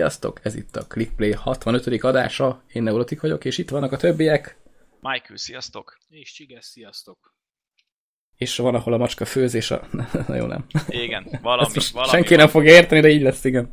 [0.00, 2.04] Sziasztok, ez itt a Clickplay 65.
[2.04, 4.56] adása, én Neurotik vagyok, és itt vannak a többiek.
[5.00, 5.98] Michael, sziasztok!
[6.08, 7.34] És Csiges, sziasztok!
[8.36, 9.88] És van, ahol a macska főzés a...
[10.28, 10.66] Na jó, nem.
[10.88, 13.72] Igen, valami, valami Senki nem fog érteni, de így lesz, igen.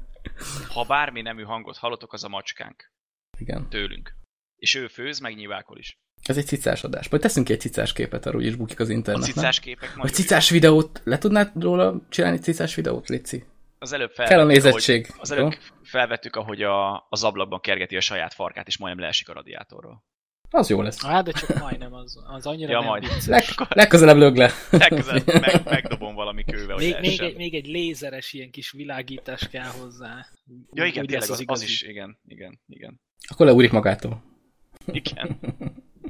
[0.70, 2.92] Ha bármi nemű hangot hallotok, az a macskánk.
[3.38, 3.70] Igen.
[3.70, 4.16] Tőlünk.
[4.56, 6.00] És ő főz, meg nyilvákol is.
[6.24, 7.10] Ez egy cicás adás.
[7.10, 9.98] Majd teszünk ki egy cicás képet, arról is bukik az A internet, cicás képek Vagy
[9.98, 11.02] majd cicás videót.
[11.04, 13.46] Le tudnád róla csinálni cicás videót, Lici?
[13.88, 15.06] Az előbb Kell a felvettük, nézettség.
[15.10, 19.30] Ahogy, az előbb felvettük, ahogy a, az ablakban kergeti a saját farkát, és majdnem leesik
[19.30, 20.04] a radiátorról.
[20.50, 21.06] Az jó lesz.
[21.06, 23.08] Hát, de csak majdnem, az, az annyira Ja, nem majd.
[23.26, 24.52] Leg, legközelebb lög le.
[24.70, 27.26] Legközelebb meg, megdobom valami kővel, hogy Még, még, leessen.
[27.26, 30.26] egy, még egy lézeres ilyen kis világítás kell hozzá.
[30.74, 31.66] Ja, igen, Úgy tényleg az, az igazi.
[31.66, 33.02] is, igen, igen, igen.
[33.28, 34.24] Akkor leúrik magától.
[34.86, 35.40] Igen.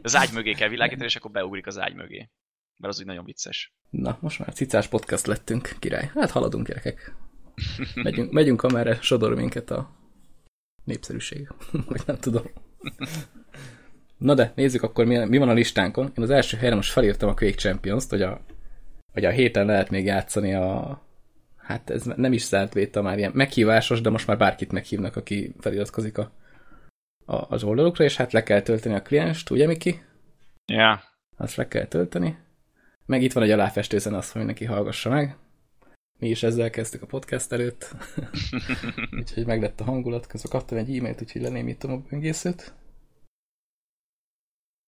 [0.02, 2.30] Az ágy mögé kell világítani, és akkor beugrik az ágy mögé.
[2.78, 3.73] Mert az úgy nagyon vicces.
[3.89, 6.11] Na, most már cicás podcast lettünk, király.
[6.14, 7.16] Hát haladunk, gyerekek.
[7.95, 9.89] Megyünk, megyünk amerre sodor minket a
[10.83, 11.52] népszerűség.
[11.89, 12.44] Vagy nem tudom.
[14.17, 16.11] Na de, nézzük akkor, mi, mi van a listánkon.
[16.17, 18.41] Én az első helyre most felírtam a Quake Champions-t, hogy a,
[19.14, 21.02] hogy a héten lehet még játszani a...
[21.55, 25.55] Hát ez nem is zárt véta már ilyen meghívásos, de most már bárkit meghívnak, aki
[25.59, 26.31] feliratkozik a,
[27.25, 30.02] a, az oldalukra, és hát le kell tölteni a klienst, ugye Miki?
[30.66, 31.02] Ja.
[31.38, 32.38] azt le kell tölteni.
[33.05, 35.38] Meg itt van egy aláfestő zene, azt, hogy mindenki hallgassa meg.
[36.20, 37.96] Mi is ezzel kezdtük a podcast előtt.
[39.20, 40.28] úgyhogy meg lett a hangulat.
[40.28, 42.73] Közben kaptam egy e-mailt, úgyhogy lenémítom a böngészőt.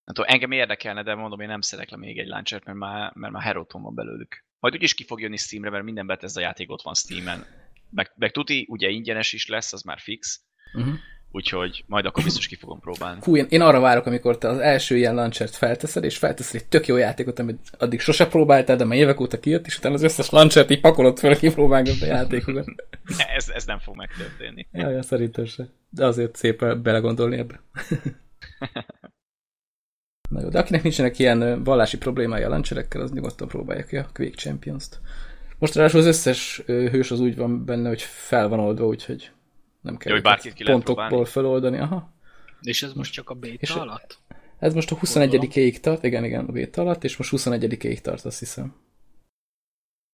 [0.03, 3.13] Nem tudom, engem érdekelne, de mondom, én nem szedek le még egy launchert, mert már,
[3.15, 4.45] mert már Heroton van belőlük.
[4.59, 7.45] Majd úgyis ki fog jönni Steamre, mert minden Bethesda játék ott van Steamen.
[7.89, 10.41] Meg, meg tuti, ugye ingyenes is lesz, az már fix.
[10.73, 10.95] Uh-huh.
[11.31, 13.21] Úgyhogy majd akkor biztos ki fogom próbálni.
[13.21, 16.67] Fú, én, én arra várok, amikor te az első ilyen launchert felteszed, és felteszed egy
[16.67, 20.03] tök jó játékot, amit addig sose próbáltál, de már évek óta kijött, és utána az
[20.03, 22.65] összes launchert így pakolod fel, kipróbálgatod a játékokat.
[23.35, 24.67] Ez, ez nem fog megtörténni.
[24.71, 25.67] Jaj, ja, szerintem se.
[25.89, 27.61] De azért szép belegondolni ebbe.
[30.29, 33.97] Na jó, de akinek nincsenek ilyen ö, vallási problémája a launcherekkel, az nyugodtan próbálja ki
[33.97, 34.99] a Quake Champions-t.
[35.59, 39.31] Most ráadásul az összes ö, hős az úgy van benne, hogy fel van oldva, úgyhogy
[39.81, 41.31] nem kell Jó, bárkit ki lehet pontokból próbálni.
[41.31, 41.77] feloldani.
[41.77, 42.13] Aha.
[42.61, 44.17] És ez most csak a beta És- alatt?
[44.59, 48.39] Ez most a 21-ig tart, igen, igen, a beta alatt, és most 21-ig tart, azt
[48.39, 48.75] hiszem.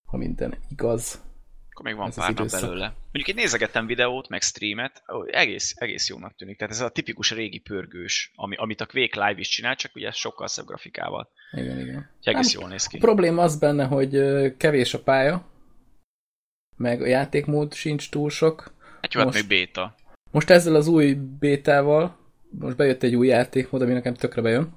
[0.06, 1.24] Ha minden igaz.
[1.70, 2.62] Akkor még van Ez pár nap időszak.
[2.62, 2.86] belőle.
[2.86, 6.58] Mondjuk itt nézegettem videót, meg streamet, egész, egész jónak tűnik.
[6.58, 10.12] Tehát ez a tipikus régi pörgős, ami, amit a Quake Live is csinál, csak ugye
[10.12, 11.30] sokkal szebb grafikával.
[11.52, 12.10] Igen, igen.
[12.18, 12.98] Úgyhogy egész Nem, jól néz ki.
[12.98, 14.12] A probléma az benne, hogy
[14.58, 15.46] kevés a pálya,
[16.78, 18.74] meg a játékmód sincs túl sok.
[19.06, 19.96] Hát jó, hát most- még béta.
[20.32, 22.18] Most ezzel az új bétával,
[22.50, 24.74] most bejött egy új játékmód, ami nekem tökre bejön.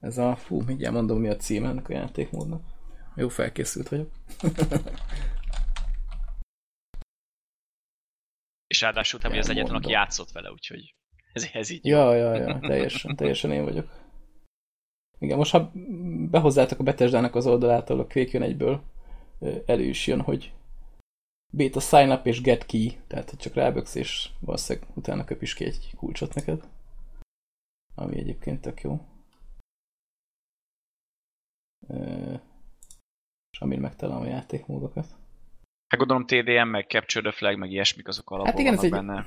[0.00, 2.62] Ez a, fú, mindjárt mondom, mi a címe ennek a játékmódnak.
[3.16, 4.10] Jó felkészült vagyok.
[8.66, 10.94] És ráadásul te vagy az egyetlen, aki játszott vele, úgyhogy
[11.32, 11.86] ez, ez így.
[11.86, 13.90] Ja, ja, ja, teljesen, teljesen én vagyok.
[15.18, 15.72] Igen, most ha
[16.30, 18.82] behozzátok a Bethesda-nak az oldalától, a Quake jön egyből,
[19.66, 20.52] elő is jön, hogy
[21.56, 25.54] beta sign up és get key, tehát hogy csak ráböksz és valószínűleg utána köp is
[25.54, 26.62] ki egy kulcsot neked.
[27.94, 29.00] Ami egyébként tök jó.
[33.50, 35.06] És amin megtalálom a játékmódokat.
[35.88, 38.90] Hát gondolom TDM, meg Capture the Flag, meg ilyesmik azok alapból Hát igen, ez egy-
[38.90, 39.26] benne.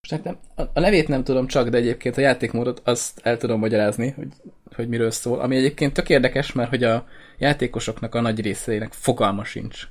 [0.00, 3.36] Most hát nem, a, a nevét nem tudom csak, de egyébként a játékmódot azt el
[3.36, 4.32] tudom magyarázni, hogy,
[4.74, 5.40] hogy miről szól.
[5.40, 7.06] Ami egyébként tök érdekes, mert hogy a
[7.38, 9.88] játékosoknak a nagy részének fogalma sincs.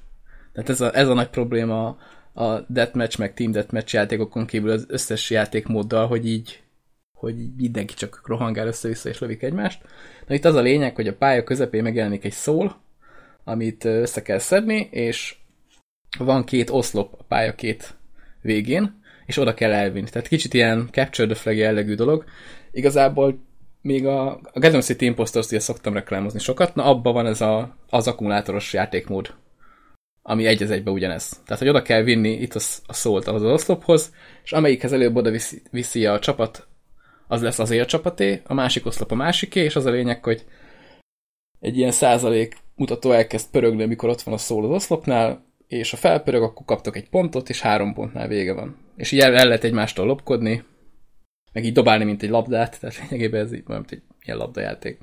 [0.56, 1.98] Tehát ez a, ez a nagy probléma
[2.34, 6.64] a Deathmatch meg Team Deathmatch játékokon kívül az összes játékmóddal, hogy így
[7.14, 9.82] hogy mindenki csak rohangál össze-vissza és lövik egymást.
[10.28, 12.82] Na itt az a lényeg, hogy a pálya közepén megjelenik egy szól,
[13.44, 15.36] amit össze kell szedni, és
[16.18, 17.96] van két oszlop a pálya két
[18.41, 20.09] végén, és oda kell elvinni.
[20.09, 22.24] Tehát kicsit ilyen Capture the Flag jellegű dolog.
[22.72, 23.40] Igazából
[23.82, 27.76] még a, a Gotham City Impostors ugye szoktam reklámozni sokat, na abban van ez a,
[27.90, 29.34] az akkumulátoros játékmód,
[30.28, 31.30] ami egy az egybe ugyanez.
[31.30, 34.14] Tehát, hogy oda kell vinni itt a, a szólt az oszlophoz,
[34.44, 36.68] és amelyikhez előbb oda viszi, viszi a csapat,
[37.28, 40.46] az lesz az él csapaté, a másik oszlop a másiké, és az a lényeg, hogy
[41.60, 45.98] egy ilyen százalék mutató elkezd pörögni, amikor ott van a szól az oszlopnál, és ha
[45.98, 48.78] felpörög, akkor kaptok egy pontot, és három pontnál vége van.
[48.96, 50.64] És így el, el lehet egymástól lopkodni,
[51.54, 55.00] meg így dobálni, mint egy labdát, tehát lényegében ez így, mint egy ilyen labdajáték.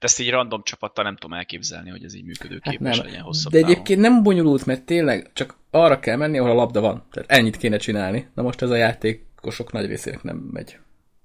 [0.00, 3.06] Hát ezt így random csapattal nem tudom elképzelni, hogy ez így működőképes Hát nem.
[3.06, 3.74] legyen hosszabb De távon.
[3.74, 7.06] egyébként nem bonyolult, mert tényleg csak arra kell menni, ahol a labda van.
[7.10, 8.28] Tehát ennyit kéne csinálni.
[8.34, 10.78] Na most ez a játékosok nagy részének nem megy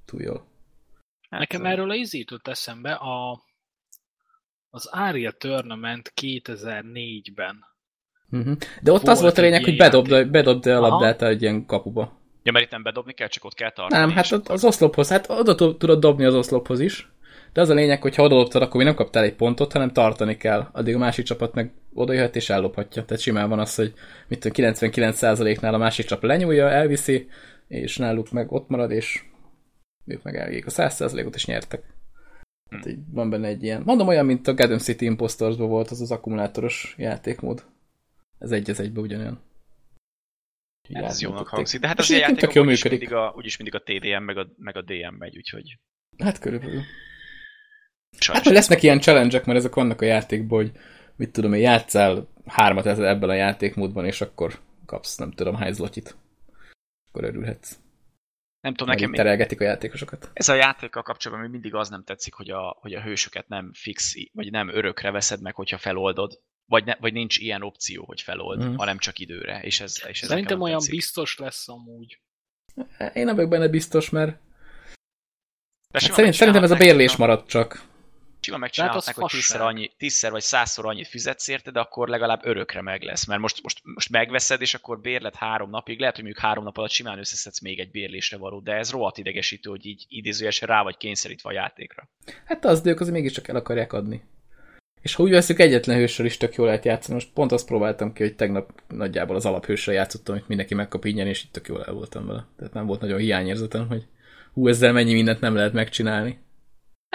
[0.05, 0.47] túl jól.
[1.29, 3.41] Hát, Nekem erről a izé jutott eszembe a,
[4.69, 7.55] az Aria Tournament 2004-ben.
[8.31, 8.57] Uh-huh.
[8.81, 10.87] De ott Volt az volt a lényeg, hogy bedobd, bedobd a Aha.
[10.87, 12.19] labdát egy ilyen kapuba.
[12.43, 14.01] Ja, mert itt nem bedobni kell, csak ott kell tartani.
[14.05, 17.09] Nem, hát ott az oszlophoz, hát oda tud- tudod dobni az oszlophoz is,
[17.55, 19.91] de az a lényeg, hogy ha oda dobtad, akkor még nem kaptál egy pontot, hanem
[19.91, 20.69] tartani kell.
[20.71, 23.05] Addig a másik csapat meg oda jöhet és ellophatja.
[23.05, 23.93] Tehát simán van az, hogy
[24.27, 27.27] mit tudom, 99%-nál a másik csapat lenyúlja, elviszi,
[27.67, 29.23] és náluk meg ott marad, és
[30.05, 31.83] ők meg elgék a 100%-ot, és nyertek.
[32.69, 36.01] Hát így van benne egy ilyen, mondom olyan, mint a Gotham City Impostorsban volt az
[36.01, 37.63] az akkumulátoros játékmód.
[38.39, 39.41] Ez egy az egybe ugyanolyan.
[40.93, 41.79] Hát ez jónak hangzik.
[41.79, 42.09] De hát az
[42.53, 45.79] jól úgyis mindig, a, úgyis mindig a TDM meg a, meg a DM megy, úgyhogy
[46.17, 46.81] Hát körülbelül.
[48.21, 48.45] Sajnos.
[48.45, 50.71] Hát lesznek ilyen challenge mert ezek vannak a játékban, hogy
[51.15, 55.73] mit tudom én, játszál hármat ezzel ebben a játékmódban, és akkor kapsz nem tudom hány
[55.73, 56.15] zlotyit.
[57.09, 57.77] Akkor örülhetsz.
[58.61, 60.29] nem tudom, Nekem terelgetik a játékosokat.
[60.33, 63.71] ez a játékkal kapcsolatban még mindig az nem tetszik, hogy a, hogy a hősöket nem
[63.73, 66.41] fix, vagy nem örökre veszed meg, hogyha feloldod.
[66.67, 68.75] Vagy, ne, vagy nincs ilyen opció, hogy felold, mm.
[68.75, 69.59] hanem csak időre.
[69.61, 70.93] És ez, és ez Szerintem olyan tetszik.
[70.93, 72.19] biztos lesz amúgy.
[73.13, 74.29] Én nem vagyok benne biztos, mert
[75.91, 77.81] De hát szerint, szerintem ez a bérlés hogyha- marad csak.
[78.45, 81.79] Simán De hát megcsinálhatnák, az hogy tízszer, annyi, tízszer vagy százszor annyit fizetsz érte, de
[81.79, 83.25] akkor legalább örökre meg lesz.
[83.25, 86.77] Mert most, most, most megveszed, és akkor bérlet három napig, lehet, hogy mondjuk három nap
[86.77, 90.83] alatt simán összeszedsz még egy bérlésre való, de ez rohadt idegesítő, hogy így idézőjesen rá
[90.83, 92.09] vagy kényszerítve a játékra.
[92.45, 94.23] Hát az, de ők azért mégiscsak el akarják adni.
[95.01, 97.13] És ha úgy veszük, egyetlen hősről is tök jól lehet játszani.
[97.13, 101.27] Most pont azt próbáltam ki, hogy tegnap nagyjából az alaphősre játszottam, hogy mindenki megkap ingyen,
[101.27, 102.47] és itt tök jól el voltam vele.
[102.57, 104.03] Tehát nem volt nagyon hiányérzetem, hogy
[104.53, 106.39] hú, ezzel mennyi mindent nem lehet megcsinálni.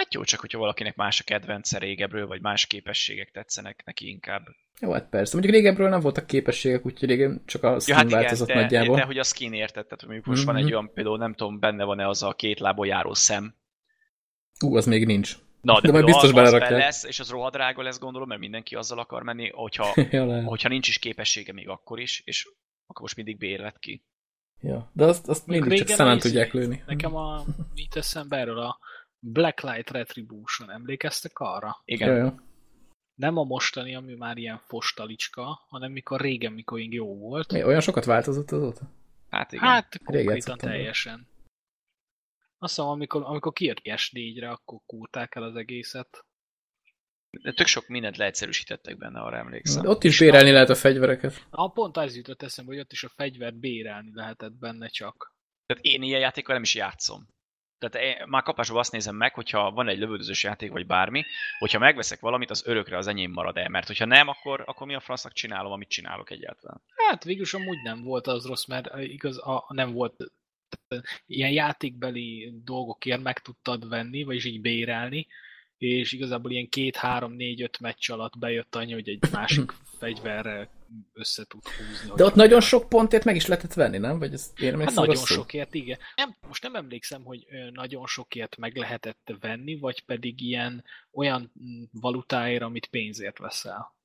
[0.01, 4.47] Hát jó, csak hogyha valakinek más a kedvence régebről, vagy más képességek tetszenek neki inkább.
[4.79, 5.31] Jó, hát persze.
[5.33, 8.53] Mondjuk régebről nem voltak képességek, úgyhogy régen csak a skin Ja, hát igen, változott de,
[8.53, 8.95] nagyjából.
[8.95, 10.63] de hogy a skin érted, tehát mondjuk most van Mhm.
[10.65, 13.55] egy olyan, például nem tudom, benne van-e az a két lábon járó szem.
[14.65, 15.35] Ú, az még nincs.
[15.61, 16.71] Na, de, De majd biztos az, az belerakják.
[16.71, 20.69] be lesz, és az rohadrága lesz gondolom, mert mindenki azzal akar menni, hogyha, ja, hogyha
[20.69, 22.47] nincs is képessége még akkor is, és
[22.87, 24.03] akkor most mindig bérlet ki.
[24.61, 24.91] Ja.
[24.93, 26.83] De azt, azt mindig csak szemen tudják lőni.
[26.87, 27.43] Nekem a,
[27.75, 28.79] mit eszembe erről a
[29.23, 31.81] Blacklight Retribution, emlékeztek arra?
[31.85, 32.09] Igen.
[32.09, 32.43] Ja, ja.
[33.15, 37.51] Nem a mostani, ami már ilyen fostalicska, hanem mikor régen, mikor még jó volt.
[37.51, 38.91] Mi, olyan sokat változott azóta?
[39.29, 39.67] Hát igen.
[39.67, 41.27] Hát konkrétan teljesen.
[42.57, 46.25] Azt hiszem, amikor, amikor kijött S4-re, akkor kúrták el az egészet.
[47.41, 49.81] De tök sok mindent leegyszerűsítettek benne, arra emlékszem.
[49.81, 51.47] De ott is bérelni lehet a fegyvereket.
[51.51, 55.35] Na, pont az jutott eszembe, hogy ott is a fegyvert bérelni lehetett benne csak.
[55.65, 57.27] Tehát én ilyen játékkal nem is játszom.
[57.81, 61.25] Tehát én már kapásból azt nézem meg, hogyha van egy lövöldözős játék, vagy bármi,
[61.59, 64.93] hogyha megveszek valamit, az örökre az enyém marad el, mert hogyha nem, akkor, akkor mi
[64.93, 66.81] a francnak csinálom, amit csinálok egyáltalán.
[67.09, 70.31] Hát végülis amúgy nem volt az rossz, mert igaz, a, nem volt
[71.25, 75.27] ilyen játékbeli dolgokért meg tudtad venni, vagyis így bérelni,
[75.77, 80.80] és igazából ilyen két, három, négy, öt meccs alatt bejött annyi, hogy egy másik fegyverrel
[81.13, 82.15] össze tud húzni.
[82.15, 84.19] De ott nagyon sok pontért meg is lehetett venni, nem?
[84.19, 85.37] Vagy ez én Hát nagyon rosszul?
[85.37, 85.99] sokért, igen.
[86.15, 91.83] Nem, most nem emlékszem, hogy nagyon sokért meg lehetett venni, vagy pedig ilyen olyan mm,
[91.91, 93.95] valutáért, amit pénzért veszel.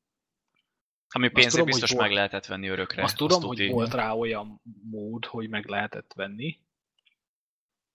[1.09, 2.03] Ami Azt pénzért tudom, biztos volt.
[2.03, 3.03] meg lehetett venni örökre.
[3.03, 3.63] Azt tudom, tuti.
[3.65, 4.61] hogy volt rá olyan
[4.91, 6.59] mód, hogy meg lehetett venni,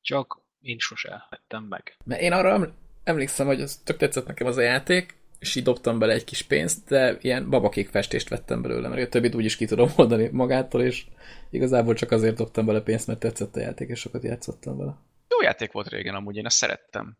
[0.01, 1.97] csak én sose vettem meg.
[2.05, 5.63] Mert én arra eml- emlékszem, hogy az tök tetszett nekem az a játék, és így
[5.63, 9.55] dobtam bele egy kis pénzt, de ilyen babakék festést vettem belőle, mert a többit úgyis
[9.55, 11.05] ki tudom oldani magától, és
[11.49, 14.95] igazából csak azért dobtam bele pénzt, mert tetszett a játék, és sokat játszottam vele.
[15.29, 17.17] Jó játék volt régen, amúgy én ezt szerettem.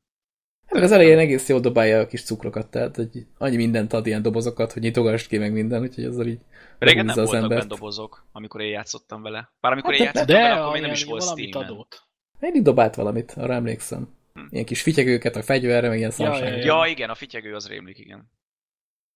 [0.68, 4.22] Hát az elején egész jól dobálja a kis cukrokat, tehát hogy annyi mindent ad ilyen
[4.22, 6.40] dobozokat, hogy nyitogass ki meg minden, úgyhogy azzal így
[6.80, 7.68] Régen nem az voltak benne embert.
[7.68, 9.52] dobozok, amikor én játszottam vele.
[9.62, 11.70] Bár amikor Hát én játszottam De vele, akkor még nem is volt Steam-en.
[11.70, 12.04] adott.
[12.40, 14.10] Mindig dobált valamit, arra emlékszem.
[14.34, 14.46] Hm.
[14.50, 16.66] Ilyen kis fityegőket a fegyverre, meg ilyen Ja, ja, ja.
[16.66, 18.32] Ja, igen, a fityegő az rémlik, igen.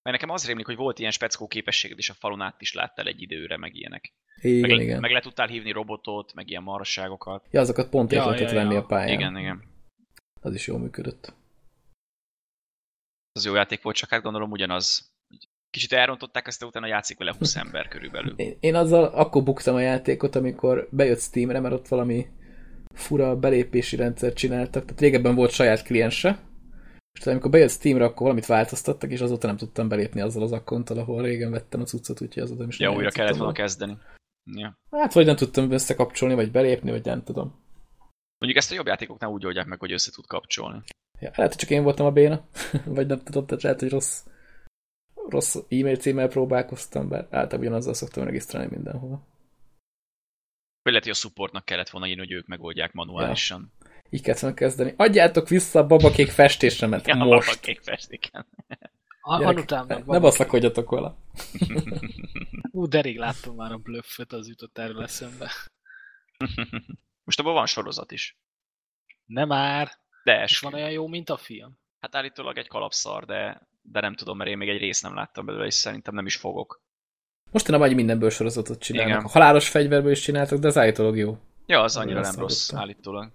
[0.01, 3.05] Mert nekem az rémlik, hogy volt ilyen speckó képességed, és a falon át is láttál
[3.05, 4.13] egy időre, meg ilyenek.
[4.41, 4.99] Igen, meg, igen.
[4.99, 7.47] meg le tudtál hívni robotot, meg ilyen marasságokat.
[7.51, 8.63] Ja, azokat pont Ja, ja, lehetett ja, ja.
[8.63, 9.19] venni a pályán.
[9.19, 9.63] Igen, igen.
[10.41, 11.33] Az is jól működött.
[13.31, 15.13] Az jó játék volt, csak hát gondolom ugyanaz.
[15.69, 18.33] Kicsit elrontották, aztán utána játszik vele 20 ember körülbelül.
[18.35, 22.27] Én, én azzal akkor buktam a játékot, amikor bejött Steamre, mert ott valami
[22.95, 24.85] fura belépési rendszert csináltak.
[24.85, 26.39] Tehát régebben volt saját kliense,
[27.15, 30.51] és tehát amikor bejött Steamre, akkor valamit változtattak, és azóta nem tudtam belépni azzal az
[30.51, 33.97] akkonttal, ahol régen vettem a cuccot, úgyhogy azóta is Ja, újra kellett volna kezdeni.
[34.51, 34.77] Ja.
[34.91, 37.63] Hát, vagy nem tudtam összekapcsolni, vagy belépni, vagy nem tudom.
[38.37, 40.83] Mondjuk ezt a jobb játékoknál úgy oldják meg, hogy össze tud kapcsolni.
[41.19, 42.45] Ja, lehet, hogy csak én voltam a béna,
[42.85, 44.23] vagy nem tudom, tehát lehet, hogy rossz,
[45.29, 49.34] rossz e-mail címmel próbálkoztam, bár általában ugyanazzal szoktam regisztrálni mindenhova.
[50.85, 53.73] Vagy lehet, hogy a supportnak kellett volna írni, hogy ők megoldják manuálisan.
[54.09, 54.93] Így kellett kezdeni.
[54.97, 57.69] Adjátok vissza a babakék festésemet Ja, most!
[59.21, 60.21] A- Anután meg ne van.
[60.21, 61.15] baszlakodjatok vele.
[62.71, 65.51] Ú, de rég láttam már a blöfföt, az jutott erről eszembe.
[67.23, 68.37] Most abban van sorozat is.
[69.25, 69.91] Nem már.
[70.23, 71.77] De És van olyan jó, mint a film.
[71.99, 75.45] Hát állítólag egy kalapszar, de, de nem tudom, mert én még egy részt nem láttam
[75.45, 76.83] belőle, és szerintem nem is fogok.
[77.55, 79.13] Mostanában egy mindenből sorozatot csinálnak.
[79.13, 79.25] Igen.
[79.25, 81.37] A halálos fegyverből is csináltak, de az állítólag jó.
[81.65, 83.31] Ja, az annyira nem rossz, állítólag.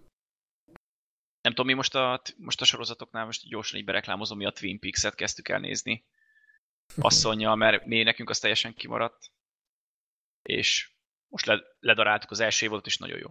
[1.40, 4.78] Nem tudom, mi most a, most a sorozatoknál most gyorsan így bereklámozom, mi a Twin
[4.78, 6.04] Peaks-et kezdtük el nézni.
[7.08, 9.32] Asszonyjal, mert mi nekünk az teljesen kimaradt.
[10.42, 10.92] És
[11.28, 13.28] most le, ledaráltuk az első évadot, és nagyon jó.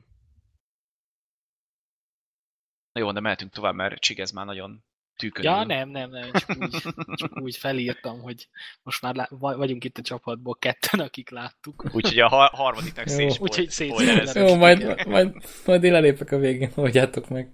[2.92, 4.86] Na jó, de mehetünk tovább, mert Csigez már nagyon
[5.20, 5.52] tűkönül.
[5.52, 6.82] Ja, nem, nem, nem, csak úgy,
[7.16, 8.48] csak úgy felírtam, hogy
[8.84, 11.86] most már lá- va- vagyunk itt a csapatból ketten, akik láttuk.
[11.92, 13.06] Úgyhogy a har- harmadiknak
[13.40, 14.48] Úgyhogy szét- spoilerezzük.
[14.48, 15.36] Jó, majd, majd,
[15.66, 17.52] majd én lelépek a végén, oldjátok meg.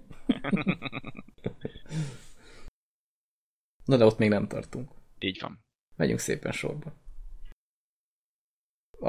[3.84, 4.90] Na de ott még nem tartunk.
[5.18, 5.64] Így van.
[5.96, 6.92] Megyünk szépen sorba.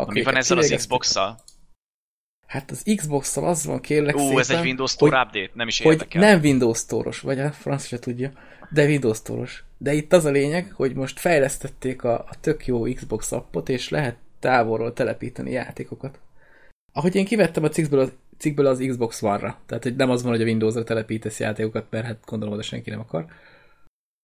[0.07, 1.39] Mi van ezzel az Xbox-szal?
[2.48, 5.68] Hát az Xbox-szal az van, kérlek Ú, szépen, ez egy Windows hogy, Store update, nem
[5.68, 6.22] is hogy érdekel.
[6.22, 8.32] nem Windows Store-os, vagy a franc se tudja,
[8.70, 9.63] de Windows Store-os.
[9.77, 13.89] De itt az a lényeg, hogy most fejlesztették a, a tök jó Xbox appot, és
[13.89, 16.20] lehet távolról telepíteni játékokat.
[16.94, 20.32] Ahogy én kivettem a cikkből az, cikkből az Xbox One-ra, tehát hogy nem az van,
[20.32, 23.25] hogy a Windows-ra telepítesz játékokat, mert hát gondolom oda senki nem akar,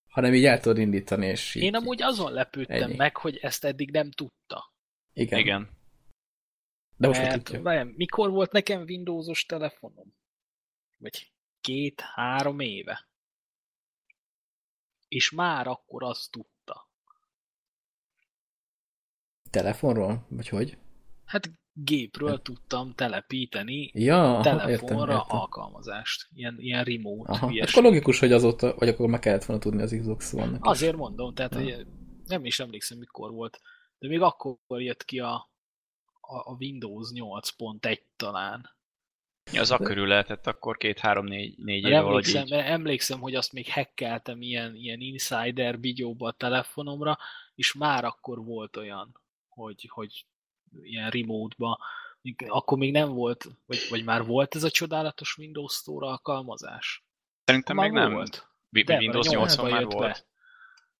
[0.10, 2.96] hanem így el tudod indítani, és így, Én amúgy azon lepődtem Ennyi.
[2.96, 4.72] meg, hogy ezt eddig nem tudta.
[5.14, 5.40] igen.
[5.40, 5.70] Igen.
[7.04, 10.16] De most Mert, várjál, mikor volt nekem Windowsos telefonom?
[10.98, 11.32] Vagy
[11.62, 13.08] két-három éve.
[15.08, 16.90] És már akkor azt tudta.
[19.50, 20.26] Telefonról?
[20.30, 20.78] Vagy hogy?
[21.26, 25.38] Hát gépről tudtam telepíteni Ja, aha, értem, telefonra értem.
[25.38, 26.30] alkalmazást.
[26.34, 27.48] Ilyen, ilyen remote Aha.
[27.48, 27.78] hülyeség.
[27.78, 30.42] Akkor logikus, hogy azóta, vagy akkor meg kellett volna tudni az Xbox is.
[30.60, 31.78] Azért mondom, tehát Ja.
[32.26, 33.62] nem is emlékszem, mikor volt,
[34.00, 35.53] de még akkor jött ki a,
[36.28, 38.70] a, a Windows 8.1 talán.
[39.52, 42.52] Ja, az akkörül lehetett akkor két-három-négy négy éve emlékszem, így.
[42.52, 47.18] emlékszem, hogy azt még hackeltem ilyen, ilyen insider bigyóba a telefonomra,
[47.56, 50.26] és már akkor volt olyan, hogy, hogy
[50.82, 51.80] ilyen remote-ba,
[52.48, 57.06] akkor még nem volt, vagy, vagy már volt ez a csodálatos Windows Store alkalmazás?
[57.46, 58.14] Szerintem már még nem.
[58.14, 58.48] volt.
[58.72, 59.98] Wi- De, Windows a 80 már volt.
[60.00, 60.26] Be.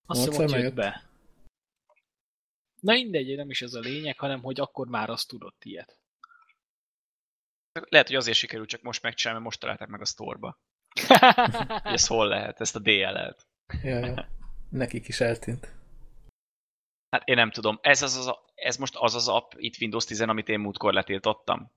[0.06, 0.74] Azt 80 hiszem, hogy jött.
[0.74, 1.13] be.
[2.84, 5.98] Na mindegy, nem is ez a lényeg, hanem hogy akkor már azt tudott ilyet.
[7.90, 10.60] Lehet, hogy azért sikerült csak most megcsinálni, mert most találták meg a sztorba.
[11.84, 13.48] Ez hol lehet, ezt a DLL-t.
[13.84, 14.28] Ja, ja.
[14.70, 15.72] Nekik is eltűnt.
[17.10, 20.06] Hát én nem tudom, ez, az az, a- ez most az az app itt Windows
[20.06, 21.72] 10 amit én múltkor letiltottam.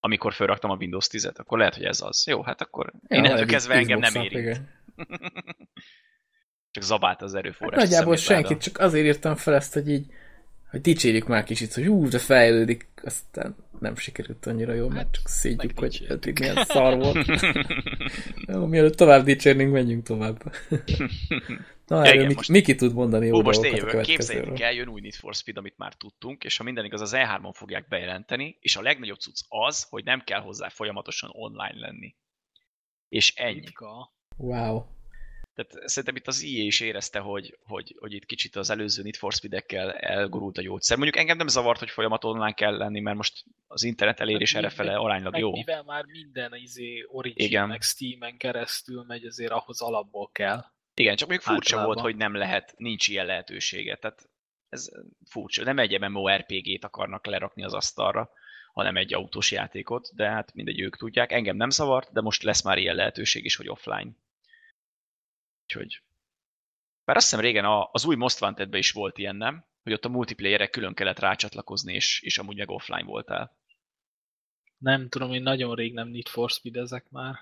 [0.00, 2.26] Amikor felraktam a Windows 10-et, akkor lehet, hogy ez az.
[2.26, 4.82] Jó, hát akkor Ja, innentől kezdve engem nem igen.
[6.72, 7.82] Csak zabált az Hát erőforrás.
[7.82, 10.06] nagyjából senkit, csak azért írtam fel ezt, hogy így,
[10.70, 15.28] hogy dicsérjük már kicsit, hogy ú, de fejlődik, aztán nem sikerült annyira jól, mert csak
[15.28, 17.26] szédjük, hogy eddig milyen szar volt.
[18.52, 20.42] Jó, mielőtt tovább dicsérnénk, menjünk tovább.
[21.86, 24.00] Na, erről igen, Miki, most- Miki tud mondani jó Ó, most én jövök.
[24.02, 27.12] Képzeljétek el, jön új Need for Speed, amit már tudtunk, és ha minden igaz, az
[27.16, 32.14] E3-on fogják bejelenteni, és a legnagyobb cucc az, hogy nem kell hozzá folyamatosan online lenni.
[33.08, 33.68] És ennyi.
[34.36, 34.84] Wow.
[35.54, 39.16] Tehát szerintem itt az IE is érezte, hogy, hogy, hogy itt kicsit az előző Need
[39.16, 40.96] for Speed-ekkel elgurult a gyógyszer.
[40.96, 44.62] Mondjuk engem nem zavart, hogy folyamat online kell lenni, mert most az internet elérés Hát
[44.62, 45.50] erre fele meg- aránylag Meg jó.
[45.52, 47.68] mivel már minden izé Origin, Igen.
[47.68, 50.64] meg Steam-en keresztül megy, azért ahhoz alapból kell.
[50.94, 51.94] Igen, csak még furcsa Általában.
[51.94, 53.96] volt, hogy nem lehet, nincs ilyen lehetősége.
[53.96, 54.28] Tehát
[54.68, 54.88] ez
[55.28, 55.64] furcsa.
[55.64, 58.30] Nem egy MMORPG-t akarnak lerakni az asztalra,
[58.72, 61.32] hanem egy autós játékot, de hát mindegy, ők tudják.
[61.32, 64.16] Engem nem zavart, de most lesz már ilyen lehetőség is, hogy offline.
[65.76, 66.02] Úgyhogy...
[67.04, 69.64] Bár azt hiszem régen a, az új Most wanted is volt ilyen, nem?
[69.82, 73.56] Hogy ott a multiplayerre külön kellett rácsatlakozni, és, és amúgy meg offline voltál.
[74.78, 77.34] Nem tudom, én nagyon rég nem Need for Speed ezek már.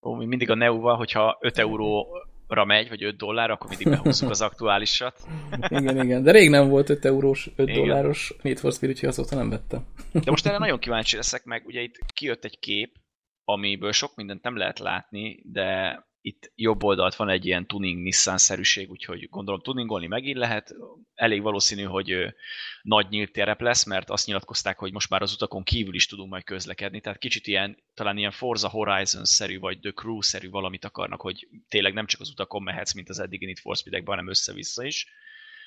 [0.00, 4.30] Ó, mi mindig a Neu-val, hogyha 5 euróra megy, vagy 5 dollár, akkor mindig behúzzuk
[4.30, 5.26] az aktuálisat.
[5.78, 6.22] Igen, igen.
[6.22, 7.80] De rég nem volt 5 eurós, 5 Igen.
[7.80, 9.86] dolláros Need for Speed, úgyhogy azóta nem vettem.
[10.12, 12.96] De most erre nagyon kíváncsi leszek meg, ugye itt kijött egy kép,
[13.44, 18.90] amiből sok mindent nem lehet látni, de itt jobb oldalt van egy ilyen tuning Nissan-szerűség,
[18.90, 20.74] úgyhogy gondolom tuningolni megint lehet.
[21.14, 22.34] Elég valószínű, hogy
[22.82, 26.30] nagy nyílt terep lesz, mert azt nyilatkozták, hogy most már az utakon kívül is tudunk
[26.30, 31.48] majd közlekedni, tehát kicsit ilyen, talán ilyen Forza Horizon-szerű, vagy The Crew-szerű valamit akarnak, hogy
[31.68, 35.06] tényleg nem csak az utakon mehetsz, mint az eddigi Need for Speed-ekben, hanem össze-vissza is.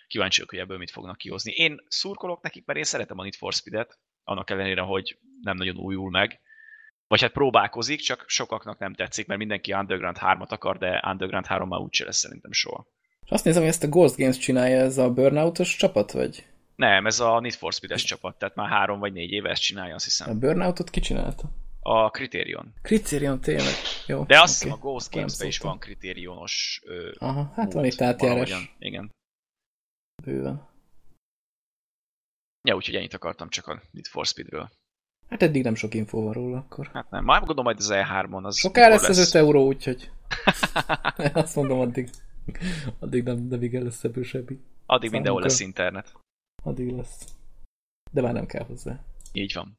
[0.08, 1.52] Kíváncsi hogy ebből mit fognak kihozni.
[1.52, 5.78] Én szurkolok nekik, mert én szeretem a Need for Speed-et, annak ellenére, hogy nem nagyon
[5.78, 6.42] újul meg.
[7.08, 11.68] Vagy hát próbálkozik, csak sokaknak nem tetszik, mert mindenki Underground 3-at akar, de Underground 3
[11.70, 12.88] már úgyse lesz szerintem soha.
[13.26, 16.46] És azt nézem, hogy ezt a Ghost Games csinálja ez a Burnoutos csapat, vagy?
[16.76, 19.96] Nem, ez a Need for Speed-es csapat, tehát már három vagy négy éve ezt csinálja,
[19.96, 20.40] azt A hiszem.
[20.40, 21.50] Burnoutot ki csinálta?
[21.80, 22.74] A Criterion.
[22.82, 23.74] Criterion tényleg.
[24.08, 28.02] Jó, De azt hiszem a Ghost Games-ben is van Criterionos ö, Aha, hát van itt
[28.02, 28.70] átjárás valahogyan.
[28.80, 29.12] Igen.
[30.24, 30.68] bőven.
[32.62, 34.70] Ja, úgyhogy ennyit akartam csak a Need for Speedről.
[35.30, 36.90] Hát eddig nem sok infó van róla akkor.
[36.94, 40.12] Hát nem, már gondolom majd az E3-on az Soká mikor lesz az 5 euró, úgyhogy
[41.34, 42.10] azt mondom addig.
[43.00, 44.60] Addig nem, nem igen lesz ebből semmi.
[44.86, 45.48] Addig mindenhol Számunkra.
[45.48, 46.14] lesz internet.
[46.64, 47.26] Addig lesz.
[48.12, 49.00] De már nem kell hozzá.
[49.34, 49.78] Így van.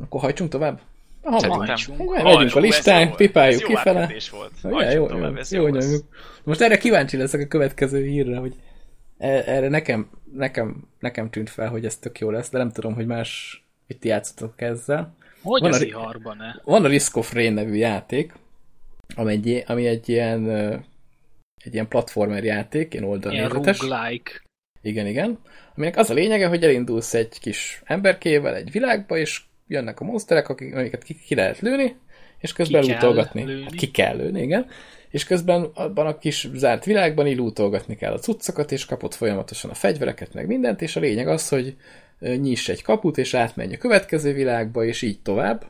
[0.00, 0.80] Akkor hajtsunk tovább?
[1.22, 2.22] Hajtsunk.
[2.22, 4.06] Megyünk a listán, jó- pipáljuk jó kifele.
[4.30, 4.52] volt.
[4.62, 5.84] Ja, Hajtsunk jó, tovább, jó, jó, jó lesz.
[5.84, 6.04] nyomjuk.
[6.44, 8.54] Most erre kíváncsi leszek a következő hírre, hogy
[9.18, 13.06] erre nekem, nekem, nekem tűnt fel, hogy ez tök jó lesz, de nem tudom, hogy
[13.06, 15.16] más, hogy ti játszotok ezzel.
[15.42, 16.52] Hogy Van az a- iharban, ne?
[16.64, 18.32] Van a Risk of Rain nevű játék,
[19.16, 20.48] ami egy, ami egy ilyen,
[21.64, 23.78] egy ilyen platformer játék, ilyen oldalnézetes.
[23.80, 24.30] roguelike.
[24.82, 25.38] Igen, igen.
[25.76, 30.48] Aminek az a lényege, hogy elindulsz egy kis emberkével egy világba, és jönnek a monsterek,
[30.48, 31.96] akik, amiket ki, ki lehet lőni,
[32.38, 33.44] és közben Ki kell lootolgatni.
[33.44, 33.62] lőni.
[33.62, 34.66] Hát ki kell lőni, igen.
[35.10, 39.74] És közben abban a kis zárt világban így kell a cuccokat, és kapod folyamatosan a
[39.74, 41.76] fegyvereket, meg mindent, és a lényeg az, hogy
[42.18, 45.64] nyiss egy kaput, és átmenj a következő világba, és így tovább.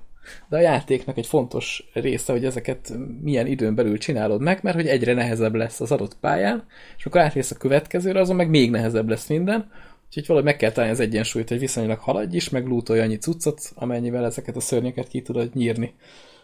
[0.48, 2.92] De a játéknak egy fontos része, hogy ezeket
[3.22, 6.66] milyen időn belül csinálod meg, mert hogy egyre nehezebb lesz az adott pályán,
[6.98, 9.70] és akkor átmész a következőre, azon meg még nehezebb lesz minden,
[10.06, 13.70] úgyhogy valahogy meg kell találni az egyensúlyt, hogy viszonylag haladj is, meg lootolj annyi cuccot,
[13.74, 15.94] amennyivel ezeket a szörnyeket ki tudod nyírni.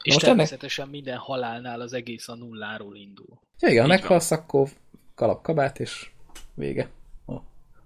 [0.05, 3.41] És most ennek- természetesen minden halálnál az egész a nulláról indul.
[3.61, 4.69] Ja, igen, ha meghalsz, akkor
[5.15, 6.11] kalap kabát, és
[6.55, 6.89] vége.
[7.27, 7.33] A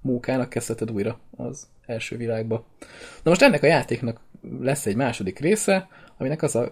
[0.00, 2.64] mókának kezdheted újra az első világba.
[3.22, 4.20] Na most ennek a játéknak
[4.60, 6.70] lesz egy második része, aminek az a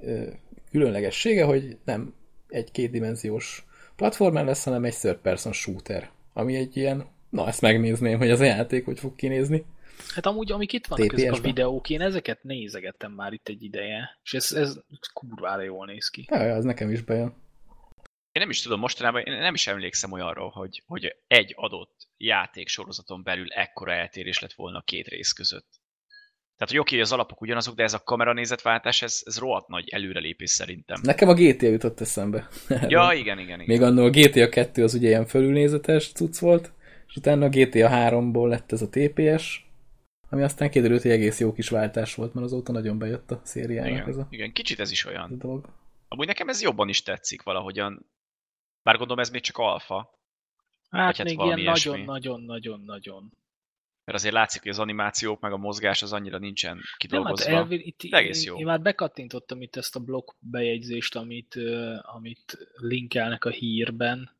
[0.00, 0.22] ö,
[0.70, 2.14] különlegessége, hogy nem
[2.48, 8.18] egy kétdimenziós platformer lesz, hanem egy third person shooter, ami egy ilyen, na ezt megnézném,
[8.18, 9.64] hogy az a játék hogy fog kinézni.
[10.14, 11.50] Hát amúgy, amik itt vannak ezek a TPS-ben.
[11.50, 14.78] videók, én ezeket nézegettem már itt egy ideje, és ez, ez
[15.12, 16.26] kurvára jól néz ki.
[16.30, 17.34] Ja, az nekem is bejön.
[18.32, 22.68] Én nem is tudom, mostanában én nem is emlékszem olyanról, hogy, hogy egy adott játék
[22.68, 25.80] sorozaton belül ekkora eltérés lett volna a két rész között.
[26.58, 29.88] Tehát, hogy oké, okay, az alapok ugyanazok, de ez a kameranézetváltás, ez, ez rohadt nagy
[29.88, 31.00] előrelépés szerintem.
[31.02, 32.48] Nekem a GTA jutott eszembe.
[32.88, 33.64] Ja, igen, igen, igen.
[33.66, 36.72] Még annól a GTA 2 az ugye ilyen fölülnézetes cucc volt,
[37.08, 39.67] és utána a GTA 3-ból lett ez a TPS,
[40.30, 44.06] ami aztán kiderült, hogy egész jó kis váltás volt, mert azóta nagyon bejött a szériának
[44.08, 45.38] ez igen, a, igen, kicsit ez is ez a olyan.
[45.38, 45.68] dolog.
[46.08, 48.06] Amúgy nekem ez jobban is tetszik valahogyan.
[48.82, 50.16] Bár gondolom ez még csak alfa,
[50.90, 53.32] Hát, hát még ilyen nagyon-nagyon-nagyon-nagyon.
[54.04, 57.50] mert azért látszik, hogy az animációk meg a mozgás az annyira nincsen Nem, hát kidolgozva.
[57.50, 58.58] elvi, itt, egész én, jó.
[58.58, 61.54] én már bekattintottam itt ezt a blog bejegyzést, amit,
[62.02, 64.36] amit linkelnek a hírben,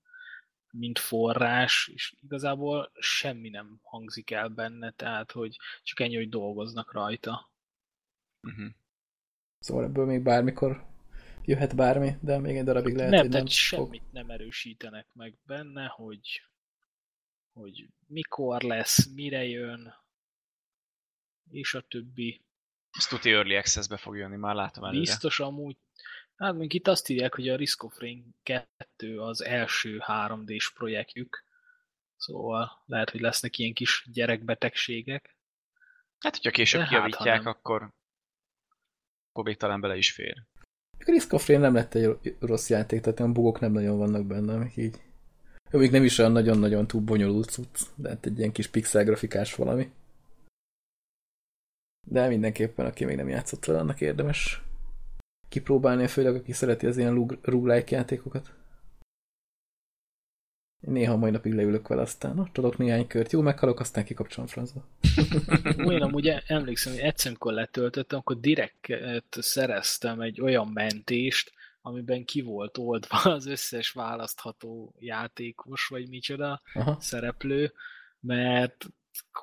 [0.73, 6.93] mint forrás, és igazából semmi nem hangzik el benne, tehát hogy csak ennyi, hogy dolgoznak
[6.93, 7.51] rajta.
[8.43, 8.71] Uh-huh.
[9.59, 10.87] Szóval ebből még bármikor
[11.45, 13.85] jöhet bármi, de még egy darabig lehet, nem, hogy nem tehát fog.
[13.85, 16.43] semmit nem erősítenek meg benne, hogy,
[17.53, 19.95] hogy mikor lesz, mire jön,
[21.51, 22.41] és a többi.
[22.91, 25.01] Ez tuti Early Access-be fog jönni, már látom előre.
[25.01, 25.77] Biztos amúgy,
[26.38, 31.44] hát még itt azt írják, hogy a Risk of Rain 2 az első 3D-s projektjük,
[32.16, 35.37] szóval lehet, hogy lesznek ilyen kis gyerekbetegségek.
[36.18, 37.53] Hát, hogyha később De hát, kijavítják, nem.
[37.53, 37.92] akkor,
[39.29, 40.42] akkor még talán bele is fér.
[40.98, 44.27] A Risk of Rain nem lett egy rossz játék, tehát olyan bugok nem nagyon vannak
[44.27, 44.96] benne, amik így.
[45.70, 49.05] Jó, még nem is olyan nagyon-nagyon túl bonyolult cucc, de hát egy ilyen kis pixel
[49.05, 49.90] grafikás valami.
[52.07, 54.62] De mindenképpen, aki még nem játszott vele, annak érdemes
[55.49, 58.53] kipróbálni, főleg aki szereti az ilyen roguelike játékokat.
[60.87, 64.49] Én néha mai napig leülök vele, aztán na, tudok néhány kört, jó, meghalok, aztán kikapcsolom
[64.49, 64.85] francba.
[65.93, 68.87] Én amúgy emlékszem, hogy egyszer, amikor letöltöttem, akkor direkt
[69.31, 76.97] szereztem egy olyan mentést, amiben ki volt oldva az összes választható játékos, vagy micsoda Aha.
[77.01, 77.73] szereplő,
[78.21, 78.87] mert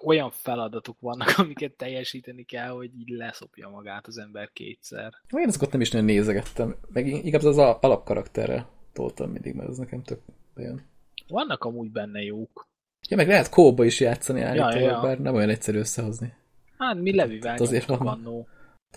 [0.06, 5.14] olyan feladatok vannak, amiket teljesíteni kell, hogy így leszopja magát az ember kétszer.
[5.38, 9.78] Én azokat nem is nagyon nézegettem, meg inkább az al- alapkarakterrel toltam mindig, mert az
[9.78, 10.22] nekem tök
[10.54, 10.86] bejön.
[11.28, 12.68] Vannak amúgy benne jók.
[13.10, 15.02] Ja, meg lehet kóba is játszani állítólag, ja, ja.
[15.02, 16.34] bár nem olyan egyszerű összehozni.
[16.78, 18.18] Hát mi levivel Hát azért nyomtuk van.
[18.18, 18.48] annó.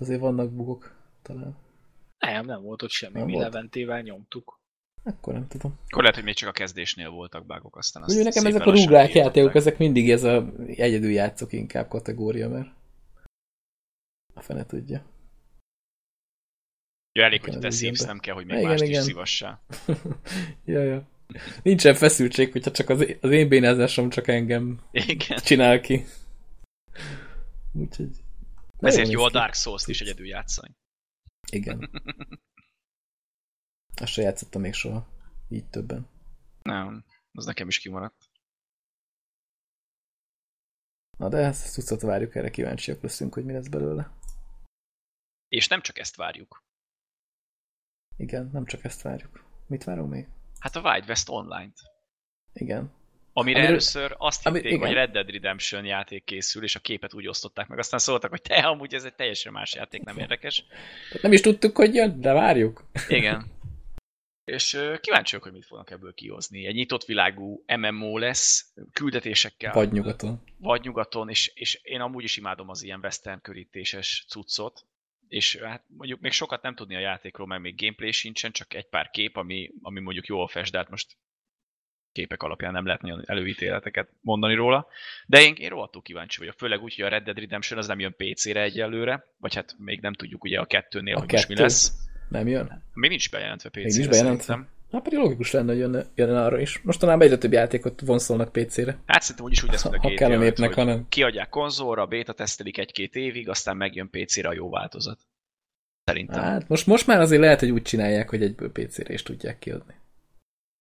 [0.01, 1.57] Azért vannak bugok talán.
[2.19, 3.45] Nem, nem volt ott semmi, Nem mi volt?
[3.45, 4.58] leventével nyomtuk.
[5.09, 5.79] Akkor nem tudom.
[5.87, 8.73] Akkor lehet, hogy még csak a kezdésnél voltak bugok, aztán azt Úgy nekem ezek a
[8.73, 9.14] kijavították.
[9.14, 12.68] játékok, ezek mindig ez a egyedül játszok inkább kategória, mert
[14.35, 15.05] a fene tudja.
[17.12, 19.03] Ja, elég, hogy te szívsz, nem kell, hogy még Igen, mást is igen.
[19.03, 19.62] szívassál.
[20.64, 21.09] ja, ja.
[21.62, 25.38] Nincsen feszültség, hogyha csak az, az én bénázásom csak engem Igen.
[25.38, 26.05] csinál ki.
[27.73, 28.11] Úgyhogy...
[28.79, 29.31] Ezért jó a.
[29.31, 30.75] Dark Souls-t is egyedül játszani.
[31.51, 31.90] Igen.
[34.00, 35.08] Azt se játszottam még soha.
[35.48, 36.08] Így többen.
[36.62, 38.30] Nem, az nekem is kimaradt.
[41.18, 44.11] Na de ezt cuccot várjuk, erre kíváncsiak leszünk, hogy mi lesz belőle.
[45.48, 46.62] És nem csak ezt várjuk.
[48.16, 49.44] Igen, nem csak ezt várjuk.
[49.66, 50.26] Mit várunk még?
[50.58, 51.78] Hát a Wild West Online-t.
[52.52, 52.92] Igen.
[53.32, 54.87] Amire Amiről- először azt ami- hitték, igen.
[54.87, 57.78] hogy Red Dead Redemption játék készül, és a képet úgy osztották meg.
[57.78, 60.64] Aztán szóltak, hogy te, amúgy ez egy teljesen más játék, nem érdekes.
[61.22, 62.84] Nem is tudtuk, hogy jön, de várjuk.
[63.08, 63.46] Igen.
[64.48, 66.66] És ö, kíváncsi vagyok, hogy mit fognak ebből kihozni.
[66.66, 69.72] Egy nyitott világú MMO lesz, küldetésekkel.
[69.72, 70.42] Vagy nyugaton.
[70.58, 74.84] vagy nyugaton, és, és én amúgy is imádom az ilyen western körítéses cuccot,
[75.28, 78.88] és hát mondjuk még sokat nem tudni a játékról, mert még gameplay sincsen, csak egy
[78.88, 81.16] pár kép, ami, ami mondjuk jól fest, de hát most
[82.12, 84.87] képek alapján nem lehet nagyon előítéleteket mondani róla.
[85.26, 88.00] De én, én rohadtul kíváncsi vagyok, főleg úgy, hogy a Red Dead Redemption az nem
[88.00, 91.54] jön PC-re egyelőre, vagy hát még nem tudjuk ugye a kettőnél, A hogy most mi
[91.54, 91.66] kettő?
[91.66, 91.92] lesz.
[92.29, 92.83] Nem jön?
[92.95, 94.69] Még nincs bejelentve PC-re Még nincs bejelentve?
[94.93, 96.81] Hát pedig logikus lenne, hogy jönne, jönne arra is.
[96.83, 98.99] Mostanában egyre több játékot vonszolnak PC-re.
[99.07, 101.07] Hát szerintem úgyis úgy lesz, mint a Ha GTA kell a 5, népnek, hanem.
[101.09, 105.19] kiadják konzolra, beta tesztelik egy-két évig, aztán megjön PC-re a jó változat.
[106.05, 106.43] Szerintem.
[106.43, 109.95] Hát most, most már azért lehet, hogy úgy csinálják, hogy egyből PC-re is tudják kiadni.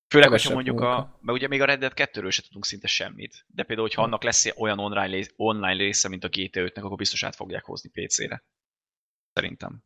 [0.10, 0.98] Főleg, hogyha mondjuk munka.
[0.98, 1.18] a...
[1.22, 3.46] Mert ugye még a Red Dead 2-ről se tudunk szinte semmit.
[3.48, 7.24] De például, hogyha annak lesz olyan online, online része, mint a GTA 5-nek, akkor biztos
[7.24, 8.44] át fogják hozni PC-re.
[9.34, 9.84] Szerintem.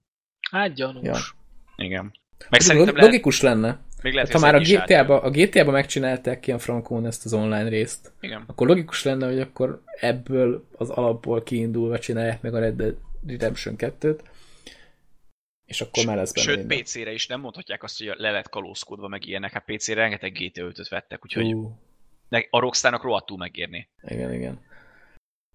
[0.52, 1.04] Hát gyanús.
[1.04, 1.18] Ja.
[1.84, 2.12] Igen.
[2.50, 3.80] Meg szerintem log- lehet, logikus lenne.
[4.02, 7.70] még lehet, Hát, ha már a GTA-ba, a GTA-ba megcsinálták ilyen frankón ezt az online
[7.70, 8.12] részt.
[8.20, 8.44] Igen.
[8.48, 12.96] akkor logikus lenne, hogy akkor ebből az alapból kiindulva csinálják meg a Red Dead
[13.28, 14.20] Redemption 2-t,
[15.66, 16.78] és akkor már lesz benne Sőt, minden.
[16.82, 19.52] PC-re is nem mondhatják azt, hogy le lett kalózkodva, meg ilyenek.
[19.52, 21.56] Hát PC-re rengeteg GTA 5-öt vettek, úgyhogy
[22.30, 23.90] ne- a Rockstarnak rohadtul megérni.
[24.08, 24.60] igen, igen.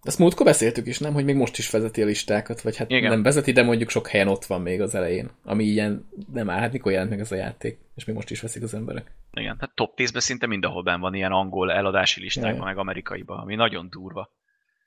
[0.03, 1.13] Ezt múltkor beszéltük is, nem?
[1.13, 3.11] Hogy még most is vezeti a listákat, vagy hát Igen.
[3.11, 5.31] nem vezeti, de mondjuk sok helyen ott van még az elején.
[5.45, 8.41] Ami ilyen, nem áll, hát mikor jelent meg ez a játék, és még most is
[8.41, 9.15] veszik az emberek.
[9.33, 12.67] Igen, hát top 10-ben szinte mindenhol benn van ilyen angol eladási listákban, Jaj.
[12.67, 14.31] meg amerikaiban, ami nagyon durva.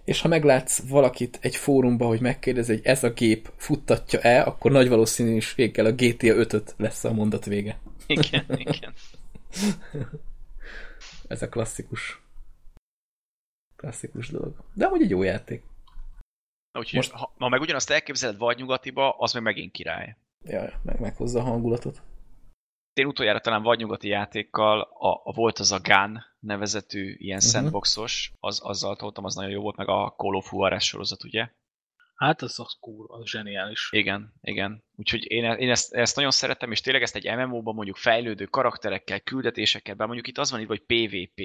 [0.04, 4.90] És ha meglátsz valakit egy fórumba, hogy megkérdezi, hogy ez a gép futtatja-e, akkor nagy
[4.90, 7.80] valószínűséggel a GTA 5-öt lesz a mondat vége.
[8.08, 8.94] Igen, igen.
[11.28, 12.22] Ez a klasszikus.
[13.80, 14.56] Klasszikus dolog.
[14.74, 15.64] De amúgy egy jó játék.
[16.74, 17.24] Úgyhogy Most- Most...
[17.24, 20.16] ha, ha meg ugyanazt elképzeled vagy nyugatiba, az meg megint király.
[20.46, 22.02] Ja, meg meghozza a hangulatot.
[22.94, 27.52] Én utoljára talán vagy nyugati játékkal, a, a volt az a Gun nevezetű ilyen uh-huh.
[27.54, 31.50] sandboxos, az, azzal toltam, az nagyon jó volt, meg a Call of Juarez sorozat, ugye?
[32.16, 33.90] Hát az az kurva, az zseniális.
[33.92, 34.84] Igen, igen.
[34.96, 39.20] Úgyhogy én, én ezt, ezt nagyon szeretem, és tényleg ezt egy MMO-ban mondjuk fejlődő karakterekkel,
[39.20, 41.42] küldetésekkel, bár mondjuk itt az van itt, hogy PvP,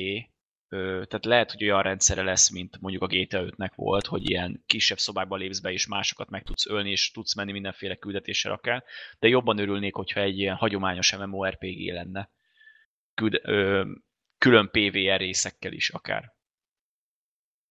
[0.81, 4.99] tehát lehet, hogy olyan rendszere lesz, mint mondjuk a GTA 5-nek volt, hogy ilyen kisebb
[4.99, 8.85] szobákba lépsz be, és másokat meg tudsz ölni, és tudsz menni mindenféle küldetéssel akár,
[9.19, 12.31] de jobban örülnék, hogyha egy ilyen hagyományos MMORPG lenne.
[13.15, 13.85] Küld, ö,
[14.39, 16.33] külön PvR részekkel is akár.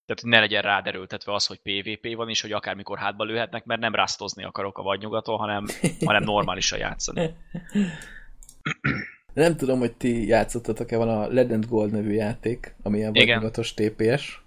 [0.06, 3.96] Tehát ne legyen ráderőltetve az, hogy PvP van, és hogy akármikor hátba lőhetnek, mert nem
[3.96, 5.66] rásztozni akarok a vadnyugaton, hanem,
[6.06, 7.30] hanem normálisan játszani.
[9.34, 13.28] De nem tudom, hogy ti játszottatok-e, van a Legend Gold nevű játék, ami ilyen Igen.
[13.28, 14.44] vagyogatos TPS.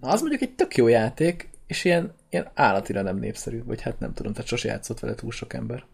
[0.00, 3.98] Na, az mondjuk egy tök jó játék, és ilyen, ilyen állatira nem népszerű, vagy hát
[3.98, 5.84] nem tudom, tehát sose játszott vele túl sok ember.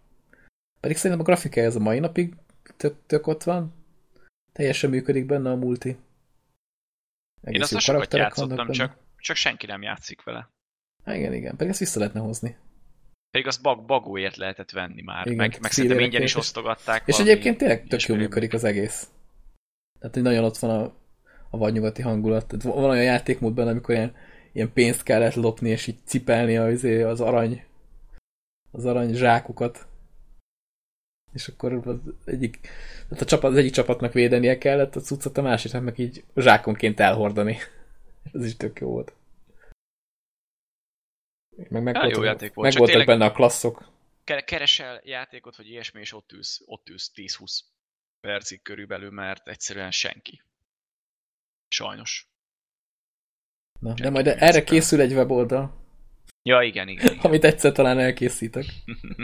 [0.80, 2.34] Pedig szerintem a grafikája ez a mai napig
[2.76, 3.74] tök, tök ott van,
[4.52, 5.88] teljesen működik benne a multi.
[5.88, 5.98] Én
[7.42, 10.50] Egész azt jó sokat játszottam, csak, csak senki nem játszik vele.
[11.04, 12.56] Há, igen, igen, pedig ezt vissza lehetne hozni.
[13.32, 17.02] Pedig azt bag, bagóért lehetett venni már, Igen, meg, meg szerintem ingyen is osztogatták.
[17.06, 19.08] És egyébként tényleg tök jól működik az egész.
[19.98, 20.94] Tehát, hogy nagyon ott van a,
[21.50, 22.46] a vadnyugati hangulat.
[22.46, 24.14] Tehát van olyan játékmód benne, amikor ilyen,
[24.52, 27.64] ilyen pénzt kellett lopni, és így cipelni az, az arany
[28.72, 29.86] az arany zsákokat.
[31.32, 32.60] És akkor az egyik,
[33.08, 37.00] tehát a csapat, az egyik csapatnak védenie kellett a cuccot, a másiknak meg így zsákonként
[37.00, 37.58] elhordani.
[38.32, 39.12] Ez is tök jó volt.
[41.56, 43.90] Meg, meg, Á, jó voltak, játék volt, meg voltak tényleg- benne a klasszok.
[44.24, 47.60] Ke- Keresel játékot, vagy ilyesmi, és ott ülsz, ott ülsz 10-20
[48.20, 50.42] percig körülbelül, mert egyszerűen senki.
[51.68, 52.26] Sajnos.
[53.80, 55.80] Na, de Senki majd nem erre készül egy weboldal,
[56.42, 57.06] Ja, igen, igen.
[57.06, 57.18] igen.
[57.18, 58.64] amit egyszer talán elkészítek,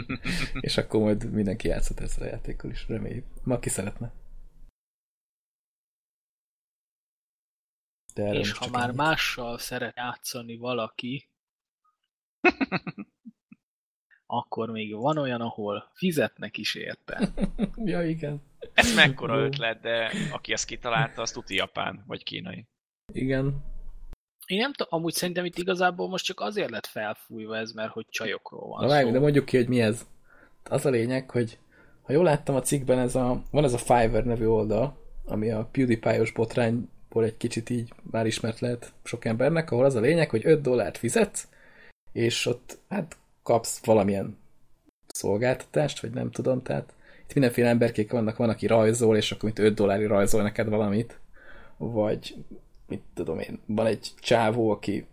[0.59, 3.25] és akkor majd mindenki játszhat ezzel a játékkal is, reméljük.
[3.43, 4.13] Ma ki szeretne.
[8.13, 8.95] De És ha már ennyit.
[8.95, 11.28] mással szeret játszani valaki,
[14.25, 17.29] akkor még van olyan, ahol fizetnek is érte.
[17.91, 18.41] ja, igen.
[18.73, 22.65] Ez mekkora ötlet, de aki ezt kitalálta, az tuti japán, vagy kínai.
[23.13, 23.63] Igen.
[24.45, 28.05] Én nem tudom, amúgy szerintem itt igazából most csak azért lett felfújva ez, mert hogy
[28.09, 28.93] csajokról van Na szó.
[28.93, 30.07] várj, de mondjuk ki, hogy mi ez.
[30.63, 31.59] Az a lényeg, hogy
[32.01, 35.69] ha jól láttam a cikkben, ez a, van ez a Fiverr nevű oldal, ami a
[35.71, 40.45] PewDiePie-os botrányból egy kicsit így már ismert lehet sok embernek, ahol az a lényeg, hogy
[40.45, 41.47] 5 dollárt fizetsz,
[42.19, 44.37] és ott hát kapsz valamilyen
[45.07, 46.93] szolgáltatást, vagy nem tudom, tehát
[47.27, 51.19] itt mindenféle emberkék vannak, van, aki rajzol, és akkor mint 5 dollári rajzol neked valamit,
[51.77, 52.35] vagy
[52.87, 55.05] mit tudom én, van egy csávó, aki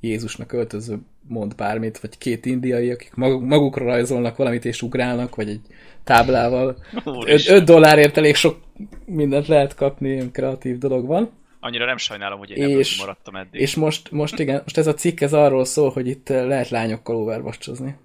[0.00, 5.60] Jézusnak öltöző mond bármit, vagy két indiai, akik magukra rajzolnak valamit és ugrálnak, vagy egy
[6.04, 6.76] táblával.
[7.26, 8.60] 5 dollárért elég sok
[9.04, 11.30] mindent lehet kapni, ilyen kreatív dolog van.
[11.60, 13.60] Annyira nem sajnálom, hogy én és, maradtam eddig.
[13.60, 17.16] És most, most igen, most ez a cikk ez arról szól, hogy itt lehet lányokkal
[17.16, 17.96] overwatchozni.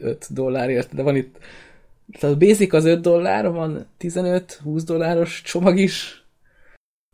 [0.00, 1.38] 5 dollárért, de van itt
[2.10, 6.24] tehát a basic az 5 dollár, van 15-20 dolláros csomag is.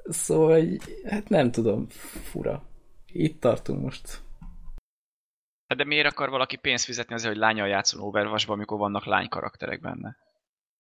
[0.05, 0.63] Szóval,
[1.05, 1.87] hát nem tudom,
[2.23, 2.63] fura.
[3.07, 4.23] Itt tartunk most.
[5.67, 9.29] Hát de miért akar valaki pénzt fizetni azért, hogy lányal játszon overwatch amikor vannak lány
[9.29, 10.17] karakterek benne?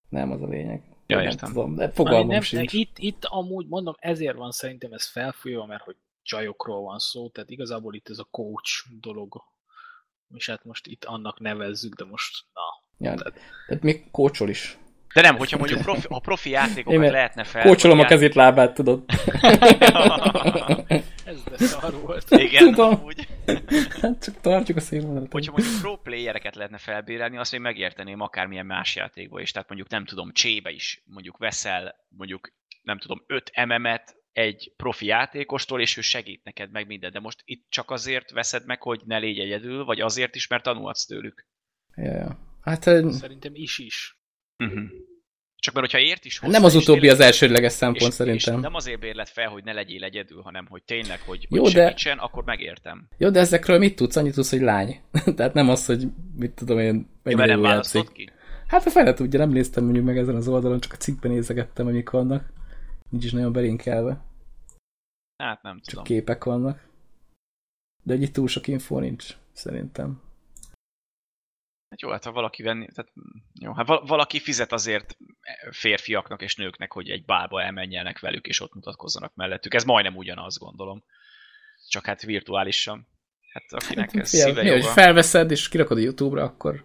[0.09, 0.94] Nem az a lényeg.
[1.07, 1.49] Ja, értem.
[1.49, 2.73] Tudom, de fogalmam nem, sincs.
[2.73, 7.51] Itt, itt amúgy mondom, ezért van szerintem ez felfújva, mert hogy csajokról van szó, tehát
[7.51, 9.43] igazából itt ez a coach dolog.
[10.35, 13.07] És hát most itt annak nevezzük, de most na.
[13.09, 14.79] Ja, tehát, tehát még kócsol is.
[15.14, 17.62] De nem, hogyha mondjuk profi, ha profi játékokat Én lehetne fel...
[17.62, 19.05] Kócsolom a kezét, lábát, tudod.
[21.25, 22.31] Ez de szar volt.
[22.31, 22.95] Igen, Tudom.
[22.95, 23.29] amúgy.
[24.01, 25.33] Hát csak tartjuk a színvonalat.
[25.33, 29.51] Hogyha mondjuk pro playereket lehetne felbérelni, azt még megérteném akármilyen más játékba is.
[29.51, 32.53] Tehát mondjuk nem tudom, csébe is mondjuk veszel mondjuk
[32.83, 37.13] nem tudom, 5 MM-et egy profi játékostól, és ő segít neked meg minden.
[37.13, 40.63] De most itt csak azért veszed meg, hogy ne légy egyedül, vagy azért is, mert
[40.63, 41.47] tanulhatsz tőlük.
[41.97, 42.39] Ja, ja.
[42.61, 44.19] Hát Szerintem is is.
[44.59, 44.91] Uh-huh.
[45.64, 48.09] Csak mert hogyha ért is hozzá, nem az és utóbbi tényleg- az elsődleges szempont és,
[48.09, 48.61] és szerintem.
[48.61, 51.83] nem azért bérlet fel, hogy ne legyél egyedül, hanem hogy tényleg, hogy, Jó, hogy de-
[51.85, 53.09] segítsen, akkor megértem.
[53.18, 54.16] Jó, de ezekről mit tudsz?
[54.16, 55.00] Annyit tudsz, hogy lány.
[55.37, 58.12] Tehát nem az, hogy mit tudom én, Ja, mennyire mert nem játszik.
[58.12, 58.31] ki?
[58.66, 61.87] Hát a fele tudja, nem néztem mondjuk meg ezen az oldalon, csak a cikkben nézegettem,
[61.87, 62.53] amik vannak.
[63.11, 64.24] Nincs is nagyon belinkelve,
[65.37, 66.05] Hát nem csak tudom.
[66.05, 66.88] képek vannak.
[68.03, 70.20] De egy túl sok info nincs, szerintem.
[71.95, 73.13] Hát jó, hát ha valaki venni, tehát
[73.61, 75.17] jó, hát val- valaki fizet azért
[75.71, 79.75] férfiaknak és nőknek, hogy egy bálba elmenjenek velük, és ott mutatkozzanak mellettük.
[79.75, 81.05] Ez majdnem ugyanaz, gondolom.
[81.89, 83.09] Csak hát virtuálisan.
[83.53, 84.93] Hát akinek ez Figyelj, szíve mi, hogy joga.
[84.93, 86.85] felveszed és kirakod a Youtube-ra, akkor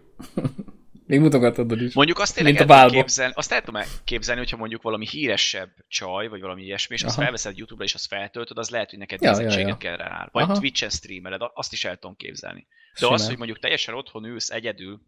[1.10, 1.94] még mutogatod is.
[1.94, 5.70] Mondjuk azt tényleg Mint el tudom képzelni, azt el tudom képzelni, hogyha mondjuk valami híresebb
[5.88, 7.22] csaj, vagy valami ilyesmi, és azt Aha.
[7.22, 9.76] felveszed YouTube-ra, és azt feltöltöd, az lehet, hogy neked Ja, ja, nézettséget ja.
[9.76, 10.28] kell rá.
[10.32, 10.58] Vagy Aha.
[10.58, 12.66] Twitch-en streameled, azt is el tudom képzelni.
[12.92, 13.14] De Simán.
[13.14, 15.00] az, hogy mondjuk teljesen otthon ülsz egyedül,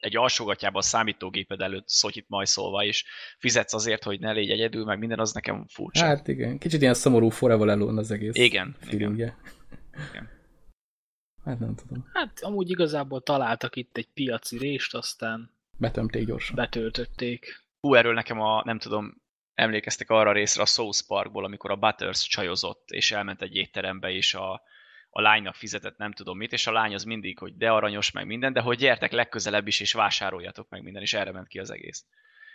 [0.00, 3.04] egy alsógatjában a számítógéped előtt szotyit majszolva, és
[3.38, 6.04] fizetsz azért, hogy ne légy egyedül, meg minden, az nekem furcsa.
[6.04, 9.12] Hát igen, kicsit ilyen szomorú forever alone az egész igen, igen.
[9.12, 9.34] Igen.
[11.46, 12.10] Hát nem tudom.
[12.12, 16.54] Hát amúgy igazából találtak itt egy piaci rést, aztán Betömték gyorsan.
[16.56, 17.64] betöltötték.
[17.80, 19.22] Hú, erről nekem a, nem tudom,
[19.54, 24.10] emlékeztek arra a részre a South Parkból, amikor a Butters csajozott, és elment egy étterembe,
[24.10, 24.52] és a,
[25.10, 28.26] a lánynak fizetett nem tudom mit, és a lány az mindig, hogy de aranyos meg
[28.26, 31.70] minden, de hogy gyertek legközelebb is, és vásároljatok meg minden, és erre ment ki az
[31.70, 32.04] egész.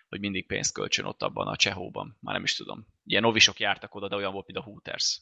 [0.09, 2.17] Hogy mindig pénzt kölcsön ott abban a csehóban.
[2.21, 2.87] Már nem is tudom.
[3.05, 5.21] Ilyen novisok jártak oda, de olyan volt, mint a Hooters.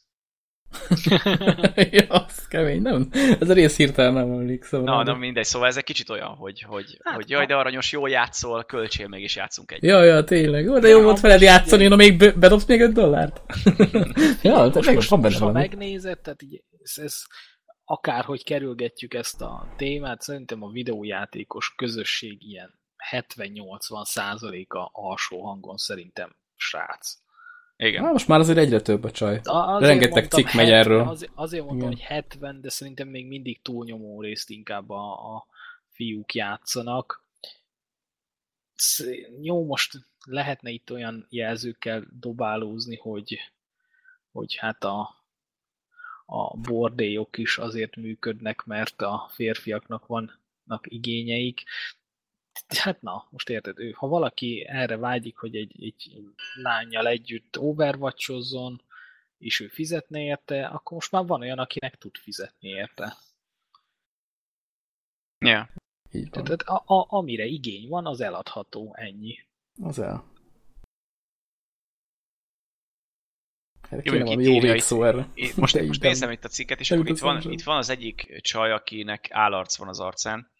[1.90, 3.08] ja, kemény, nem?
[3.40, 4.82] Ez a rész hirtelen nem emlékszem.
[4.82, 7.54] Na, rá, na mindegy, szóval ez egy kicsit olyan, hogy, hogy, Hát, hogy jaj, de
[7.54, 9.82] aranyos, jól játszol, költsél meg, és játszunk egy.
[9.82, 10.64] Ja, ja, tényleg.
[10.64, 13.40] Jó, de jó volt veled most játszani, na még be- bedobsz még 5 dollárt?
[14.42, 17.22] ja, most, tényleg most, van benne most ha megnézed, tehát így, ez, ez
[17.84, 22.78] akárhogy kerülgetjük ezt a témát, szerintem a videójátékos közösség ilyen
[23.10, 27.14] 70-80 százaléka alsó hangon szerintem srác.
[27.82, 28.02] Igen.
[28.02, 29.40] Na, most már azért egyre több a csaj.
[29.42, 31.08] Azért Rengeteg cikk megy erről.
[31.08, 31.98] Azért, azért mondtam, Igen.
[32.00, 35.46] hogy 70, de szerintem még mindig túlnyomó részt inkább a, a
[35.88, 37.24] fiúk játszanak.
[38.74, 43.38] Sz- Jó, most lehetne itt olyan jelzőkkel dobálózni, hogy,
[44.32, 45.24] hogy hát a,
[46.26, 51.64] a bordélyok is azért működnek, mert a férfiaknak vannak igényeik.
[52.68, 56.22] Hát na, most érted, ő, ha valaki erre vágyik, hogy egy, egy
[56.54, 58.82] lányjal együtt overwatchozzon,
[59.38, 63.16] és ő fizetne érte, akkor most már van olyan, akinek tud fizetni érte.
[65.38, 65.68] Yeah.
[66.12, 66.44] Így van.
[66.44, 69.38] Tehát a, a, amire igény van, az eladható, ennyi.
[69.82, 70.24] Az el.
[73.90, 75.28] Erre Jó, kéne valami jó írja végszó erre.
[75.56, 78.72] Most, most nézem itt a cikket, és akkor itt van, itt van az egyik csaj,
[78.72, 80.50] akinek állarc van az arcán,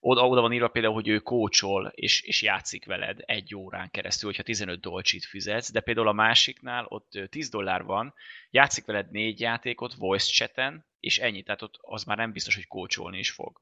[0.00, 4.28] oda, oda van írva például, hogy ő kócsol és, és játszik veled egy órán keresztül,
[4.28, 8.14] hogyha 15 dolcsit fizetsz, de például a másiknál ott 10 dollár van,
[8.50, 12.66] játszik veled négy játékot voice chaten, és ennyi, tehát ott az már nem biztos, hogy
[12.66, 13.60] kócsolni is fog.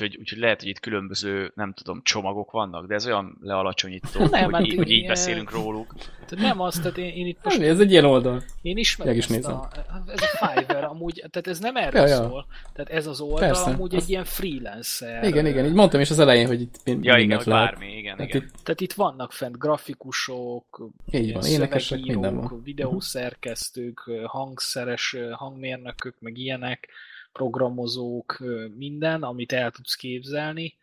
[0.00, 4.52] Úgyhogy, úgyhogy lehet, hogy itt különböző, nem tudom, csomagok vannak, de ez olyan lealacsonyító, Nem,
[4.52, 5.94] hát hogy, így, hogy így beszélünk róluk.
[6.26, 7.68] Tehát nem azt, tehát én, én itt most Most...
[7.68, 8.42] Ez egy ilyen oldal.
[8.62, 9.68] Én ismerem is ezt a,
[10.06, 12.46] ez a Fiverr amúgy, tehát ez nem erről Ja, ja, szól.
[12.72, 15.24] Tehát ez az oldal Persze, amúgy az- egy ilyen freelancer.
[15.24, 17.70] Igen, igen, így mondtam is az elején, hogy itt min- Ja, igen, lehet.
[17.70, 18.42] bármi, igen, Hát igen.
[18.42, 22.60] itt, Tehát itt vannak fent grafikusok, így van, énekesek, minden van.
[22.64, 26.88] videószerkesztők, hangszeres hangmérnökök, meg ilyenek,
[27.38, 28.38] programozók,
[28.76, 30.76] minden, amit el tudsz képzelni.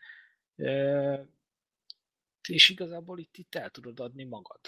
[2.48, 4.60] És igazából itt, itt el tudod adni magad.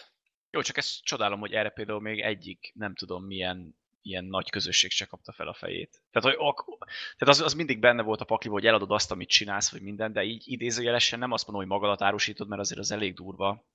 [0.51, 4.91] Jó, csak ezt csodálom, hogy erre például még egyik, nem tudom milyen ilyen nagy közösség
[4.91, 6.01] se kapta fel a fejét.
[6.11, 9.29] Tehát, hogy ak- tehát az, az, mindig benne volt a pakliba, hogy eladod azt, amit
[9.29, 12.91] csinálsz, vagy minden, de így idézőjelesen nem azt mondom, hogy magadat árusítod, mert azért az
[12.91, 13.65] elég durva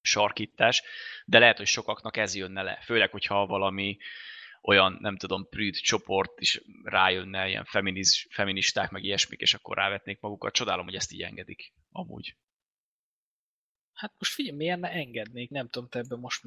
[0.00, 0.82] sarkítás,
[1.24, 2.78] de lehet, hogy sokaknak ez jönne le.
[2.84, 3.98] Főleg, hogyha valami
[4.62, 10.20] olyan, nem tudom, prűd csoport is rájönne, ilyen feminiz, feministák, meg ilyesmik, és akkor rávetnék
[10.20, 10.52] magukat.
[10.52, 12.36] Csodálom, hogy ezt így engedik, amúgy.
[13.92, 15.50] Hát most figyelj, miért ne engednék?
[15.50, 16.42] Nem tudom, te ebben most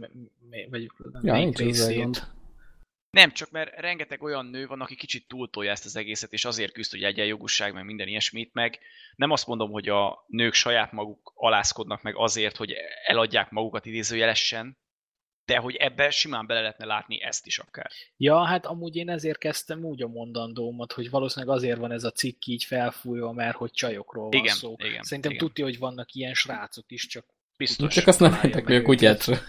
[0.69, 0.89] vagy
[1.21, 2.27] Ja, melyik részét.
[3.09, 6.73] Nem, csak mert rengeteg olyan nő van, aki kicsit túltolja ezt az egészet, és azért
[6.73, 8.79] küzd, hogy egyenjogúság, meg minden ilyesmit, meg
[9.15, 14.77] nem azt mondom, hogy a nők saját maguk alázkodnak meg azért, hogy eladják magukat idézőjelesen,
[15.51, 17.91] de hogy ebbe simán bele lehetne látni ezt is akár.
[18.17, 22.11] Ja, hát amúgy én ezért kezdtem úgy a mondandómat, hogy valószínűleg azért van ez a
[22.11, 24.75] cikk így felfújva, mert hogy csajokról van Igen, szó.
[24.77, 25.47] igen, Szerintem igen.
[25.47, 27.25] tudja, hogy vannak ilyen srácok is, csak
[27.57, 27.93] Biztos.
[27.93, 29.27] Csak azt nem mentek meg a kutyát.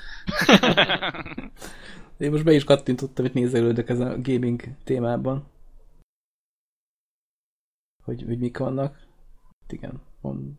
[2.19, 5.51] Én most be is kattintottam, hogy nézelődök ezen a gaming témában.
[8.05, 9.07] Hogy, hogy mik vannak.
[9.69, 10.59] Igen, van,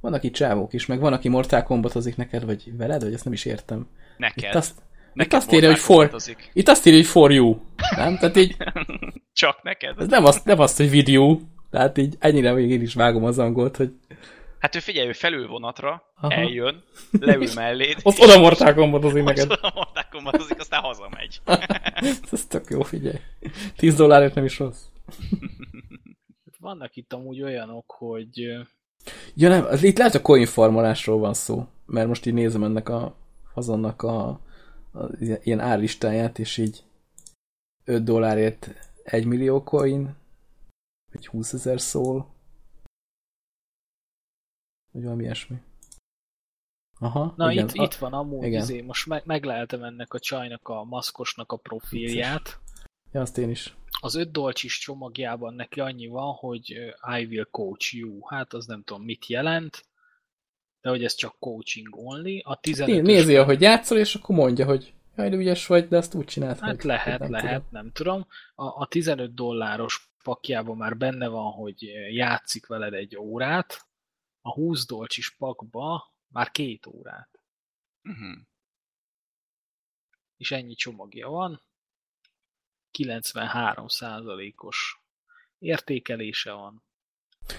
[0.00, 3.32] vannak itt csávók is, meg van, aki Mortal Kombatozik neked, vagy veled, vagy ezt nem
[3.32, 3.88] is értem.
[4.20, 4.44] Neked.
[4.50, 6.50] Itt azt, itt neked azt írja, hogy for, Kombatozik.
[6.52, 7.56] itt azt írja, hogy for you.
[7.96, 8.16] Nem?
[8.18, 8.56] Tehát így,
[9.32, 10.00] Csak neked?
[10.00, 11.38] ez nem azt, nem azt, hogy video.
[11.70, 13.92] Tehát így ennyire még én is vágom az angolt, hogy
[14.58, 16.34] Hát ő figyelj, ő felül vonatra, Aha.
[16.34, 16.82] eljön,
[17.20, 19.48] leül melléd, ott oda Mortal Kombatozik neked.
[19.48, 19.64] neked.
[19.64, 21.40] oda Mortal Kombatozik, aztán hazamegy.
[22.32, 23.18] Ez tök jó, figyelj.
[23.76, 24.82] 10 dollárért nem is rossz.
[26.58, 28.38] vannak itt amúgy olyanok, hogy
[29.34, 32.88] Ja nem, az itt lehet a coin farmolásról van szó, mert most így nézem ennek
[32.88, 33.16] a
[33.52, 34.28] hazonnak a,
[34.92, 36.84] a ilyen árlistáját, és így
[37.84, 38.68] 5 dollárért
[39.02, 40.16] 1 millió coin,
[41.12, 42.34] vagy 20 ezer szól,
[44.92, 45.56] vagy valami ilyesmi.
[46.98, 47.68] Aha, Na, igen.
[47.68, 48.62] itt, itt van amúgy, igen.
[48.62, 52.58] izé, most meg, megleltem ennek a csajnak a maszkosnak a profilját.
[53.12, 53.76] Ja, azt én is.
[54.00, 56.70] Az 5 dolcsis csomagjában neki annyi van, hogy
[57.18, 58.26] I will coach you.
[58.26, 59.84] Hát az nem tudom mit jelent,
[60.80, 62.40] de hogy ez csak coaching only.
[62.44, 65.96] A 15 Né- Nézi, ahogy játszol, és akkor mondja, hogy jaj, de ügyes vagy, de
[65.96, 66.84] ezt úgy csinált Hát meg.
[66.84, 67.68] lehet, Nem lehet, tudom.
[67.70, 68.26] nem tudom.
[68.54, 73.88] A, a 15 dolláros pakjában már benne van, hogy játszik veled egy órát,
[74.40, 77.40] a 20 dolcsis pakba már két órát.
[78.02, 78.38] Uh-huh.
[80.36, 81.62] És ennyi csomagja van.
[82.98, 84.98] 93%-os
[85.58, 86.82] értékelése van.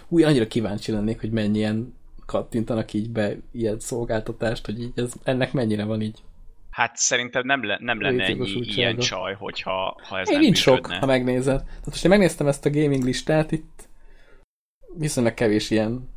[0.08, 2.00] Úgy annyira kíváncsi lennék, hogy mennyien
[2.32, 6.20] kattintanak így be ilyen szolgáltatást, hogy így ez, ennek mennyire van így.
[6.70, 8.78] Hát szerintem nem, le, nem lenne ennyi Létjogosultsága.
[8.78, 10.98] ilyen csaj, hogyha ha ez Én nem nincs sok, működne.
[11.00, 11.64] ha megnézed.
[11.64, 13.90] Tehát most én megnéztem ezt a gaming listát, itt
[14.98, 16.10] viszonylag kevés ilyen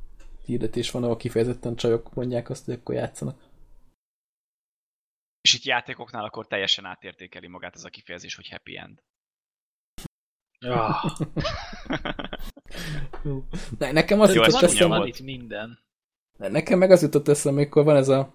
[0.44, 3.40] hirdetés van, ahol kifejezetten csajok mondják azt, hogy akkor játszanak.
[5.40, 9.03] És itt játékoknál akkor teljesen átértékeli magát ez a kifejezés, hogy happy end.
[10.59, 11.00] Ja,
[13.79, 15.79] Ne, nekem az Jó, jutott eszembe, van itt minden.
[16.37, 18.33] Nekem meg az jutott eszembe, amikor van ez a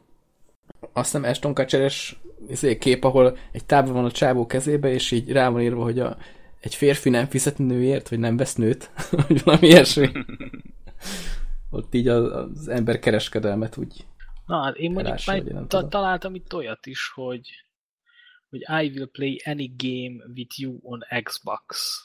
[0.94, 5.32] azt hiszem Ashton Kutcheres izé, kép, ahol egy tábla van a csávó kezébe, és így
[5.32, 6.18] rá van írva, hogy a,
[6.60, 8.92] egy férfi nem fizet nőért, vagy nem vesz nőt,
[9.28, 10.12] vagy valami ilyesmi.
[11.72, 14.06] Ott így az, az ember kereskedelmet úgy.
[14.46, 17.50] Na, hát én mondjuk én már ta- találtam itt olyat is, hogy
[18.50, 21.98] hogy I will play any game with you on Xbox.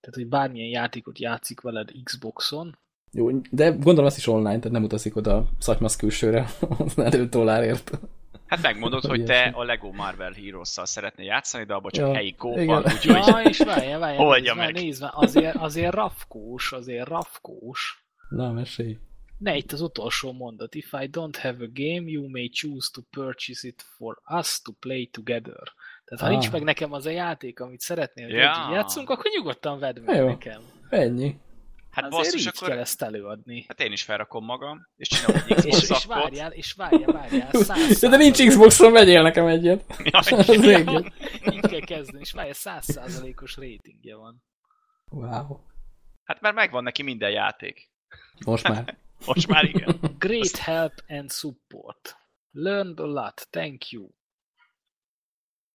[0.00, 2.78] Tehát, hogy bármilyen játékot játszik veled Xboxon,
[3.14, 6.46] Jó, de gondolom azt is online, tehát nem utazik oda a szatymaz külsőre,
[6.78, 7.90] az 5 dollárért.
[8.46, 12.34] Hát megmondod, hogy te a Lego Marvel Heroes-szal szeretnél játszani, de abban csak Ja, helyi
[12.34, 14.74] kóp van, úgyhogy Ja, és várjál, várjál, Oldja meg.
[15.00, 18.04] már, azért, azért rafkós, azért rafkós.
[18.28, 18.98] Na, mesélj.
[19.38, 20.74] Ne, itt az utolsó mondat.
[20.74, 24.72] If I don't have a game, you may choose to purchase it for us to
[24.72, 25.62] play together.
[26.04, 26.30] Tehát ha Ah.
[26.30, 28.68] nincs meg nekem az a játék, amit szeretnél, hogy Ja.
[28.72, 30.26] játszunk, akkor nyugodtan vedd meg jó.
[30.26, 30.60] nekem.
[30.88, 31.36] Ennyi.
[31.94, 33.64] Hát Azért basszus, így akkor kell ezt előadni.
[33.68, 36.06] hát én is felrakom magam, és csinálom egy És, Xbox és zakot.
[36.06, 39.84] várjál, és várjál, várjál, száz De, de nincs Xboxon, vegyél nekem egyet.
[40.10, 41.12] Jaj, Az Ja,
[41.52, 44.42] így kell kezdeni, és várjál, száz százalékos ratingje van.
[45.10, 45.58] Wow.
[46.24, 47.90] Hát már megvan neki minden játék.
[48.44, 48.98] Most már.
[49.26, 49.98] Most már igen.
[50.18, 52.16] Great help and support.
[52.50, 54.08] Learned a lot, thank you.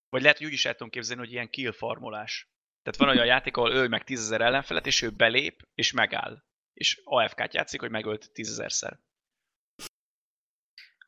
[0.09, 2.49] Vagy lehet, hogy úgy is el tudom képzelni, hogy ilyen kill farmolás.
[2.81, 6.43] Tehát van olyan játék, ahol öl meg tízezer ellenfelet, és ő belép, és megáll.
[6.73, 8.99] És AFK-t játszik, hogy megölt tízezerszer.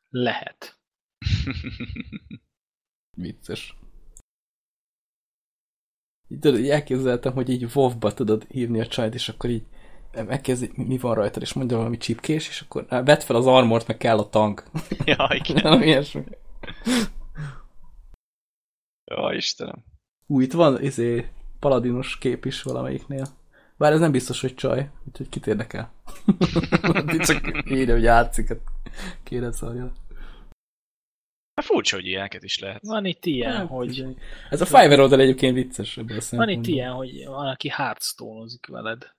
[0.08, 0.80] Lehet.
[3.16, 3.74] Vicces.
[6.28, 9.66] Így, tudod, így elképzeltem, hogy így WoW-ba tudod hívni a csajt, és akkor így
[10.12, 13.96] megkezdi, mi van rajtad, és mondja valami csipkés, és akkor vedd fel az armort, meg
[13.96, 14.64] kell a tank.
[15.04, 15.62] ja, igen.
[15.62, 16.24] Nem, ilyesmi.
[19.04, 19.84] Ja, Istenem.
[20.26, 21.30] Ú, itt van izé,
[21.62, 23.26] paladinos kép is valamelyiknél.
[23.76, 25.92] Bár ez nem biztos, hogy csaj, úgyhogy kit érdekel.
[27.26, 28.60] Csak írja, hogy játszik, hát
[29.22, 29.92] kéred szarja.
[31.54, 32.82] Hát furcsa, hogy ilyeneket is lehet.
[32.82, 34.06] Van itt ilyen, Hát, hogy.
[34.50, 38.50] Ez a Fiverr oldal egyébként vicces ebből a van itt ilyen, hogy van, aki hearthstone
[38.68, 39.10] veled.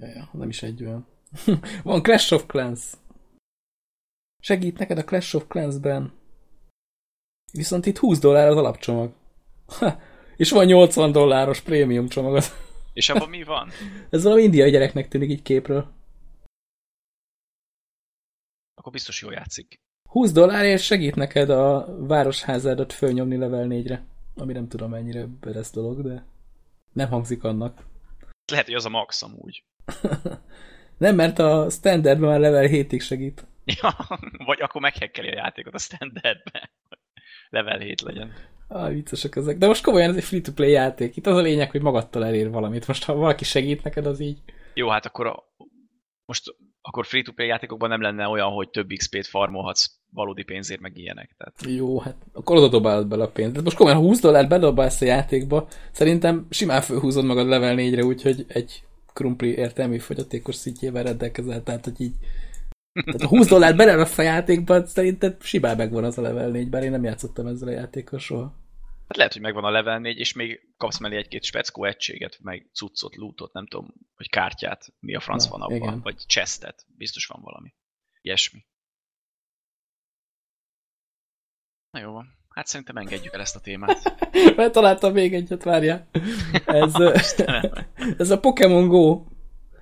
[0.00, 1.06] Ja, ja, nem is egy olyan.
[1.84, 2.92] Van Clash of Clans.
[4.42, 6.12] Segít neked a Clash of Clans-ben.
[7.52, 9.12] Viszont itt 20 dollár az alapcsomag.
[9.66, 10.00] Ha,
[10.36, 12.42] és van 80 dolláros prémium csomag.
[12.92, 13.70] És abban mi van?
[14.10, 15.94] Ez valami indiai gyereknek tűnik így képről.
[18.74, 19.80] Akkor biztos jól játszik.
[20.08, 24.04] 20 dollárért segít neked a városházádat fölnyomni level 4-re.
[24.34, 26.26] Ami nem tudom mennyire lesz dolog, de
[26.92, 27.84] nem hangzik annak.
[28.50, 29.64] Lehet, hogy az a max amúgy.
[30.98, 33.46] Nem, mert a standardben már level 7-ig segít.
[33.64, 33.96] Ja,
[34.44, 36.70] vagy akkor meghekkeli a játékot a standardbe.
[37.50, 38.32] Level 7 legyen.
[38.68, 39.58] Ah, viccesek ezek.
[39.58, 41.16] De most komolyan ez egy free-to-play játék.
[41.16, 42.86] Itt az a lényeg, hogy magadtól elér valamit.
[42.86, 44.38] Most ha valaki segít neked, az így...
[44.74, 45.44] Jó, hát akkor a,
[46.24, 51.34] most akkor free-to-play játékokban nem lenne olyan, hogy több XP-t farmolhatsz valódi pénzért, meg ilyenek.
[51.36, 53.54] Tehát Jó, hát akkor oda dobálod bele a pénzt.
[53.54, 58.04] De most komolyan, ha 20 dollár bedobálsz a játékba, szerintem simán fölhúzod magad level 4-re,
[58.04, 58.82] úgyhogy egy
[59.12, 62.14] krumpli értelmi fogyatékos szintjével rendelkezel, tehát hogy így
[63.04, 66.82] tehát a 20 dollár beleraksz a játékba, szerinted simán megvan az a level 4, bár
[66.82, 68.64] én nem játszottam ezzel a játékkal soha.
[69.08, 72.70] Hát lehet, hogy megvan a level 4, és még kapsz mellé egy-két speckó egységet, meg
[72.72, 76.00] cuccot, lootot, nem tudom, hogy kártyát, mi a franc Na, van abban, igen.
[76.02, 77.74] vagy chestet, biztos van valami.
[78.20, 78.66] Ilyesmi.
[81.90, 82.26] Na jó van.
[82.48, 84.28] Hát szerintem engedjük el ezt a témát.
[84.56, 86.08] Mert találtam még egyet, várjál.
[86.66, 86.94] Ez,
[88.18, 89.24] ez a Pokémon Go.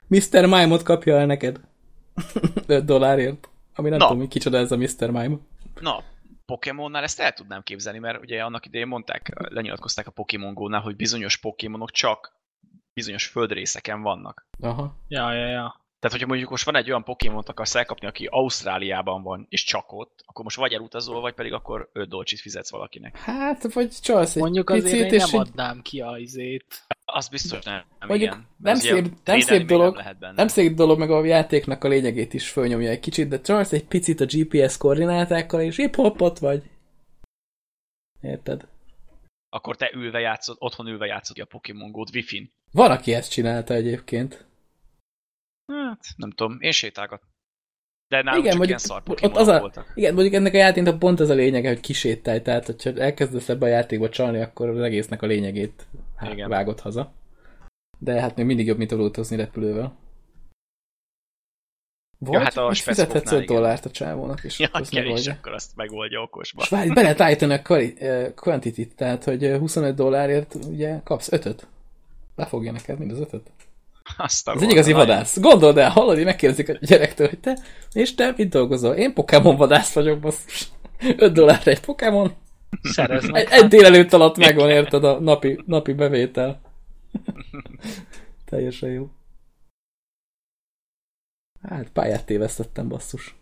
[0.06, 0.42] Mr.
[0.44, 1.60] Mime-ot kapja el neked.
[2.66, 3.48] 5 dollárért.
[3.74, 4.04] Ami nem Na.
[4.04, 5.10] tudom, hogy kicsoda ez a Mr.
[5.10, 5.36] Mime.
[5.80, 6.02] Na,
[6.46, 10.96] Pokémonnál ezt el tudnám képzelni, mert ugye annak idején mondták, lenyilatkozták a Pokémon Go-nál, hogy
[10.96, 12.32] bizonyos Pokémonok csak
[12.92, 14.46] bizonyos földrészeken vannak.
[14.60, 14.94] Aha.
[15.08, 15.82] Ja, ja, ja.
[15.98, 19.92] Tehát, hogyha mondjuk most van egy olyan Pokémont akarsz elkapni, aki Ausztráliában van, és csak
[19.92, 23.16] ott, akkor most vagy elutazol, vagy pedig akkor 5 dolcsit fizetsz valakinek.
[23.16, 26.86] Hát, vagy csalsz egy Mondjuk picit, azért én és nem így- adnám ki a izét.
[27.04, 27.84] Az biztos nem.
[27.98, 28.46] nem Mondjuk igen.
[28.56, 30.02] nem szép- nem szép dolog,
[30.34, 33.86] Nem, szép dolog, meg a játéknak a lényegét is fölnyomja egy kicsit, de csalsz egy
[33.86, 36.70] picit a GPS koordinátákkal, és hip hopot vagy.
[38.20, 38.68] Érted?
[39.48, 42.52] Akkor te ülve játszod, otthon ülve játszod a Pokémon Go-t Wi-Fi-n.
[42.72, 44.46] Van, aki ezt csinálta egyébként.
[45.72, 47.22] Hát, nem tudom, én sétálgat.
[48.08, 49.92] De nálunk Igen, csak mondjuk ilyen szar ott az a, voltak.
[49.94, 53.66] igen, mondjuk ennek a játéknak pont az a lényege, hogy kisétálj, tehát hogyha elkezdesz ebbe
[53.66, 55.86] a játékba csalni, akkor az egésznek a lényegét
[56.16, 56.48] hát, Igen.
[56.48, 57.12] vágod haza.
[57.98, 59.96] De hát még mindig jobb, mint autózni repülővel.
[62.18, 63.56] Vagy, Ja, hát a fizethetsz speckóknál 5 igen.
[63.56, 65.32] dollárt a csávónak, és Ja, akkor azt kell, és megoldja.
[65.32, 66.62] akkor azt megoldja okosba.
[66.62, 67.62] És várj, be lehet állítani a
[68.34, 71.66] quantity-t, tehát hogy eh, 25 dollárért ugye kapsz 5-öt.
[72.36, 73.50] Befogja neked mind az 5-öt.
[74.16, 75.40] Azt a Ez egy igazi rohadt vadász.
[75.40, 77.58] Gondold el, hallod, így megkérdezik a gyerektől, hogy te,
[77.92, 78.94] és te mit dolgozol?
[78.94, 80.68] Én Pokémon vadász vagyok, basszus.
[81.16, 82.32] 5 dollár egy Pokémon.
[82.82, 83.52] Szereznek.
[83.52, 86.60] Egy, egy délelőtt alatt megvan, érted, a napi, napi bevétel.
[88.44, 89.08] Teljesen jó.
[91.62, 93.36] Hát pályát tévesztettem, basszus.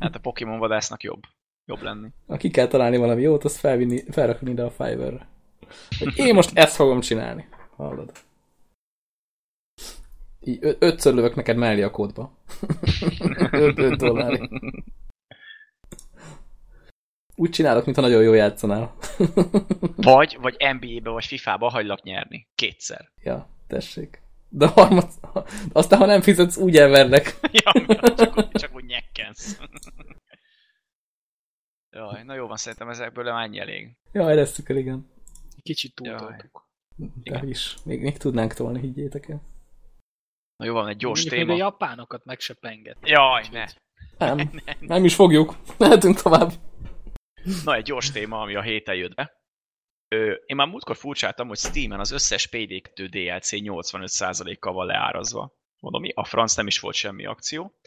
[0.00, 1.22] Hát a Pokémon vadásznak jobb.
[1.64, 2.08] Jobb lenni.
[2.26, 5.28] Ha ki kell találni valami jót, azt felvinni, felrakni ide a Fiverr-re.
[5.98, 7.48] Hogy én most ezt fogom csinálni.
[7.76, 8.12] Hallod?
[10.46, 12.38] Így ö- ötször lövök neked mellé a kódba.
[13.50, 14.48] 5 dollár.
[17.34, 18.96] Úgy csinálok, mintha nagyon jól játszanál.
[19.96, 22.48] Vagy, vagy NBA-be, vagy FIFA-ba hagylak nyerni.
[22.54, 23.10] Kétszer.
[23.22, 24.22] ja, tessék.
[24.48, 25.08] De harmad,
[25.72, 27.38] aztán ha nem fizetsz, úgy elverlek.
[27.64, 27.72] ja,
[28.14, 29.58] csak, úgy, csak úgy nyekkensz.
[31.90, 33.96] Jaj, na jó van, szerintem ezekből ennyi elég.
[34.12, 35.10] Ja, eresszük el, igen.
[35.62, 36.68] Kicsit túltoltuk.
[36.96, 37.48] De Igen.
[37.48, 37.76] is.
[37.84, 39.42] Még, még tudnánk tolni, higgyétek el.
[40.56, 41.68] Na jó van, egy gyors Mondjuk még a téma.
[41.68, 42.96] japánokat meg se penget.
[43.02, 43.64] Jaj, ne.
[44.18, 44.50] Nem,
[44.80, 45.56] nem is fogjuk.
[45.78, 46.52] Mehetünk tovább.
[47.64, 49.32] Na, egy gyors téma, ami a héten jött be.
[50.08, 55.52] Ö, én már múltkor furcsáltam, hogy Steam-en az összes PD2 DLC 85%-kal van leárazva.
[55.80, 56.10] Mondom, mi?
[56.14, 57.78] A franc nem is volt semmi akció.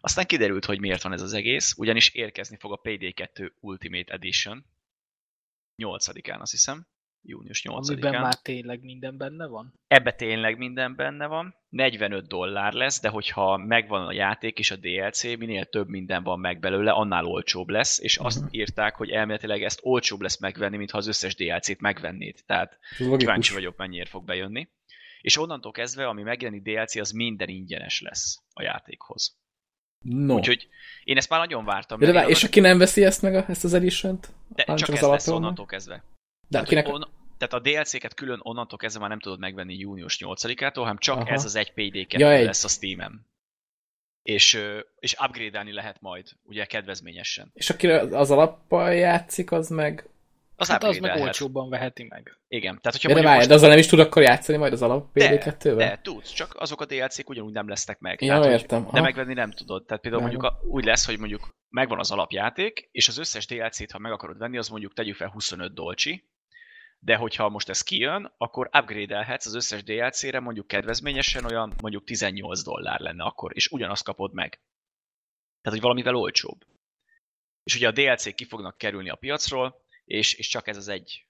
[0.00, 4.64] Aztán kiderült, hogy miért van ez az egész, ugyanis érkezni fog a PD2 Ultimate Edition.
[5.82, 6.86] 8-án, azt hiszem.
[7.22, 7.88] Június 8-án.
[7.90, 9.72] Amiben már tényleg minden benne van?
[9.88, 11.54] Ebbe tényleg minden benne van.
[11.68, 16.38] 45 dollár lesz, de hogyha megvan a játék és a DLC, minél több minden van
[16.40, 18.48] meg belőle, annál olcsóbb lesz, és azt Mhm.
[18.50, 22.36] írták, hogy elméletileg ezt olcsóbb lesz megvenni, mintha az összes DLC-t megvennéd.
[22.46, 23.18] Tehát logikus.
[23.18, 24.68] kíváncsi vagyok, mennyiért fog bejönni.
[25.20, 29.38] És onnantól kezdve, ami megjelenik DLC, az minden ingyenes lesz a játékhoz.
[30.04, 30.34] No.
[30.34, 30.68] Úgyhogy
[31.04, 31.98] én ezt már nagyon vártam.
[31.98, 34.28] de, de, és aki nem veszi ezt meg, a, ezt az edition-t?
[34.48, 35.42] de csak az ez lesz alapról meg?
[35.42, 36.04] onnantól kezdve.
[36.50, 36.88] De Tehát, akinek...
[36.88, 37.04] on,
[37.38, 41.28] tehát a DLC-ket külön onnantól kezdve már nem tudod megvenni június 8-ától, hanem csak Aha.
[41.30, 42.44] ez az egy PD2 Ja, egy.
[42.44, 43.28] lesz a Steam-en.
[44.22, 44.62] És,
[44.98, 47.50] és upgrade-elni lehet majd, ugye kedvezményesen.
[47.54, 50.08] És aki az alappal játszik, az meg...
[50.56, 52.38] Az Hát az meg olcsóbban veheti meg.
[52.48, 53.48] Igen, tehát hogyha de mondjuk várj, most...
[53.48, 55.74] de azzal nem is tud akkor játszani majd az alap De, PD2-vel?
[55.76, 58.22] de, tudsz, csak azok a DLC-k ugyanúgy nem lesznek meg.
[58.22, 58.88] Ja, tehát, értem.
[58.92, 59.84] De megvenni nem tudod.
[59.84, 60.32] Tehát például Nem.
[60.32, 64.12] mondjuk a, úgy lesz, hogy mondjuk megvan az alapjáték, és az összes DLC-t, ha meg
[64.12, 66.24] akarod venni, az mondjuk tegyük fel 25 dolcsi,
[67.02, 72.62] de hogyha most ez kijön, akkor upgrade-elhetsz az összes DLC-re mondjuk kedvezményesen olyan mondjuk 18
[72.62, 74.50] dollár lenne akkor, és ugyanazt kapod meg.
[75.60, 76.66] Tehát, hogy valamivel olcsóbb.
[77.62, 81.26] És ugye a DLC-k ki fognak kerülni a piacról, és, és csak ez az egy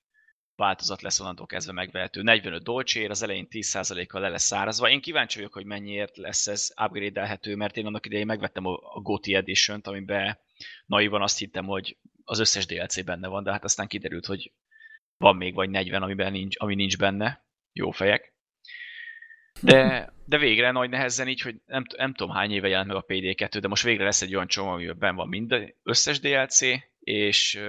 [0.54, 2.22] változat lesz onnantól kezdve megvehető.
[2.22, 4.90] 45 dolcsér, az elején 10%-kal le lesz szárazva.
[4.90, 9.34] Én kíváncsi vagyok, hogy mennyiért lesz ez upgrade-elhető, mert én annak idején megvettem a, GOTY
[9.34, 10.38] Edition-t, amiben
[10.86, 14.52] naivan azt hittem, hogy az összes DLC benne van, de hát aztán kiderült, hogy
[15.20, 17.44] van még vagy 40, amiben nincs, ami nincs benne.
[17.72, 18.34] Jó fejek.
[19.62, 23.04] De, de végre nagy nehezen így, hogy nem, nem tudom hány éve jelent meg a
[23.04, 26.60] PD2, de most végre lesz egy olyan csomag, amiben benn van minden összes DLC,
[26.98, 27.60] és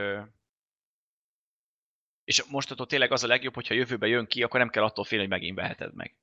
[2.24, 5.24] és mostantól tényleg az a legjobb, hogyha jövőben jön ki, akkor nem kell attól félni,
[5.24, 6.16] hogy megint veheted meg.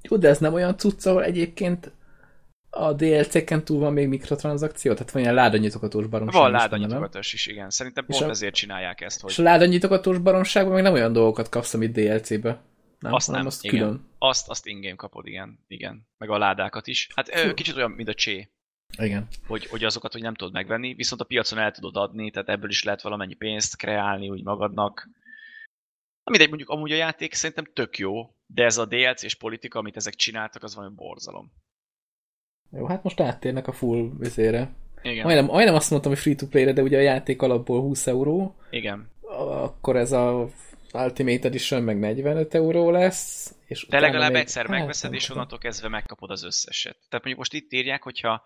[0.00, 1.92] Jó, de ez nem olyan cucc, ahol egyébként
[2.74, 4.92] a DLC-ken túl van még mikrotranszakció?
[4.92, 7.70] Tehát van ilyen ládanyitogatós baromság Van ládanyitogatás is, igen.
[7.70, 11.12] Szerintem És pont a- ezért csinálják ezt, És hogy a ládanyitogatós baromságban meg nem olyan
[11.12, 12.62] dolgokat kapsz, amit DLC-be.
[12.98, 13.78] Nem, azt nem, azt igen.
[13.78, 14.08] külön.
[14.18, 15.58] Azt, azt ingame kapod, igen.
[15.66, 16.06] igen.
[16.18, 17.08] Meg a ládákat is.
[17.14, 17.54] Hát Fú.
[17.54, 18.50] kicsit olyan, mint a csé,
[18.98, 19.26] Igen.
[19.46, 22.70] hogy, hogy azokat, hogy nem tudod megvenni, viszont a piacon el tudod adni, tehát ebből
[22.70, 25.08] is lehet valamennyi pénzt kreálni úgy magadnak.
[26.24, 29.78] Na mindegy, mondjuk amúgy a játék szerintem tök jó, de ez a DLC és politika,
[29.78, 31.52] amit ezek csináltak, az valami borzalom.
[32.76, 34.70] Jó, hát most áttérnek a full vizére.
[35.02, 39.10] Igen, Majdnem, majdnem azt mondtam, hogy free-to-play-re, de ugye a játék alapból 20 euró, igen.
[39.48, 40.48] akkor ez a
[40.94, 43.54] Ultimate Edition meg 45 euró lesz.
[43.66, 46.94] És De utána legalább még- egyszer hát, megveszed, nem és onnantól kezdve megkapod az összeset.
[46.94, 48.42] Tehát mondjuk most itt írják, hogyha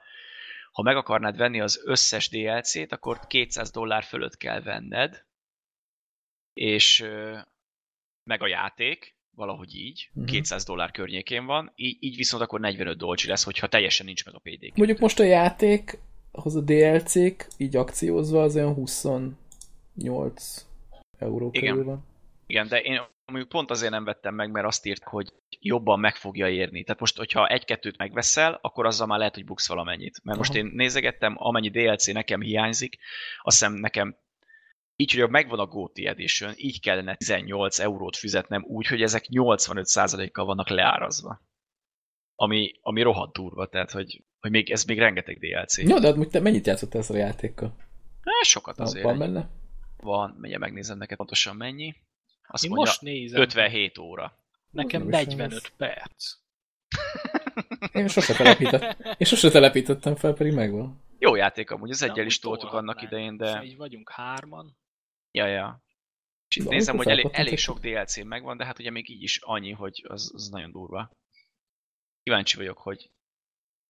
[0.72, 5.24] ha meg akarnád venni az összes DLC-t, akkor 200 dollár fölött kell venned,
[6.52, 7.04] és
[8.24, 10.24] meg a játék, valahogy így, Mhm.
[10.24, 14.34] 200 dollár környékén van, így, így viszont akkor 45 dolcsi lesz, hogyha teljesen nincs meg
[14.34, 14.72] a PD.
[14.76, 15.98] Mondjuk most a játék,
[16.32, 20.66] ahhoz a DLC-k, így akciózva az olyan 28
[21.18, 21.70] euró Igen.
[21.70, 22.04] körül van.
[22.46, 26.16] Igen, de én mondjuk pont azért nem vettem meg, mert azt írt, hogy jobban meg
[26.16, 26.84] fogja érni.
[26.84, 30.20] Tehát most, hogyha egy-kettőt megveszel, akkor azzal már lehet, hogy buksz valamennyit.
[30.24, 30.58] Mert most Aha.
[30.58, 32.96] én nézegettem, amennyi DLC nekem hiányzik,
[33.42, 34.16] azt hiszem nekem
[34.96, 40.44] így, hogy megvan a GOTY Edition, így kellene 18 eurót fizetnem úgy, hogy ezek 85%-kal
[40.44, 41.40] vannak leárazva.
[42.34, 45.78] Ami, ami rohadt durva, tehát hogy, hogy még, ez még rengeteg DLC.
[45.78, 47.76] Jó, de hát te mennyit játszottál ezzel a játékkal?
[48.22, 49.04] Hát sokat azért.
[49.04, 49.50] Van benne?
[49.96, 51.94] Van, mindjárt megnézem neked pontosan mennyi.
[52.48, 53.40] Azt Én mondja, most nézem.
[53.40, 54.32] 57 óra.
[54.70, 55.72] Nekem Nem is olyan 45 rossz.
[55.76, 56.34] perc.
[57.92, 59.14] Én sose telepítettem.
[59.18, 61.04] Én sose telepítettem fel, pedig megvan.
[61.18, 64.76] Jó játék amúgy, az egyel is toltuk annak idején, de Így vagyunk hárman.
[65.36, 65.84] Ja, ja.
[66.48, 69.22] És itt De nézem, hogy elég, elég sok DLC megvan, de hát ugye még így
[69.22, 71.10] is annyi, hogy az, az nagyon durva.
[72.22, 73.10] Kíváncsi vagyok, hogy,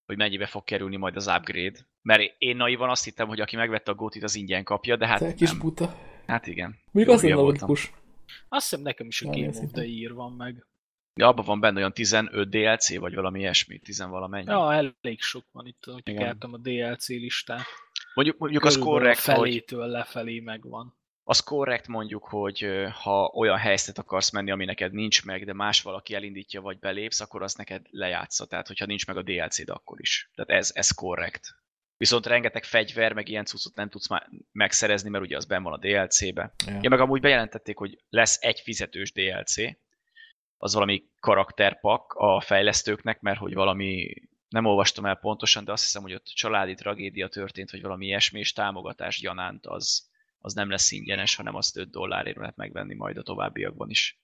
[0.06, 1.78] hogy mennyibe fog kerülni majd az upgrade.
[2.02, 5.18] Mert én naivan azt hittem, hogy aki megvette a gótit, az ingyen kapja, de hát
[5.18, 5.58] Te kis nem.
[5.58, 5.98] buta.
[6.26, 6.78] Hát igen.
[6.92, 7.92] Mondjuk Jó az lenne logikus.
[8.48, 10.66] Azt hiszem nekem is a Game of the Year van meg.
[11.14, 14.50] De abban van benne olyan 15 DLC, vagy valami ilyesmi, 10 valamennyi.
[14.50, 17.64] Ja, elég sok van itt, hogy keltem a DLC listát.
[18.14, 20.96] Mondjuk, mondjuk az Körülbelül korrekt, a hogy felétől lefelé megvan.
[21.28, 22.66] Az korrekt mondjuk, hogy
[23.02, 27.20] ha olyan helyzetet akarsz menni, ami neked nincs meg, de más valaki elindítja, vagy belépsz,
[27.20, 28.46] akkor az neked lejátsza.
[28.46, 30.30] Tehát, hogyha nincs meg a DLC-d, akkor is.
[30.34, 31.54] Tehát ez, ez korrekt.
[31.96, 35.72] Viszont rengeteg fegyver, meg ilyen cuccot nem tudsz már megszerezni, mert ugye az benn van
[35.72, 36.52] a DLC-be.
[36.66, 36.78] Ja.
[36.82, 39.54] Ja, meg amúgy bejelentették, hogy lesz egy fizetős DLC,
[40.56, 44.14] az valami karakterpak a fejlesztőknek, mert hogy valami,
[44.48, 48.38] nem olvastam el pontosan, de azt hiszem, hogy ott családi tragédia történt, vagy valami ilyesmi,
[48.38, 53.16] és támogatás gyanánt az, az nem lesz ingyenes, hanem azt 5 dollárért lehet megvenni majd
[53.16, 54.20] a továbbiakban is.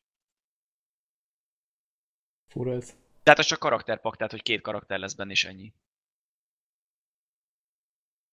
[2.46, 2.96] Fura ez.
[3.22, 5.74] Tehát az csak karakterpak, tehát hogy két karakter lesz benne, és ennyi.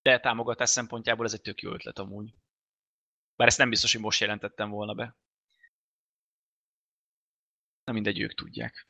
[0.01, 2.33] De támogatás szempontjából ez egy tök jó ötlet amúgy.
[3.35, 5.17] Bár ezt nem biztos, hogy most jelentettem volna be.
[7.83, 8.87] Na mindegy, ők tudják.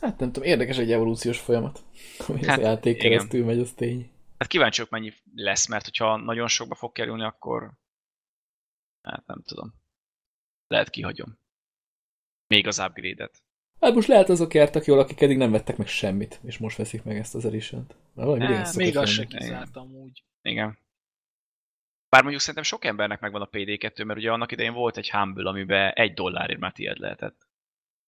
[0.00, 1.84] Hát nem tudom, érdekes egy evolúciós folyamat.
[2.28, 3.10] Ami hát, Hát, a játék igen.
[3.10, 4.10] keresztül megy, az tény.
[4.38, 7.72] Hát kíváncsi vagyok, mennyi lesz, mert hogyha nagyon sokba fog kerülni, akkor
[9.02, 9.74] hát nem tudom.
[10.66, 11.38] Lehet kihagyom.
[12.46, 13.42] Még az upgrade-et.
[13.80, 17.02] Hát most lehet azok jártak jól, akik eddig nem vettek meg semmit, és most veszik
[17.02, 17.96] meg ezt az edition-t.
[18.14, 20.24] Szokott Még az se kizártam úgy.
[20.42, 20.78] Igen.
[22.08, 25.48] Bár mondjuk szerintem sok embernek megvan a PD2, mert ugye annak idején volt egy Humble,
[25.48, 27.46] amiben egy dollárért már tiéd lehetett.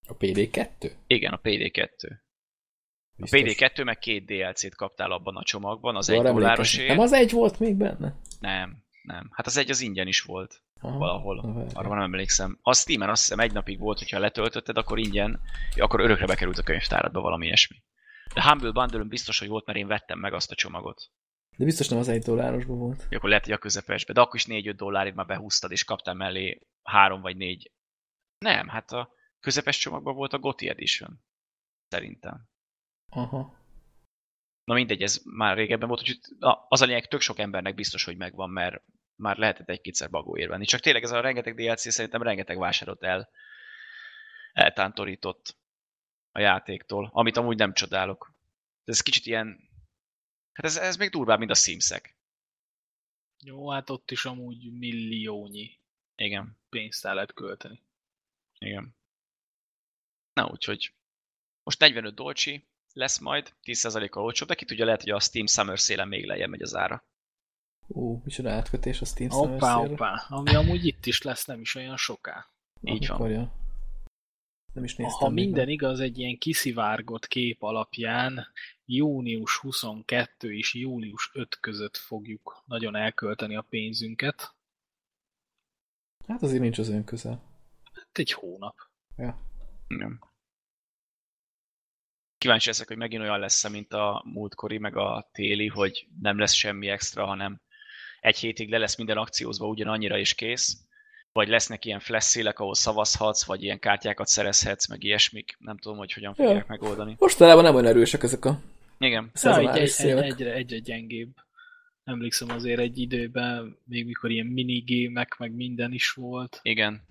[0.07, 0.91] A PD2?
[1.07, 2.11] Igen, a PD2.
[2.11, 3.41] A Biztos.
[3.41, 6.87] PD2 meg két DLC-t kaptál abban a csomagban, az Arra egy dollárosért.
[6.87, 8.15] Nem az egy volt még benne?
[8.39, 9.29] Nem, nem.
[9.31, 10.97] Hát az egy az ingyen is volt Aha.
[10.97, 11.53] valahol.
[11.53, 11.69] Várj.
[11.73, 12.59] Arra nem emlékszem.
[12.61, 15.39] A Steam-en azt hiszem egy napig volt, hogyha letöltötted, akkor ingyen,
[15.75, 17.83] ja, akkor örökre bekerült a könyvtáradba valami ilyesmi.
[18.33, 21.11] De Humble bundle biztos, hogy volt, mert én vettem meg azt a csomagot.
[21.57, 23.05] De biztos nem az egy dollárosban volt.
[23.09, 24.13] Ja, akkor lehet, hogy a közepesbe.
[24.13, 27.71] De akkor is 4-5 dollárért már behúztad, és kaptál mellé 3 vagy 4.
[28.37, 29.09] Nem, hát a
[29.39, 31.19] közepes csomagban volt a GOTY Edition.
[31.87, 32.47] Szerintem.
[33.11, 33.63] Aha.
[34.63, 36.19] Na mindegy, ez már régebben volt, úgyhogy
[36.67, 38.83] az a lényeg, tök sok embernek biztos, hogy megvan, mert
[39.15, 40.65] már lehetett egy-kétszer bagóért venni.
[40.65, 43.29] Csak tényleg ez a rengeteg DLC szerintem rengeteg vásárot el
[44.53, 45.57] eltántorított
[46.31, 48.33] a játéktól, amit amúgy nem csodálok.
[48.83, 49.69] Ez kicsit ilyen,
[50.53, 52.15] hát ez, ez még durvább, mint a Simsek.
[53.43, 55.79] Jó, hát ott is amúgy milliónyi
[56.15, 57.81] Igen, pénzt el lehet költeni.
[58.57, 58.95] igen.
[60.33, 60.93] Na úgyhogy
[61.63, 65.79] most 45 dolcsi lesz majd, 10%-kal olcsóbb, de ki tudja, lehet, hogy a Steam Summer
[65.79, 67.03] szélen még lejjebb megy az ára.
[67.87, 70.25] Ú, micsoda átkötés a Steam Hoppá, Summer hoppá.
[70.29, 72.47] Ami amúgy itt is lesz, nem is olyan soká.
[72.81, 73.17] Így van.
[73.17, 73.53] Akkor, ja.
[74.73, 75.19] Nem is néztem.
[75.19, 75.73] Ha minden meg.
[75.73, 78.47] igaz, egy ilyen kiszivárgott kép alapján
[78.85, 84.55] június 22 és július 5 között fogjuk nagyon elkölteni a pénzünket.
[86.27, 87.43] Hát azért nincs az olyan közel.
[87.93, 88.75] Hát egy hónap.
[89.17, 89.39] Ja.
[89.87, 90.23] Igen.
[92.37, 96.53] Kíváncsi leszek, hogy megint olyan lesz mint a múltkori, meg a téli, hogy nem lesz
[96.53, 97.61] semmi extra, hanem
[98.25, 100.77] egy hétig le lesz minden akciózva ugyanannyira is kész,
[101.31, 105.55] vagy lesznek ilyen flash szélek, ahol szavazhatsz, vagy ilyen kártyákat szerezhetsz, meg ilyesmik.
[105.59, 106.45] Nem tudom, hogy hogyan Ja.
[106.45, 107.15] fogják megoldani.
[107.19, 108.59] Mostanában nem olyan erősek ezek a
[108.97, 109.31] Igen.
[109.43, 111.29] Ja, egy, egy, egyre, egyre gyengébb.
[112.03, 116.59] Emlékszem azért egy időben, még mikor ilyen minigémek, meg minden is volt.
[116.61, 117.01] Igen.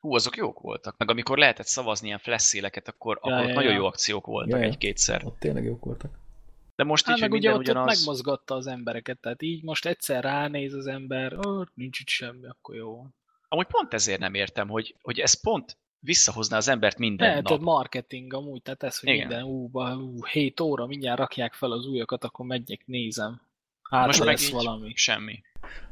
[0.00, 0.94] Hú, azok jók voltak.
[0.98, 3.76] Meg amikor lehetett szavazni ilyen flash széleket, akkor, Ja, akkor ja, nagyon ja.
[3.76, 4.64] jó akciók voltak Ja, ja.
[4.70, 5.24] egy-kétszer.
[5.24, 6.21] Ott tényleg jók voltak.
[6.82, 7.98] De most Hát így, hogy meg ugye minden ott, ott ugyanaz.
[7.98, 11.36] megmozgatta az embereket, tehát így most egyszer ránéz az ember,
[11.74, 13.06] nincs itt semmi, akkor jó.
[13.48, 17.44] Amúgy pont ezért nem értem, hogy, hogy ez pont visszahozná az embert minden Ne, nap.
[17.44, 19.26] tehát marketing amúgy, tehát ez, hogy Igen.
[19.26, 23.40] minden, ú, ba, ú, 7 óra, mindjárt rakják fel az újakat, akkor megyek, nézem.
[23.90, 24.92] Hát Most meg lesz így valami.
[24.94, 25.42] semmi.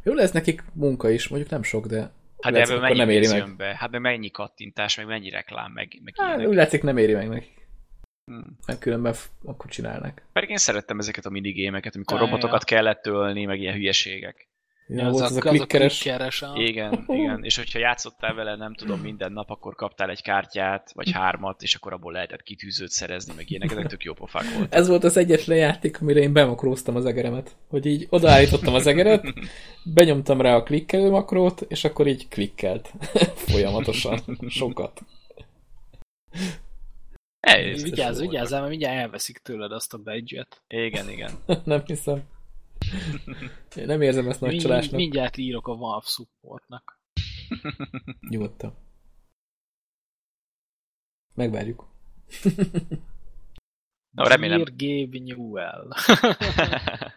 [0.03, 3.27] Jó lesz nekik munka is, mondjuk nem sok, de Hát Látszik, ebből mennyi nem éri
[3.29, 3.57] meg.
[3.57, 3.77] be?
[3.79, 6.49] Hát meg mennyi kattintás, meg mennyi reklám, meg, meg hát, ilyenek.
[6.49, 7.60] úgy látszik nem éri meg nekik.
[8.31, 8.57] Hmm.
[8.67, 9.15] Mert különben
[9.45, 10.23] akkor csinálnak.
[10.33, 12.77] Pedig én szerettem ezeket a minigémeket, amikor Ja, robotokat ja.
[12.77, 14.49] kellett ölni, meg ilyen hülyeségek.
[14.89, 15.99] Ja, volt az, a az klikkeres.
[15.99, 16.53] a klikkeres a...
[16.55, 17.45] Igen, igen.
[17.45, 21.75] És hogyha játszottál vele, nem tudom, minden nap, akkor kaptál egy kártyát, vagy hármat, és
[21.75, 23.71] akkor abból lehetett kitűzőt szerezni, meg ilyenek.
[23.71, 24.75] Ezek tök jó pofák voltak.
[24.75, 27.57] Ez volt az egyetlen játék, amire én bemakróztam az egeremet.
[27.69, 29.33] Hogy így odaállítottam az egeret,
[29.85, 32.93] benyomtam rá a klikkelő makrót, és akkor így klikkelt.
[33.49, 34.21] Folyamatosan.
[34.49, 35.03] Sokat.
[37.41, 40.63] Ez, Vigyázz, vigyázz, mert mindjárt elveszik tőled azt a badge-et.
[40.69, 41.31] igen, igen.
[41.65, 42.23] nem hiszem.
[43.77, 44.97] Én nem érzem ezt nagy Mind, csalásnak.
[44.97, 47.01] mindjárt írok a Valve supportnak.
[48.29, 48.75] Nyugodtan.
[51.35, 51.89] Megvárjuk.
[54.11, 54.65] Na, remélem.
[54.65, 55.89] Dear Gabe Newell.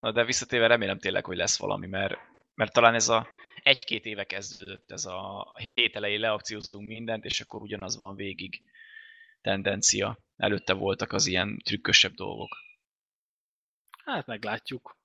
[0.00, 2.14] Na, de visszatérve remélem tényleg, hogy lesz valami, mert,
[2.54, 7.62] mert talán ez a egy-két éve kezdődött ez a hét elején leakcióztunk mindent, és akkor
[7.62, 8.62] ugyanaz van végig
[9.40, 10.18] tendencia.
[10.36, 12.56] Előtte voltak az ilyen trükkösebb dolgok.
[14.04, 14.96] Hát meglátjuk.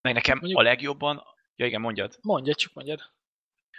[0.00, 1.22] Meg nekem Mondjuk- a legjobban,
[1.56, 3.00] ja igen, mondjad, Mondja, csak mondjad.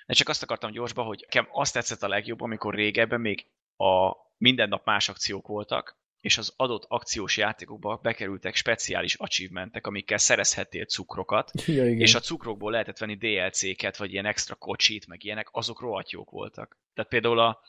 [0.06, 4.12] de csak azt akartam gyorsba, hogy nekem azt tetszett a legjobban, amikor régebben még a
[4.38, 10.86] minden nap más akciók voltak, és az adott akciós játékokba bekerültek speciális achievementek, amikkel szerezhettél
[10.86, 12.00] cukrokat, Ja, igen.
[12.00, 16.30] és a cukrokból lehetett venni DLC-ket, vagy ilyen extra kocsit, meg ilyenek, azok rohadt jók
[16.30, 16.78] voltak.
[16.94, 17.62] Tehát például a,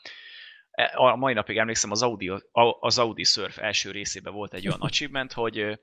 [0.93, 2.31] a mai napig emlékszem, az Audi,
[2.79, 5.73] az Audi Surf első részében volt egy olyan achievement, hogy ö,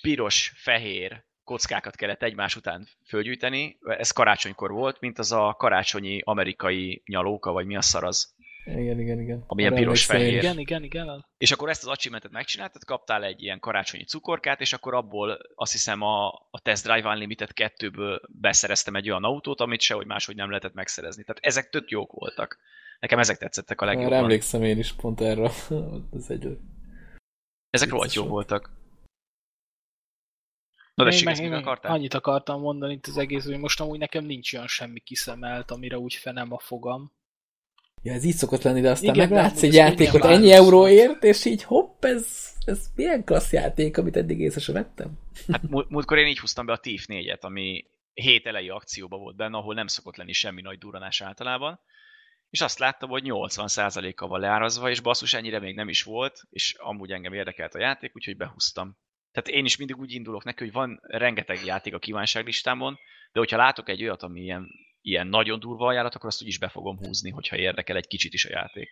[0.00, 7.02] piros, fehér kockákat kellett egymás után fölgyűjteni, ez karácsonykor volt, mint az a karácsonyi amerikai
[7.06, 8.34] nyalóka, vagy mi a szar az.
[8.76, 9.44] Igen, igen, igen.
[9.46, 10.36] Ami ilyen Arra piros emlékszem én fehér.
[10.36, 10.42] is.
[10.42, 11.26] Igen, igen, igen.
[11.38, 15.72] És akkor ezt az achievementet megcsináltad, kaptál egy ilyen karácsonyi cukorkát, és akkor abból azt
[15.72, 20.48] hiszem a, a Test Drive Unlimited 2-ből beszereztem egy olyan autót, amit sehogy máshogy nem
[20.48, 21.24] lehetett megszerezni.
[21.24, 22.58] Tehát ezek tök jók voltak.
[23.00, 24.18] Nekem ezek tetszettek a legjobban.
[24.18, 25.42] emlékszem én is pont erre.
[26.10, 26.58] Az egy...
[27.70, 28.28] Ezek rohadt volt.
[28.28, 28.76] voltak.
[30.94, 31.92] Na de még meg akartál?
[31.92, 35.98] annyit akartam mondani itt az egész, hogy most amúgy nekem nincs olyan semmi kiszemelt, amire
[35.98, 37.12] úgy fenem a fogam.
[38.02, 41.44] Ja, ez így szokott lenni, de aztán Igen, meglátsz egy játékot könnyen ennyi euróért, és
[41.44, 42.26] így hopp, ez,
[42.64, 45.18] ez milyen klassz játék, amit eddig észre sem vettem.
[45.52, 49.36] Hát múlt- múltkor én így húztam be a TIF 4-et, ami hét elejé akcióban volt
[49.36, 51.80] benne, ahol nem szokott lenni semmi nagy duranás általában.
[52.50, 56.74] És azt láttam, hogy 80%-kal van leárazva, és basszus ennyire még nem is volt, és
[56.78, 58.96] amúgy engem érdekelt a játék, úgyhogy behúztam.
[59.32, 62.98] Tehát én is mindig úgy indulok neki, hogy van rengeteg játék a kívánságlistámon,
[63.32, 64.68] de hogyha látok egy olyat, ami ilyen,
[65.02, 68.44] ilyen nagyon durva ajánlat, akkor azt úgyis be fogom húzni, hogyha érdekel egy kicsit is
[68.46, 68.88] a játék.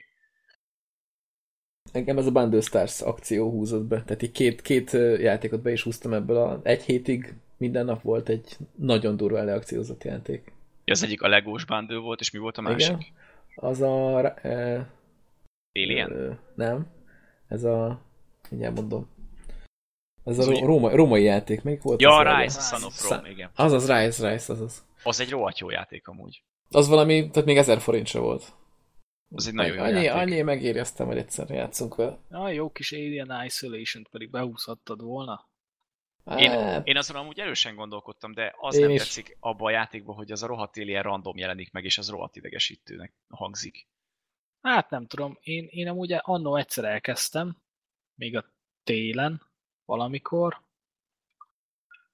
[1.92, 4.02] Engem ez a Bundle Stars akció húzott be.
[4.02, 6.36] Tehát így két, két játékot be is húztam ebből.
[6.36, 10.52] A, egy hétig minden nap volt egy nagyon durva leakciózott játék.
[10.84, 12.96] Az egyik a Legós bundle volt, és mi volt a másik?
[12.96, 13.04] Igen.
[13.54, 14.20] Az a...
[14.42, 14.86] E,
[15.72, 16.10] Alien?
[16.10, 16.86] Ö, nem.
[17.48, 18.00] Ez a...
[18.50, 19.08] Mindjárt mondom.
[20.26, 21.62] Ez Az a úgy- római, római játék.
[21.62, 22.00] Melyik volt?
[22.00, 22.68] Ja, az Rise, az?
[22.68, 23.50] Son of Rome, igen.
[23.54, 24.84] Azaz, Rise, Rise, azaz.
[25.02, 26.42] Az egy rohadt jó játék amúgy.
[26.70, 28.52] Az valami, tehát még ezer forint se volt.
[29.34, 30.20] Az egy nagyon jó annyi, játék.
[30.22, 32.18] annyi megéri aztán, hogy egyszer játszunk vele.
[32.30, 35.48] A jó kis Alien Isolation-t pedig behúzhattad volna.
[36.36, 38.98] Én, Hát, én azon amúgy erősen gondolkodtam, de az Én nem is.
[38.98, 42.36] tetszik abba a játékban, hogy az a rohadt alien random jelenik meg, és az rohadt
[42.36, 43.86] idegesítőnek hangzik.
[44.62, 47.56] Hát nem tudom, én, én amúgy annó egyszer elkezdtem,
[48.14, 48.44] még a
[48.84, 49.42] télen,
[49.86, 50.64] valamikor,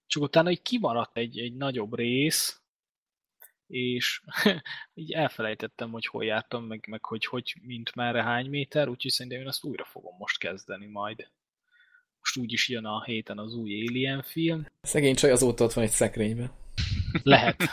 [0.07, 2.63] csak utána így kimaradt egy, egy nagyobb rész,
[3.67, 4.23] és
[4.95, 9.41] így elfelejtettem, hogy hol jártam, meg, meg hogy, hogy mint merre hány méter, úgyhogy szerintem
[9.41, 11.31] én azt újra fogom most kezdeni majd.
[12.19, 14.67] Most úgyis jön a héten az új Alien film.
[14.81, 16.53] szegény csaj azóta ott van egy szekrényben.
[17.23, 17.73] Lehet.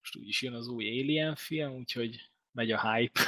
[0.00, 3.20] Most úgyis jön az új Alien film, úgyhogy megy a hype.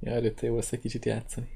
[0.00, 1.48] Ja, előtte jó lesz egy kicsit játszani.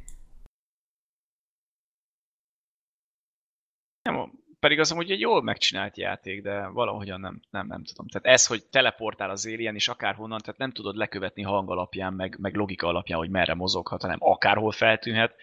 [4.03, 8.07] Nem, pedig az amúgy egy jól megcsinált játék, de valahogyan nem, nem, nem tudom.
[8.09, 12.37] Tehát ez, hogy teleportál az alien, és akárhonnan, tehát nem tudod lekövetni hang alapján, meg,
[12.39, 15.35] meg logika alapján, hogy merre mozoghat, hanem akárhol feltűnhet.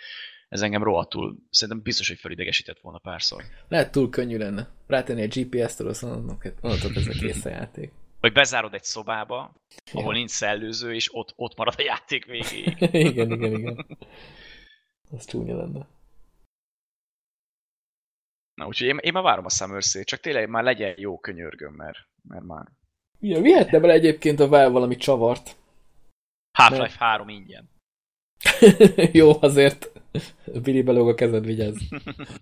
[0.49, 3.43] Ez engem rohadtul, szerintem biztos, hogy felidegesített volna párszor.
[3.67, 4.67] Lehet túl könnyű lenne.
[4.87, 7.91] Rátenni egy GPS-től, azt mondod, onnantól ez a kész a játék.
[8.19, 9.53] Vagy bezárod egy szobába,
[9.91, 10.17] ahol Ja.
[10.17, 12.77] nincs szellőző, és ott, ott marad a játék végéig.
[13.11, 13.85] igen, igen, igen.
[15.11, 15.87] Az csúnya lenne.
[18.53, 21.97] Na, úgyhogy én, én már várom a summer csak tényleg már legyen jó könyörgöm, mert,
[22.27, 22.67] mert már...
[23.19, 25.55] Ja, vihetne bele egyébként a Valve valami csavart.
[26.57, 27.69] Half-Life 3 ingyen.
[29.19, 29.91] Jó, azért
[30.63, 31.81] Billy belóg a kezed, vigyázz.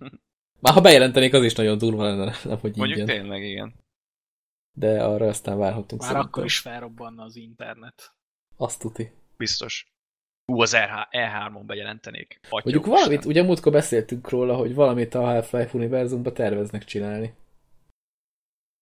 [0.60, 3.16] Már ha bejelentenék, az is nagyon durva lenne, nem hogy Mondjuk ingyen.
[3.16, 3.74] tényleg, igen.
[4.78, 6.30] De arra aztán várhatunk Már szerintem.
[6.32, 8.14] akkor is felrobbanna az internet.
[8.56, 9.12] Azt tuti.
[9.36, 9.86] Biztos.
[10.52, 12.40] Ú, az RH, E3-on bejelentenék.
[12.42, 17.34] Atya Mondjuk valamit, ugye múltkor beszéltünk róla, hogy valamit a Half-Life univerzumban terveznek csinálni.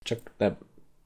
[0.04, 0.58] Csak nem,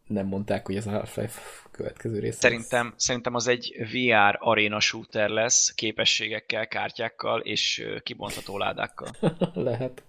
[0.06, 2.38] nem mondták, hogy ez a Half-Life következő része.
[2.40, 9.08] Szerintem, szerintem az egy VR arena shooter lesz, képességekkel, kártyákkal és kibontható ládákkal.
[9.20, 9.54] lesz.
[9.54, 10.04] Lehet.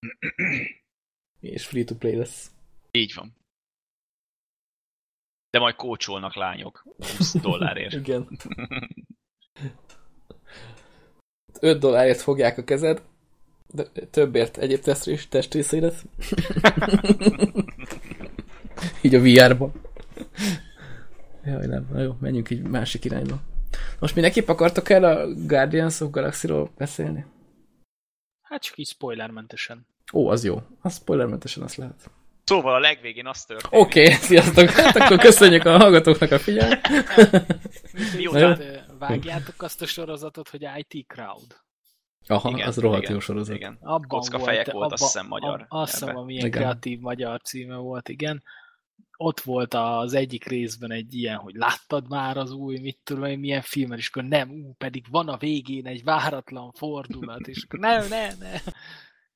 [1.40, 2.50] És free-to-play lesz.
[2.90, 3.40] Így van.
[5.52, 7.92] De majd kócsolnak lányok 20 dollárért.
[8.02, 8.38] Igen.
[11.60, 13.02] 5 dollárért fogják a kezed,
[13.66, 16.02] de többért egyéb testrész, testrészeidet.
[19.02, 19.72] így a VR-ban.
[21.44, 21.88] Jaj, nem.
[21.92, 23.40] Na jó, menjünk így másik irányba.
[23.98, 27.24] Most mindenképp akartok el a Guardians of Galaxy-ról beszélni?
[28.42, 29.86] Hát csak így spoilermentesen.
[30.12, 30.62] Ó, az jó.
[30.80, 32.10] Az spoilermentesen azt lehet.
[32.52, 33.82] Szóval a legvégén azt történt.
[33.82, 34.68] Oké, okay, sziasztok!
[34.70, 36.88] Hát akkor köszönjük a hallgatóknak a figyelmet.
[38.18, 38.32] Jó.
[38.32, 41.60] Hát, vágjátok azt a sorozatot, hogy IT Crowd.
[42.26, 43.56] Aha, Igen, az rohadt igen, jó sorozat.
[43.56, 43.78] Igen.
[43.80, 46.60] Abban Kocka fejek volt, azt hiszem, magyar Azt hiszem, amilyen Igen.
[46.60, 48.42] kreatív magyar címe volt, igen.
[49.16, 53.38] ott volt az egyik részben egy ilyen, hogy láttad már az új, mit tudom én,
[53.38, 57.78] milyen filmet, és akkor nem, ú, pedig van a végén egy váratlan fordulat, és akkor
[57.78, 58.60] nem, nem, nem.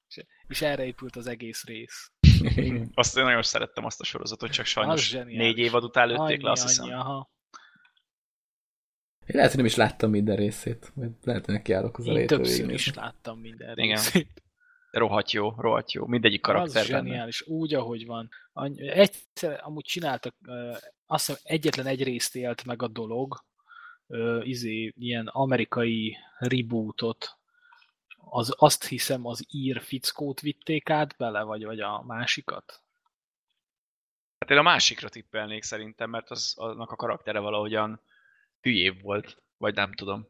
[0.08, 2.10] És, és erre épült az egész rész.
[2.94, 6.62] Azt én nagyon szerettem azt a sorozatot, csak sajnos négy évad után lőtték le, azt
[6.78, 6.98] annyi, hiszem.
[7.00, 7.30] aha.
[9.26, 10.92] Én lehet, hogy nem is láttam minden részét.
[10.94, 12.90] Majd lehet, hogy nekiállok az Én elejétől többször végignézni.
[12.90, 13.96] is láttam minden Igen.
[13.96, 14.42] részét.
[14.90, 16.06] Rohadt jó, rohadt jó.
[16.06, 17.06] Mindegyik Az karakter benne.
[17.08, 18.28] zseniális, úgy, ahogy van.
[18.52, 20.34] Annyi- Egyszer amúgy csináltak,
[21.06, 23.44] azt hiszem egyetlen egy részt élt meg a dolog,
[24.42, 27.38] izé, ilyen amerikai rebootot,
[28.36, 32.82] az, azt hiszem az ír fickót vitték át bele, vagy, vagy a másikat.
[34.38, 38.00] Hát én a másikra tippelnék szerintem, mert az, annak a karaktere valahogyan
[38.60, 40.28] hülyébb volt, vagy nem tudom.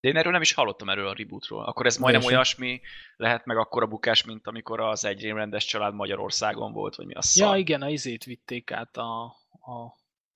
[0.00, 1.64] De én erről nem is hallottam erről a rebootról.
[1.64, 2.80] Akkor ez majdnem olyasmi
[3.16, 7.14] lehet meg akkor a bukás, mint amikor az egy rendes család Magyarországon volt, vagy mi
[7.14, 7.48] a szar.
[7.48, 9.84] Ja, igen, a izét vitték át a, a,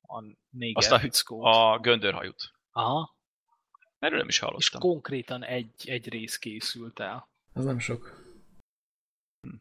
[0.03, 1.55] a néger Azt a, fickót.
[1.55, 2.53] a göndörhajút.
[2.71, 3.18] Aha,
[3.99, 4.81] Erről nem is és hallottam.
[4.81, 7.29] konkrétan egy, egy rész készült el.
[7.53, 8.27] Az nem sok.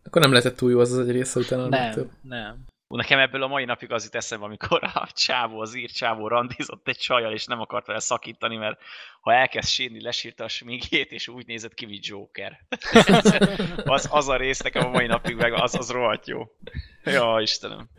[0.03, 2.11] Akkor nem lehetett túl jó az az egy része után a Nem, legtöbb.
[2.21, 2.65] nem.
[2.88, 6.88] Nekem ebből a mai napig az itt eszembe, amikor a csávó, az ír csávó randizott
[6.88, 8.81] egy csajjal, és nem akart vele szakítani, mert
[9.21, 12.59] ha elkezd sírni, lesírta a sminkjét, és úgy nézett ki, mint Joker.
[13.85, 16.43] az, az a rész nekem a mai napig meg, az, az rohadt jó.
[17.03, 17.89] Ja, Istenem.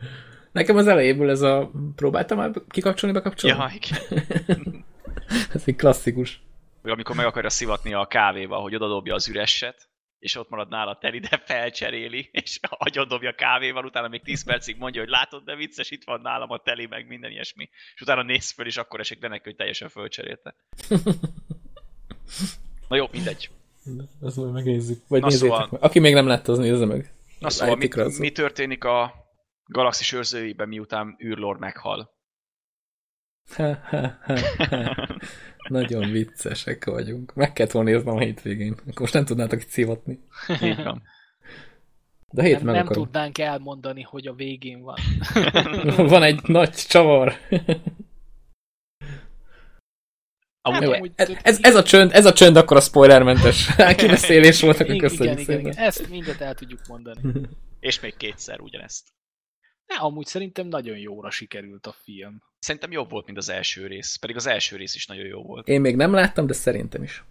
[0.51, 1.71] Nekem az elejéből ez a...
[1.95, 3.57] Próbáltam már kikapcsolni, bekapcsolni?
[3.57, 4.23] Ja, igen.
[5.53, 6.41] Ez egy klasszikus.
[6.81, 10.97] Vagy amikor meg akarja szivatni a kávéba, hogy odadobja az üresset, és ott marad nála
[10.97, 15.91] teli, de felcseréli, és agyondobja kávéval, utána még 10 percig mondja, hogy látod, de vicces,
[15.91, 17.69] itt van nálam a teli, meg minden ilyesmi.
[17.95, 20.55] És utána néz föl, és akkor esik neki, hogy teljesen fölcserélte.
[22.87, 23.49] Na jó, mindegy.
[24.21, 25.03] Azt majd megnézzük.
[25.07, 25.83] Vagy Na nézzétek szóval- meg.
[25.83, 27.13] Aki még nem látta, az nézze meg.
[27.39, 29.13] Na szóval, mi, mi történik a
[29.65, 32.17] galaxis őrzőiben, miután űrlord meghal?
[33.55, 34.37] Ha, ha, ha,
[34.69, 35.07] ha.
[35.69, 37.33] Nagyon viccesek vagyunk.
[37.35, 38.71] Meg kellett volna néznem a hétvégén.
[38.71, 40.19] Akkor most nem tudnátok itt szívatni.
[40.61, 41.01] Így van.
[42.31, 43.03] De hét Nem, meg nem akarom.
[43.03, 44.97] tudnánk elmondani, hogy a végén van.
[46.11, 47.33] Van egy nagy csavar.
[50.61, 54.61] Amúgy, Jó, amúgy ez, ez, ez, a csönd, ez a csönd akkor a spoilermentes kibeszélés
[54.61, 55.85] volt, akkor Igen, köszönjük igen, igen, szépen.
[55.87, 57.21] ezt mindet el tudjuk mondani.
[57.79, 59.07] és még kétszer ugyanezt.
[59.89, 62.41] De amúgy szerintem nagyon jóra sikerült a film.
[62.59, 65.67] Szerintem jobb volt, mint az első rész, pedig az első rész is nagyon jó volt.
[65.67, 67.23] Én még nem láttam, de szerintem is.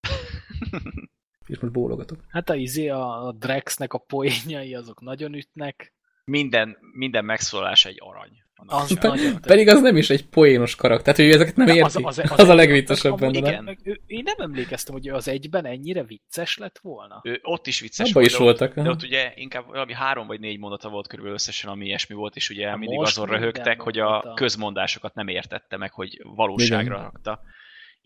[1.46, 2.24] És most bólogatok.
[2.28, 5.92] Hát a izé, a, a Drexnek a poénjai, azok nagyon ütnek.
[6.24, 8.43] Minden, minden megszólalás egy arany.
[8.66, 11.66] Az Pe- nagyon pedig az nem is egy poénos karakter, tehát hogy ő ezeket nem
[11.66, 11.84] De érti.
[11.84, 13.38] Az, az, az, az, az, a legviccesebb benne.
[13.38, 13.64] igen.
[13.64, 17.20] Meg ő- Én nem emlékeztem, hogy az egyben ennyire vicces lett volna.
[17.22, 18.74] Ő, ott is vicces Abba volt, is de ott, voltak.
[18.84, 22.36] de ott ugye inkább valami három vagy négy mondata volt körülbelül összesen, ami ilyesmi volt,
[22.36, 27.40] és ugye Hát mindig azon röhögtek, hogy a közmondásokat nem értette meg, hogy valóságra rakta.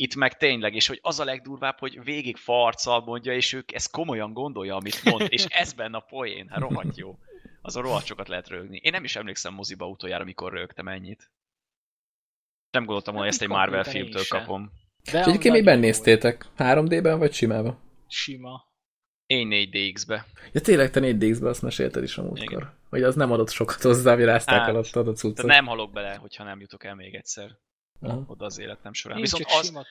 [0.00, 3.90] Itt meg tényleg, és hogy az a legdurvább, hogy végig farccal mondja, és ők ezt
[3.90, 7.18] komolyan gondolja, amit mond, és ez benne a poén, hát rohadt jó.
[7.69, 8.81] Azon rohadt sokat lehet rögni.
[8.83, 11.31] Én nem is emlékszem moziba utoljára, mikor rögtem ennyit.
[12.71, 14.73] Nem gondoltam, hogy ezt egy Marvel filmtől kapom.
[15.12, 16.47] De egyébként miben néztétek?
[16.59, 17.62] 3D-ben vagy simában?
[17.62, 17.77] volt.
[18.07, 18.66] Sima.
[19.27, 20.27] Én 4DX-be.
[20.53, 22.53] Ja tényleg te 4DX-be azt mesélted is a múltkor.
[22.62, 22.73] Igen.
[22.89, 25.47] Hogy az nem adott sokat hozzá, virázták Hát, alatt adott Tehát cuccot.
[25.47, 27.59] nem halok bele, hogyha nem jutok el még egyszer
[28.01, 28.25] Aha.
[28.27, 29.16] oda az életem során.
[29.16, 29.85] Én Viszont az, sima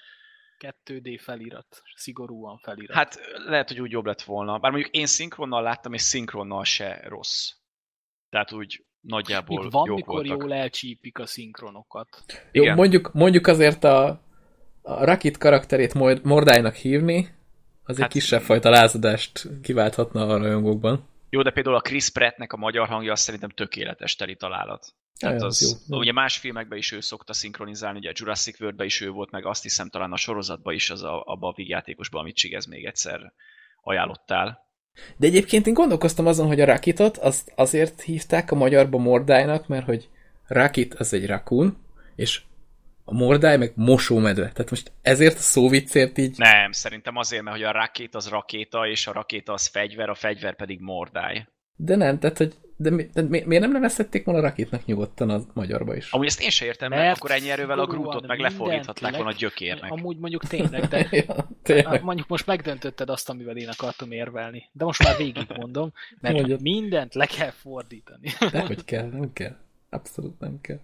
[0.85, 1.81] 2D felirat.
[1.95, 2.95] Szigorúan felirat.
[2.95, 4.59] hát lehet, hogy úgy jobb lett volna.
[4.59, 7.51] Bár mondjuk én szinkronnal láttam, és szinkronnal se rossz.
[8.37, 10.41] Tehát úgy nagyjából Még van, jók mikor voltak.
[10.41, 12.07] jól elcsípik a szinkronokat.
[12.51, 12.75] Jó, Igen.
[12.75, 14.07] mondjuk, mondjuk azért a,
[14.81, 17.27] a Rakit karakterét Mord- Mordájnak hívni,
[17.83, 21.09] az egy Hát- kisebb fajta lázadást kiválthatna a rajongókban.
[21.29, 24.85] Jó, de például a Chris Prattnek a magyar hangja az szerintem tökéletes teli találat.
[25.19, 25.97] Tehát az, az jó.
[25.97, 29.45] ugye más filmekben is ő szokta szinkronizálni, ugye a Jurassic World-ben is ő volt, meg
[29.45, 33.33] azt hiszem talán a sorozatban is, az a, abban a vígjátékosban, amit Csigez még egyszer
[33.81, 34.65] ajánlottál.
[35.17, 39.85] De egyébként én gondolkoztam azon, hogy a Rakitot azt azért hívták a magyarba Mordájnak, mert
[39.85, 40.09] hogy
[40.47, 41.77] Rakit az egy rakun,
[42.15, 42.41] és
[43.05, 44.51] a Mordáj meg mosómedve.
[44.51, 46.37] Tehát most ezért a szóviccért így...
[46.37, 50.15] Nem, szerintem azért, mert hogy a rakét az rakéta, és a rakéta az fegyver, a
[50.15, 51.47] fegyver pedig mordály.
[51.75, 55.41] De nem, tehát hogy de, mi, de mi, miért nem nevezhették volna Rakitnak nyugodtan a
[55.53, 56.11] magyarba is?
[56.11, 59.27] Amúgy ezt én sem értem, mert, Mert akkor ennyi erővel a Grootot meg lefordíthatták volna
[59.27, 59.91] leg- gyökérnek.
[59.91, 62.03] Amúgy mondjuk tényleg, de ja, tényleg.
[62.03, 64.69] mondjuk most megdöntötted azt, amivel én akartam érvelni.
[64.71, 66.61] De most már végig mondom, mert Mondjad.
[66.61, 68.29] mindent le kell fordítani.
[68.51, 69.57] De hogy kell, nem kell.
[69.89, 70.79] Abszolút nem kell.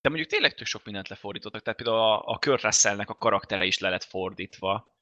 [0.00, 3.64] De mondjuk tényleg tök sok mindent lefordítottak, tehát például a, a Kurt Russellnek a karaktere
[3.64, 4.94] is le lett fordítva.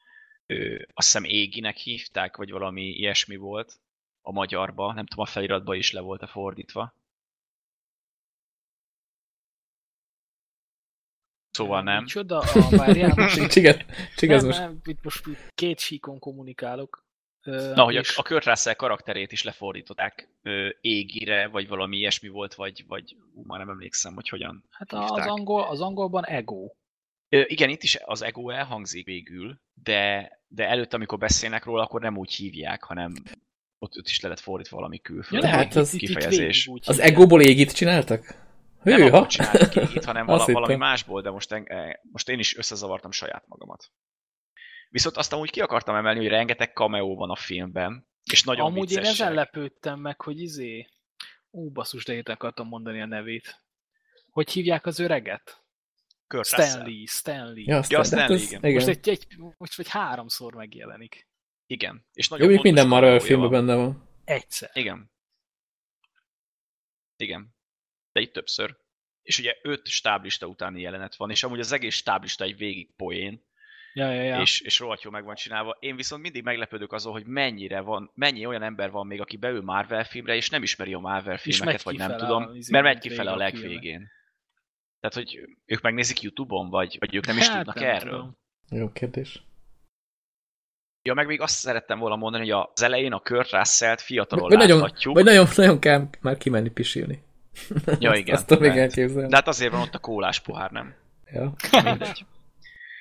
[0.47, 3.79] Ő, azt hiszem Éginek hívták, vagy valami ilyesmi volt
[4.27, 6.95] a magyarba, nem tudom, a feliratba is le volt a fordítva.
[11.51, 12.07] Szóval nem.
[12.07, 13.81] Csoda, a várjál, most igen,
[14.17, 14.63] igen, most.
[14.85, 17.05] itt most két síkon kommunikálok.
[17.45, 22.55] Na, hogy a, a Kurt Russell karakterét is lefordították ö, égire, vagy valami ilyesmi volt,
[22.55, 25.11] vagy, vagy ú, már nem emlékszem, hogy hogyan Hát hívták.
[25.11, 26.71] az, angol, az angolban ego.
[27.29, 32.01] Ö, igen, itt is az ego elhangzik végül, de, de előtt, amikor beszélnek róla, akkor
[32.01, 33.13] nem úgy hívják, hanem
[33.85, 36.39] ott, ott is le lett fordítva valami külföldi Tehát itt- az itt- itt kifejezés.
[36.65, 38.43] végig úgy Az egóból égit csináltak?
[38.83, 39.17] Nem Hűha!
[39.17, 43.11] abból csináltak égit, hanem vala, valami másból, de most, en, eh, most én is összezavartam
[43.11, 43.91] saját magamat.
[44.89, 48.91] Viszont azt amúgy ki akartam emelni, hogy rengeteg cameo van a filmben, és nagyon Amúgy
[48.93, 49.13] én viccesek.
[49.21, 50.89] ezen lepődtem meg, hogy izé...
[51.51, 53.63] Ú, basszus, de itt akartam mondani a nevét.
[54.31, 55.63] Hogy hívják az öreget?
[56.27, 56.67] Kurt Russell.
[56.69, 57.63] Stanley, Stanley.
[57.67, 58.61] Ja, aztán, Stan hát Lee, ez- igen.
[58.61, 58.75] igen.
[58.75, 59.27] Most, egy, egy,
[59.59, 61.29] most vagy háromszor megjelenik.
[61.67, 62.07] Igen.
[62.13, 63.67] És Jó, nagyon mondjuk minden Marvel filmben van.
[63.67, 64.09] benne van.
[64.25, 64.71] Egyszer.
[64.73, 65.11] Igen.
[67.17, 67.55] Igen.
[68.13, 68.77] De itt többször.
[69.23, 73.43] És ugye öt stáblista utáni jelenet van, és amúgy az egész stáblista egy végig poén,
[73.97, 74.41] Ja, ja, ja.
[74.41, 75.77] és, és rohadt jó meg van csinálva.
[75.81, 79.63] Én viszont mindig meglepődök azon, hogy mennyire van, mennyi olyan ember van még, aki beül
[79.63, 82.99] Marvel filmre, és nem ismeri a Marvel filmeket, vagy nem tudom, a- izé, mert megy
[82.99, 84.09] kifele a legvégén.
[85.01, 88.11] Tehát, hogy ők megnézik Youtube-on, vagy, vagy ők nem is Hát, tudnak nem erről.
[88.11, 88.39] tudom.
[88.71, 89.43] Jó kérdés.
[91.07, 94.59] Ja, meg még azt szerettem volna mondani, hogy az elején a Kurt Russell-t fiatalon Vagy
[94.59, 95.15] nagyon, láthatjuk.
[95.15, 97.23] vagy nagyon, nagyon kell már kimenni pisilni.
[97.99, 99.29] Ja, Azt- igen, Azt tudom még elképzelni.
[99.29, 100.95] De hát azért van ott a kólás pohár, nem?
[101.33, 101.53] Ja.
[101.83, 102.25] Mindegy.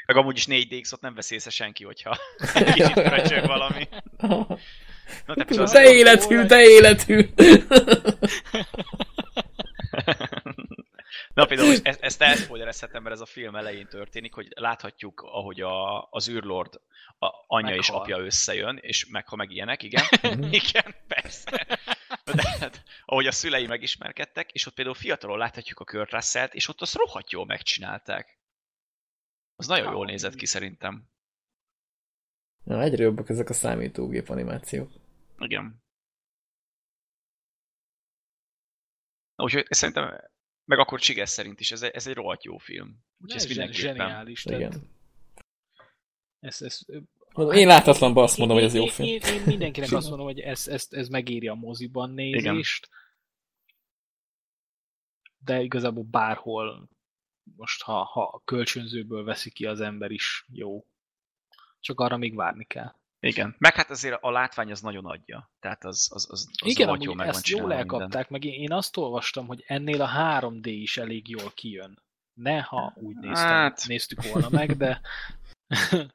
[0.05, 2.17] Meg amúgy is 4DX-ot nem vesz észre senki, hogyha
[2.73, 3.87] kicsit fröcsög valami.
[5.25, 7.25] Na, te De az- életű, de életű!
[11.33, 15.61] Na például most ezt, ezt elszpoilerezhetem, mert ez a film elején történik, hogy láthatjuk, ahogy
[15.61, 16.81] a, az űrlord
[17.19, 18.01] a anyja és Meghal.
[18.01, 20.03] apja összejön, és meghal meg ilyenek, igen.
[20.21, 20.43] Mhm.
[20.61, 21.79] igen, persze.
[22.23, 26.67] De hát, ahogy a szülei megismerkedtek, és ott például fiatalon láthatjuk a Kurt Russell-t, és
[26.67, 28.39] ott azt rohadt jól megcsinálták.
[29.55, 31.11] Az nagyon jól nézett ki szerintem.
[32.65, 34.91] Ja, egyre jobbak ezek a számítógép animációk.
[35.37, 35.83] Igen.
[39.35, 40.31] Na, Úgyhogy szerintem,
[40.65, 43.03] meg akkor Csiges szerint is, ez egy, ez egy rohadt jó film.
[43.19, 43.95] Úgyhogy ez mindenképpen.
[43.95, 44.43] zseniális.
[44.43, 44.89] Tehát Igen.
[46.39, 46.79] ez, ez,
[47.33, 49.07] Mondom, Én láthatatlanban azt mondom, hogy ez jó én, film.
[49.07, 52.89] Én, én mindenkinek azt mondom, hogy ez, ez, ez megéri a moziban nézést.
[55.37, 56.89] De igazából bárhol
[57.55, 60.85] most, ha, ha kölcsönzőből veszi ki az ember is jó.
[61.79, 62.95] Csak arra még várni kell.
[63.23, 63.55] Igen.
[63.57, 65.51] Meg hát azért a látvány az nagyon adja.
[65.59, 69.47] Tehát az, az, az, az Igen, amúgy van ezt jól elkapták, meg én, azt olvastam,
[69.47, 70.09] hogy ennél a
[70.41, 72.03] 3D is elég jól kijön.
[72.33, 73.83] Ne, ha úgy néztem, Hát.
[73.87, 75.01] néztük volna meg, de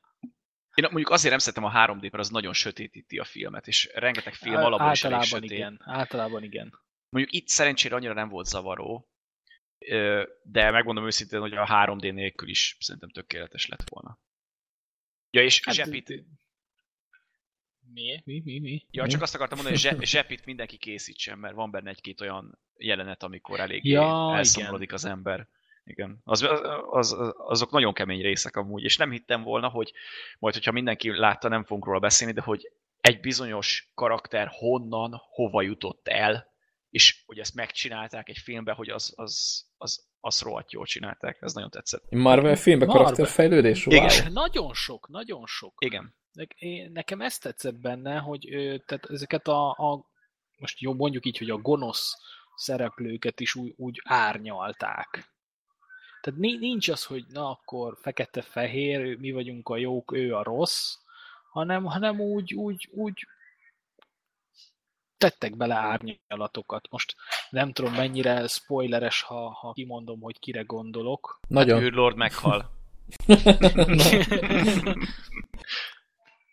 [0.74, 4.34] Én mondjuk azért nem szeretem a 3D, mert az nagyon sötétíti a filmet, és rengeteg
[4.34, 5.50] film alapból is elég általában sötét.
[5.58, 5.80] igen.
[5.84, 6.80] Általában igen.
[7.08, 9.08] Mondjuk itt szerencsére annyira nem volt zavaró,
[10.42, 14.18] de megmondom őszintén, hogy a 3D nélkül is szerintem tökéletes lett volna.
[15.30, 16.24] Ja, és Hát, Zsepit,
[17.98, 18.22] Mi?
[18.24, 18.42] Mi?
[18.44, 18.58] Mi?
[18.58, 18.86] Mi?
[18.90, 22.58] ja, csak azt akartam mondani, hogy Zse- Zsepit mindenki készítsen, mert van benne egy-két olyan
[22.76, 25.48] jelenet, amikor elég Ja, elszomorodik az ember.
[25.84, 26.20] Igen.
[26.24, 26.42] Az,
[26.90, 29.92] az, az, azok nagyon kemény részek amúgy, és nem hittem volna, hogy
[30.38, 35.62] majd, hogyha mindenki látta, nem fogunk róla beszélni, de hogy egy bizonyos karakter honnan, hova
[35.62, 36.46] jutott el,
[36.90, 41.38] és hogy ezt megcsinálták egy filmben, hogy az, az, az, az rohadt jól csinálták.
[41.40, 42.10] Ez nagyon tetszett.
[42.10, 43.04] Marvel filmben Marvel.
[43.04, 43.86] karakterfejlődés?
[43.86, 43.96] Wow.
[43.96, 44.32] Igen.
[44.32, 45.74] Nagyon sok, nagyon sok.
[45.78, 46.14] Igen.
[46.92, 48.48] Nekem ezt tetszett benne, hogy
[48.86, 50.04] tehát ezeket a, a,
[50.58, 52.16] most jó, mondjuk így, hogy a gonosz
[52.56, 55.32] szereplőket is úgy, úgy árnyalták.
[56.20, 60.94] Tehát ni- nincs az, hogy na akkor fekete-fehér, mi vagyunk a jók, ő a rossz,
[61.50, 63.26] hanem, hanem úgy, úgy, úgy
[65.16, 66.88] tettek bele árnyalatokat.
[66.90, 67.14] Most
[67.50, 71.40] nem tudom mennyire spoileres, ha, ha kimondom, hogy kire gondolok.
[71.48, 71.82] Nagyon.
[71.82, 72.70] űrlord meghal.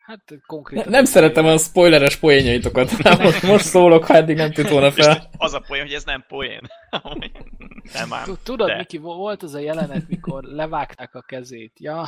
[0.05, 0.89] Hát Ne, konkrétan...
[0.89, 2.91] nem szeretem a spoileres poénjaitokat.
[3.23, 5.29] Most, most szólok, ha eddig nem tűnt volna fel.
[5.37, 6.61] az a poén, hogy ez nem poén.
[7.93, 8.23] nem ám.
[8.23, 8.75] Tud- Tudod, de.
[8.77, 11.73] Miki, vo- volt az a jelenet, mikor levágták a kezét.
[11.79, 12.07] Ja,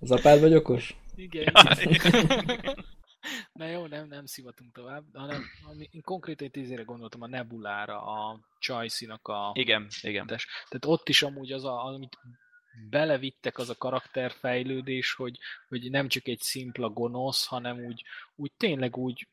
[0.00, 0.96] Az apád vagy okos?
[1.16, 1.52] igen.
[3.52, 5.42] Na jó, nem, nem szivatunk tovább, hanem
[5.72, 9.50] ami, én konkrétan itt izére gondoltam a Nebulára, a Csajszinak a...
[9.54, 10.26] Igen, igen.
[10.26, 12.18] Tehát ott is amúgy az, a, amit
[12.90, 18.02] belevittek az a karakterfejlődés, hogy, hogy nem csak egy szimpla gonosz, hanem úgy,
[18.36, 19.28] úgy tényleg úgy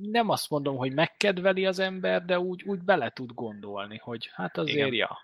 [0.00, 4.58] nem azt mondom, hogy megkedveli az ember, de úgy, úgy bele tud gondolni, hogy hát
[4.58, 4.92] azért, Igen.
[4.92, 5.18] ja.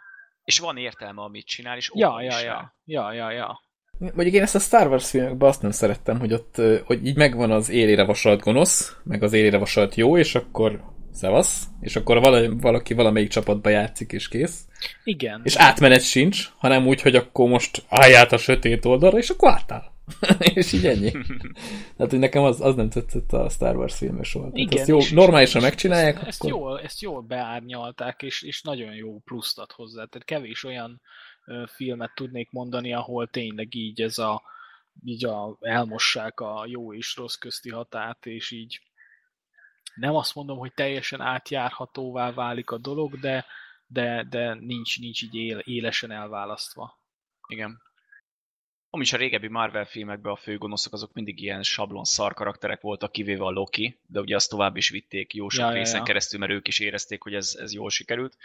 [0.45, 3.61] És van értelme, amit csinál, és Ja, ja, ja, ja, ja, ja.
[3.99, 6.55] Mondjuk én ezt a Star Wars filmekben azt nem szerettem, hogy ott,
[6.85, 11.69] hogy így megvan az élére vasalt gonosz, meg az élére vasalt jó, és akkor szevasz,
[11.81, 14.65] és akkor vala, valaki valamelyik csapatba játszik, és kész.
[15.05, 15.41] Igen.
[15.45, 19.99] És átmenet sincs, hanem úgy, hogy akkor most állját a sötét oldalra, és akkor álltál.
[20.55, 21.11] és így ennyi.
[21.97, 24.33] Tehát, hogy nekem az, az nem tetszett a Star Wars filmes.
[24.33, 26.51] Tehát Igen, ezt jó, és- normálisan és megcsinálják, Ezt, ezt, akkor...
[26.51, 30.05] jól, ezt jól beárnyalták, és, és nagyon jó pluszt ad hozzá.
[30.05, 31.01] Tehát kevés olyan
[31.47, 34.43] ö, filmet tudnék mondani, ahol tényleg így ez a
[35.05, 38.81] így a, elmossák a jó és rossz közti határt, és így
[39.95, 43.47] nem azt mondom, hogy teljesen átjárhatóvá válik a dolog, de,
[43.87, 46.99] de, de nincs, nincs így él, élesen elválasztva.
[47.47, 47.83] Igen.
[48.93, 53.13] Ami is a régebbi Marvel filmekben a főgonoszok azok mindig ilyen sablon szar karakterek voltak,
[53.13, 56.03] kivéve a Loki, de ugye azt tovább is vitték jó sok Ja, részen ja.
[56.03, 58.37] keresztül, mert ők is érezték, hogy ez, ez jól sikerült.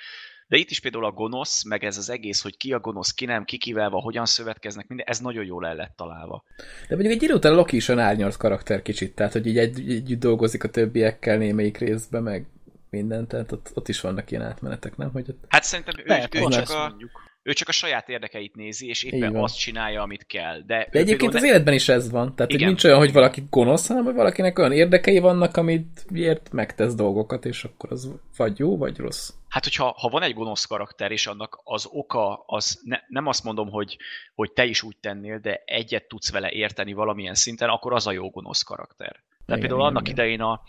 [0.48, 3.26] De itt is például a gonosz, meg ez az egész, hogy ki a gonosz, ki
[3.26, 6.44] nem, ki kivel van, hogyan szövetkeznek, minden, ez nagyon jól el lett találva.
[6.58, 9.92] De mondjuk egy idő után Loki is olyan árnyalt karakter kicsit, tehát hogy így egy,
[9.92, 12.48] együtt dolgozik a többiekkel némelyik részben, meg
[12.90, 15.12] minden, tehát ott, ott is vannak ilyen átmenetek, nem?
[15.12, 15.44] Hogy ott...
[15.48, 17.24] Hát szerintem ő, Lehet, ő, hogy csak a, mondjuk.
[17.46, 19.44] Ő csak a saját érdekeit nézi, és éppen van.
[19.44, 20.60] azt csinálja, amit kell.
[20.60, 22.36] De, De egyébként az életben is ez van.
[22.36, 22.68] Tehát, hogy Igen.
[22.68, 27.46] nincs olyan, hogy valaki gonosz, hanem hogy valakinek olyan érdekei vannak, amit miért megtesz dolgokat,
[27.46, 29.30] és akkor az vagy jó, vagy rossz.
[29.48, 33.44] Hát, hogyha ha van egy gonosz karakter, és annak az oka, az ne, nem azt
[33.44, 33.98] mondom, hogy,
[34.36, 38.12] hogy te is úgy tennél, de egyet tudsz vele érteni valamilyen szinten, akkor az a
[38.12, 39.12] jó gonosz karakter.
[39.12, 40.14] Tehát Igen, például igen, annak igen.
[40.14, 40.62] idején a,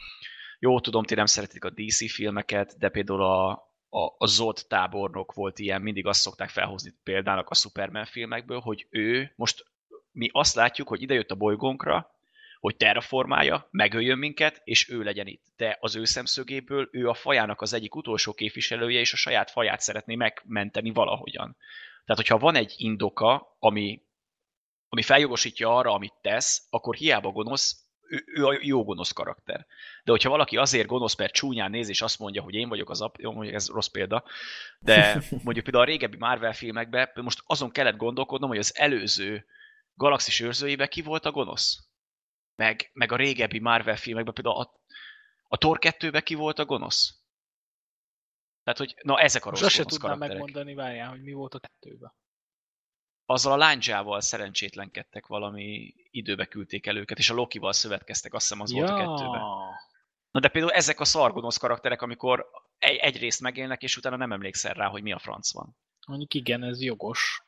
[0.59, 5.34] jó tudom, ti nem szeretik a DC filmeket, de például a, a, a Zod tábornok
[5.34, 9.64] volt ilyen, mindig azt szokták felhozni példának a Superman filmekből, hogy ő, most
[10.12, 12.14] mi azt látjuk, hogy idejött a bolygónkra,
[12.61, 15.45] hogy terraformálja, megöljön minket, és ő legyen itt.
[15.57, 19.80] De az ő szemszögéből ő a fajának az egyik utolsó képviselője, és a saját faját
[19.80, 21.57] szeretné megmenteni valahogyan.
[22.05, 24.03] Tehát, hogyha van egy indoka, ami,
[24.89, 29.66] ami feljogosítja arra, amit tesz, akkor hiába gonosz, ő, ő a jó gonosz karakter.
[30.04, 33.00] De hogyha valaki azért gonosz, mert csúnyán néz, és azt mondja, hogy én vagyok az
[33.00, 34.24] ap, jó, mondjuk ez rossz példa,
[34.78, 39.46] de mondjuk például a régebbi Marvel filmekben most azon kellett gondolkodnom, hogy az előző
[39.94, 41.88] Galaxis őrzőjében ki volt a gonosz.
[42.54, 44.80] Meg, meg a régebbi Marvel filmekben például a,
[45.48, 47.20] a Thor 2-ben ki volt a gonosz.
[48.62, 50.44] Tehát, hogy na ezek a rossz Most azt se gonosz tudnám karakterek.
[50.44, 52.14] megmondani, várjál, hogy mi volt a kettőben.
[53.27, 58.62] Azzal a láncsával szerencsétlenkedtek valami időbe küldték el őket, és a Lokival szövetkeztek, azt hiszem
[58.62, 59.41] az volt a kettőben.
[60.31, 62.47] Na de például ezek a szargonosz karakterek, amikor
[62.79, 65.77] egy, egyrészt megélnek, és utána nem emlékszel rá, hogy mi a franc van.
[66.07, 67.43] Mondjuk igen, ez jogos.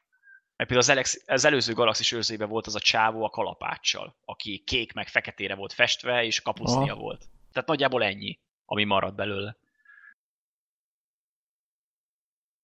[0.56, 4.62] Mert például az, Alex, az előző Galaxis őrzőjében volt az a csávó a kalapáccsal, aki
[4.66, 7.02] kék meg feketére volt festve, és kapusznia Aha.
[7.02, 7.24] volt.
[7.52, 9.56] Tehát nagyjából ennyi, ami marad belőle.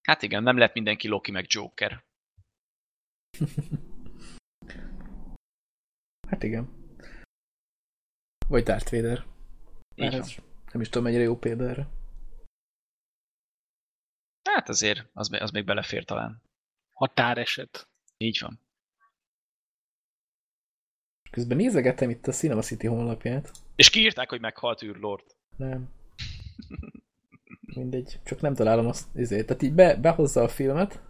[0.03, 2.05] Hát igen, nem lett mindenki Loki meg Joker.
[6.28, 6.82] Hát igen.
[8.49, 9.26] Vagy Darth Vader.
[9.95, 10.35] Így ez
[10.72, 11.89] nem is tudom, mennyire jó példa erre.
[14.51, 16.43] Hát azért, az, még- az még belefér talán.
[16.93, 17.89] Határeset.
[18.16, 18.61] Így van.
[21.30, 23.51] Közben nézegetem itt a Cinema City honlapját.
[23.76, 25.37] És kiírták, hogy meghalt űrlord.
[25.57, 25.89] Nem.
[27.61, 29.16] Mindegy, csak nem találom azt.
[29.16, 29.47] Ezért.
[29.47, 31.03] Tehát így be, behozza a filmet,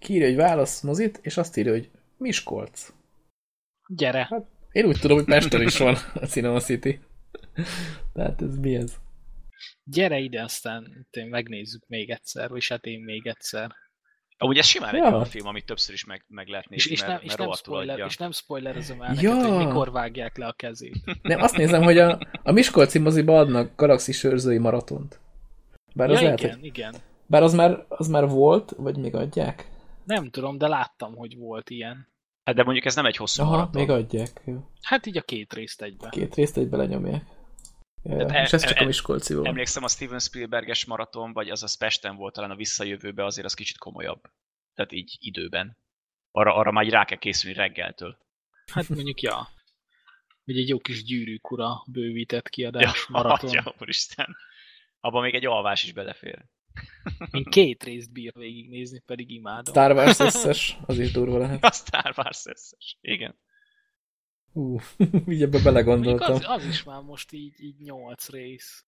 [0.00, 2.92] kiírja, hogy válasz mozit, és azt írja, hogy Miskolc.
[3.86, 4.46] Gyere.
[4.72, 7.00] Én úgy tudom, hogy Pesten is van a Cinema City.
[8.12, 8.94] Tehát ez mi ez?
[9.84, 13.70] Gyere ide, aztán megnézzük még egyszer, vagy hát én még egyszer.
[14.38, 15.08] Amúgy ez simán egy Ja.
[15.12, 17.38] olyan film, amit többször is meg, meg lehet És, nézni, és, mert, nem, és, mert
[17.38, 18.06] nem rohadtul spoiler, adja.
[18.06, 19.54] és nem spoilerezem el neked, Ja.
[19.54, 20.96] hogy mikor vágják le a kezét.
[21.22, 25.20] Nem, azt nézem, hogy a, a Miskolci moziba adnak galaxis őrzői maratont.
[25.94, 26.94] Bár az, ja, lehet, igen, hogy, igen.
[27.26, 29.68] bár az már, az már volt, vagy még adják?
[30.10, 32.08] Nem tudom, de láttam, hogy volt ilyen.
[32.44, 33.80] Hát de mondjuk ez nem egy hosszú Aha, maraton.
[33.80, 34.42] még adják.
[34.44, 34.70] Jó.
[34.82, 36.08] Hát így a két részt egybe.
[36.08, 37.24] Két részt egybe lenyomják.
[38.02, 38.42] Ja, ja.
[38.42, 39.46] És ez csak e- a Miskolci volt.
[39.46, 43.54] Emlékszem, a Steven Spielberges maraton, vagy az a Pesten volt talán a visszajövőbe, azért az
[43.54, 44.20] kicsit komolyabb.
[44.74, 45.76] Tehát így időben.
[46.30, 48.18] Arra, arra már így rá kell készülni reggeltől.
[48.72, 49.48] Hát mondjuk, ja.
[50.44, 53.50] Hogy egy jó kis gyűrűk ura bővített kiadás Ja, maraton.
[53.50, 54.36] Atya, úristen.
[55.00, 56.44] Abban még egy alvás is belefér.
[57.30, 59.74] Én két részt bír végignézni, pedig imádom.
[59.74, 61.64] Star Wars összes, az is durva lehet.
[61.64, 62.98] A Star Wars összes.
[63.00, 63.38] Igen.
[64.52, 66.34] Ú, így ebbe Mondjuk belegondoltam.
[66.34, 68.84] az, az is már most így, így nyolc rész.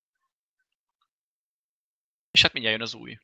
[2.31, 3.19] És hát mindjárt jön az új.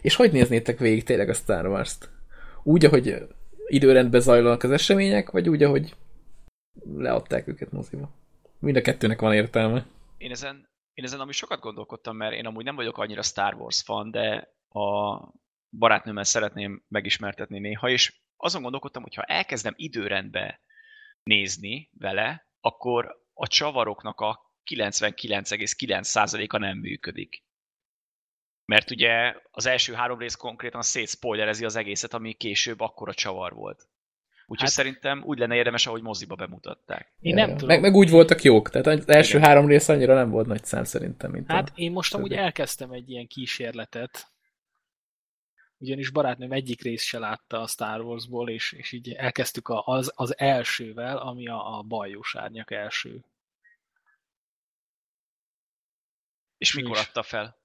[0.00, 2.10] És hogy néznétek végig tényleg a Star Wars-t?
[2.62, 3.28] Úgy, ahogy
[3.66, 5.96] időrendben zajlanak az események, vagy úgy, ahogy
[6.96, 8.10] leadták őket moziba?
[8.58, 9.86] Mind a kettőnek van értelme.
[10.18, 10.68] Én ezen,
[10.98, 14.54] én ezen amúgy sokat gondolkodtam, mert én amúgy nem vagyok annyira Star Wars fan, de
[14.68, 15.18] a
[15.70, 20.60] barátnőmmel szeretném megismertetni néha, és azon gondolkodtam, hogy ha elkezdem időrendbe
[21.22, 27.44] nézni vele, akkor a csavaroknak a 99,9%-a nem működik.
[28.64, 33.88] Mert ugye az első három rész konkrétan szétszpoilerezi az egészet, ami később akkora csavar volt.
[34.50, 37.12] Úgyhogy hát, szerintem úgy lenne érdemes, ahogy moziba bemutatták.
[37.20, 37.66] Én nem tudom.
[37.66, 39.48] Meg, meg úgy voltak jók, tehát az első Igen.
[39.48, 41.30] három rész annyira nem volt nagy szám szerintem.
[41.30, 44.32] Mint hát én most amúgy elkezdtem egy ilyen kísérletet,
[45.78, 50.38] ugyanis barátnőm egyik rész se látta a Star Warsból, és, és így elkezdtük az, az
[50.38, 53.24] elsővel, ami a, a bajós árnyak első.
[56.58, 57.02] És mikor és...
[57.02, 57.56] adta fel?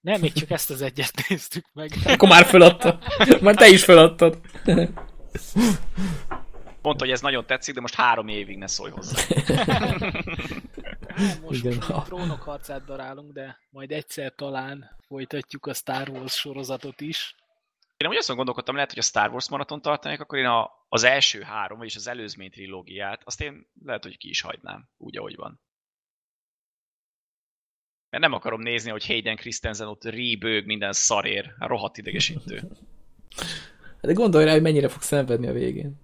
[0.00, 1.90] Nem, még csak ezt az egyet néztük meg.
[2.04, 2.98] Akkor már feladta.
[3.40, 4.40] Már te is feladtad.
[6.80, 9.22] Pont, hogy ez nagyon tetszik, de most három évig ne szólj hozzá.
[11.42, 11.74] most, Igen.
[11.74, 17.34] most a trónok harcát darálunk, de majd egyszer talán folytatjuk a Star Wars sorozatot is.
[17.96, 21.02] Én úgy azt gondolkodtam, lehet, hogy a Star Wars maraton tartanék, akkor én a, az
[21.02, 25.36] első három, vagyis az előzmény trilógiát, azt én lehet, hogy ki is hagynám, úgy, ahogy
[25.36, 25.60] van.
[28.10, 32.62] Mert nem akarom nézni, hogy Hayden Christensen ott ríbőg minden szarér, rohadt idegesítő.
[34.00, 36.00] De gondolj rá, hogy mennyire fog szenvedni a végén.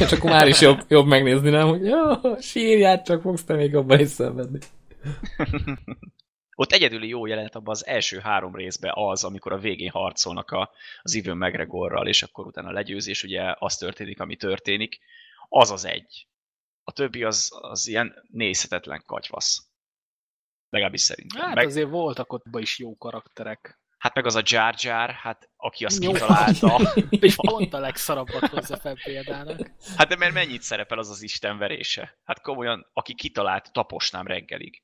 [0.00, 1.68] És akkor már is jobb, jobb megnézni, nem?
[1.68, 4.58] Hogy jó, sírját csak fogsz te még abban is szenvedni.
[6.58, 10.70] Ott egyedüli jó jelenet abban az első három részben az, amikor a végén harcolnak a,
[11.02, 14.98] az Ivan McGregorral, és akkor utána a legyőzés, ugye az történik, ami történik.
[15.48, 16.26] Az az egy.
[16.84, 19.68] A többi az, az ilyen nézhetetlen katyvasz.
[20.70, 21.40] Legalábbis szerintem.
[21.46, 21.66] Hát meg...
[21.66, 23.80] azért voltak ott is jó karakterek.
[23.98, 26.12] Hát meg az a Jar Jar, hát aki azt Jó.
[26.12, 26.80] kitalálta.
[27.10, 29.70] És pont a legszarabbat hozza fel példának.
[29.96, 32.18] Hát de mert mennyit szerepel az az Isten verése?
[32.24, 34.82] Hát komolyan, aki kitalált, taposnám reggelig.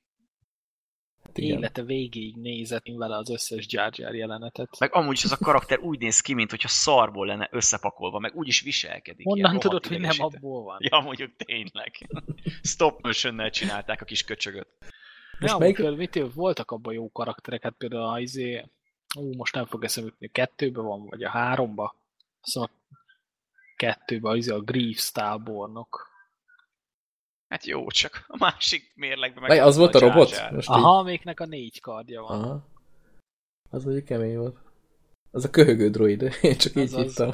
[1.25, 4.79] Hát Élete végéig nézett vele az összes Jar Jar jelenetet.
[4.79, 8.35] Meg amúgy is az a karakter úgy néz ki, mint hogyha szarból lenne összepakolva, meg
[8.35, 9.27] úgy is viselkedik.
[9.27, 10.77] Honnan tudod, hogy nem abból van?
[10.81, 12.09] Ja, mondjuk tényleg.
[12.63, 14.69] Stop motion csinálták a kis köcsögöt.
[15.41, 15.79] Ja, melyik...
[15.79, 18.65] mit voltak abban jó karakterek, hát például az izé,
[19.15, 21.95] ú, most nem fog eszembe jutni, kettőben van, vagy a háromba?
[22.41, 22.71] Szóval
[23.77, 26.11] kettőben az a Greaves tábornok.
[27.49, 29.61] Hát jó, csak a másik mérlegben meg...
[29.61, 30.51] az volt a, a robot?
[30.51, 31.01] Most Aha, így...
[31.01, 32.43] amiknek a négy kardja van.
[32.43, 32.67] Aha.
[33.71, 34.59] Az mondjuk kemény volt.
[35.31, 37.03] Az a köhögő droid, én csak az így az...
[37.03, 37.31] hittem.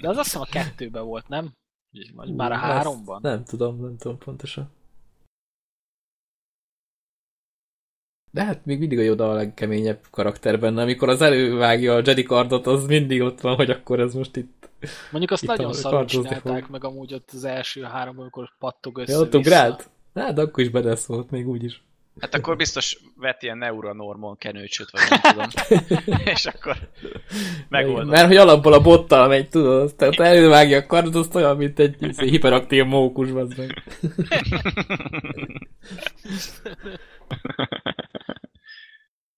[0.00, 1.52] De az azt hiszem a kettőben volt, nem?
[2.14, 3.20] Vagy már a háromban?
[3.22, 4.75] Nem tudom, nem tudom pontosan.
[8.36, 10.82] De hát még mindig a Yoda a legkeményebb karakter benne.
[10.82, 14.68] Amikor az elővágja a Jedi kardot, az mindig ott van, hogy akkor ez most itt...
[15.10, 16.70] Mondjuk azt itt nagyon szarul csinálták fog.
[16.70, 19.90] meg amúgy ott az első három, amikor pattog össze Ja, ott ugrált?
[20.14, 21.82] Hát akkor is beleszólt, még úgyis.
[22.20, 25.48] Hát akkor biztos vett ilyen neuronormon kenőcsöt, vagy nem tudom.
[26.34, 26.76] és akkor
[27.68, 28.10] megoldott.
[28.10, 31.96] Mert hogy alapból a bottal megy, tudod, tehát elővágja a kardot, az olyan, mint egy,
[32.00, 33.82] egy hiperaktív mókus, az meg.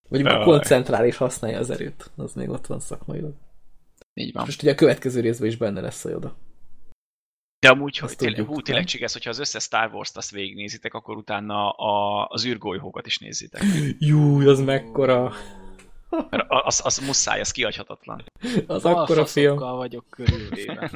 [0.09, 2.11] Vagy a koncentrál és használja az erőt.
[2.17, 3.35] Az még ott van szakmailag.
[4.15, 4.45] Így van.
[4.45, 6.37] Most ugye a következő részben is benne lesz a Yoda.
[7.61, 11.17] De amúgy, hogy tényleg, hú, tényleg csigesz, hogyha az összes Star Wars-t azt végignézitek, akkor
[11.17, 13.63] utána a, az űrgolyhókat is nézitek.
[13.99, 15.33] Jú, az mekkora...
[16.49, 18.25] Az, az muszáj, az kiadhatatlan.
[18.67, 19.57] Az akkora film.
[19.57, 20.91] vagyok körülvéve.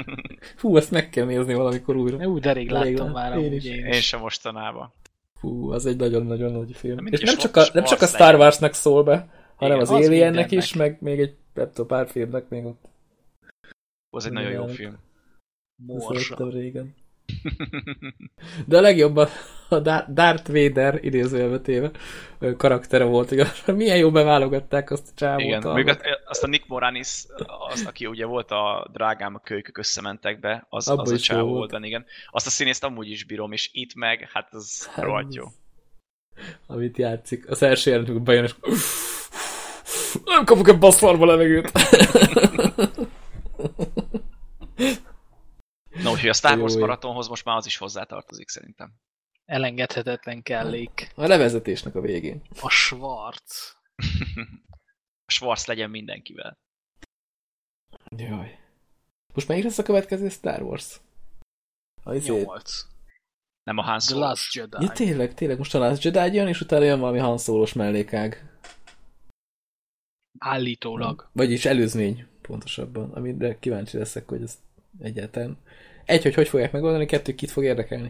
[0.60, 2.26] Hú, ezt meg kell nézni valamikor újra.
[2.26, 3.64] Ú, de rég láttam már én, is.
[3.64, 4.92] én sem mostanában.
[5.46, 7.06] Fú, az egy nagyon-nagyon nagy film.
[7.06, 10.06] És nem csak, a, nem csak a Star Warsnak szól be, hanem Igen, az, az
[10.06, 11.34] Aliennek is, meg még egy
[11.86, 12.84] pár filmnek még ott.
[14.10, 14.98] Az egy nagyon jó film.
[15.76, 16.48] Morsa.
[16.50, 16.94] régen.
[18.68, 19.28] De a legjobb a
[20.08, 21.90] Darth Vader idézőjelbe téve
[22.56, 23.46] karaktere volt, hogy
[23.76, 25.40] milyen jó beválogatták azt a csávót.
[25.40, 27.24] Igen, még azt a Nick Moranis,
[27.70, 31.70] azt, aki ugye volt a drágám, a kölykök összementek be, az, az a csávó volt,
[31.70, 32.04] volt igen.
[32.30, 35.44] Azt a színészt amúgy is bírom, és itt meg, hát az hát, rohadt jó.
[36.66, 37.50] Amit játszik.
[37.50, 38.54] Az első jelenetükben bejön, és
[40.24, 41.72] nem kapok egy baszfarba levegőt.
[46.06, 48.94] Na, úgyhogy a Star Wars maratonhoz most már az is hozzátartozik szerintem.
[49.44, 51.12] Elengedhetetlen kellék.
[51.14, 52.42] A levezetésnek a végén.
[52.60, 53.76] A Schwarz.
[55.28, 56.58] a Schwarz legyen mindenkivel.
[58.16, 58.58] Jaj.
[59.34, 61.00] Most melyik lesz a következő Star Wars?
[62.02, 62.86] A izé- Nyolc.
[63.62, 64.20] Nem a Han Solo.
[64.20, 64.84] The Last Jedi.
[64.84, 65.58] Ja, tényleg, tényleg.
[65.58, 68.58] Most a Last Jedi jön, és utána jön valami Han Solo-s mellékág.
[70.38, 71.28] Állítólag.
[71.32, 73.12] Vagyis előzmény, pontosabban.
[73.12, 74.58] Amire kíváncsi leszek, hogy ez
[74.98, 75.58] egyáltalán.
[76.06, 78.08] Egy, hogy hogy fogják megoldani, kettő, kit fog érdekelni.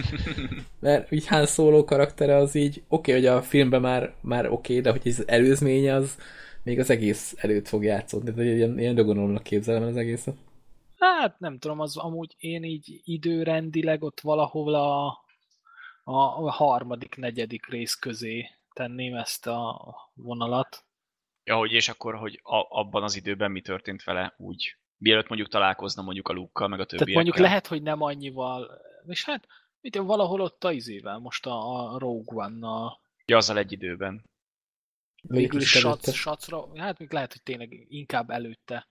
[0.80, 4.52] Mert így Han Solo karaktere az így, oké, okay, hogy a filmben már, már oké,
[4.52, 6.18] okay, de hogy az előzmény az
[6.62, 8.30] még az egész előtt fog játszódni.
[8.30, 10.36] De ilyen, ilyen dogonomnak képzelem az egészet.
[10.98, 15.06] Hát nem tudom, az amúgy én így időrendileg ott valahol a,
[16.02, 20.84] a harmadik, negyedik rész közé tenném ezt a vonalat.
[21.44, 25.50] Ja, hogy és akkor, hogy a, abban az időben mi történt vele úgy, mielőtt mondjuk
[25.50, 27.14] találkozna mondjuk a lukkal, meg a többiekkel.
[27.14, 29.46] Tehát mondjuk lehet, hogy nem annyival, és hát
[29.80, 33.00] mit, valahol ott a izével, most a, a Rogue One-nal.
[33.26, 34.24] Ja, azzal egy időben.
[35.22, 38.88] Végül is sac, sacra, hát még lehet, hogy tényleg inkább előtte,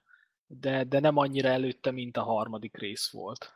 [0.48, 3.54] de, de nem annyira előtte, mint a harmadik rész volt.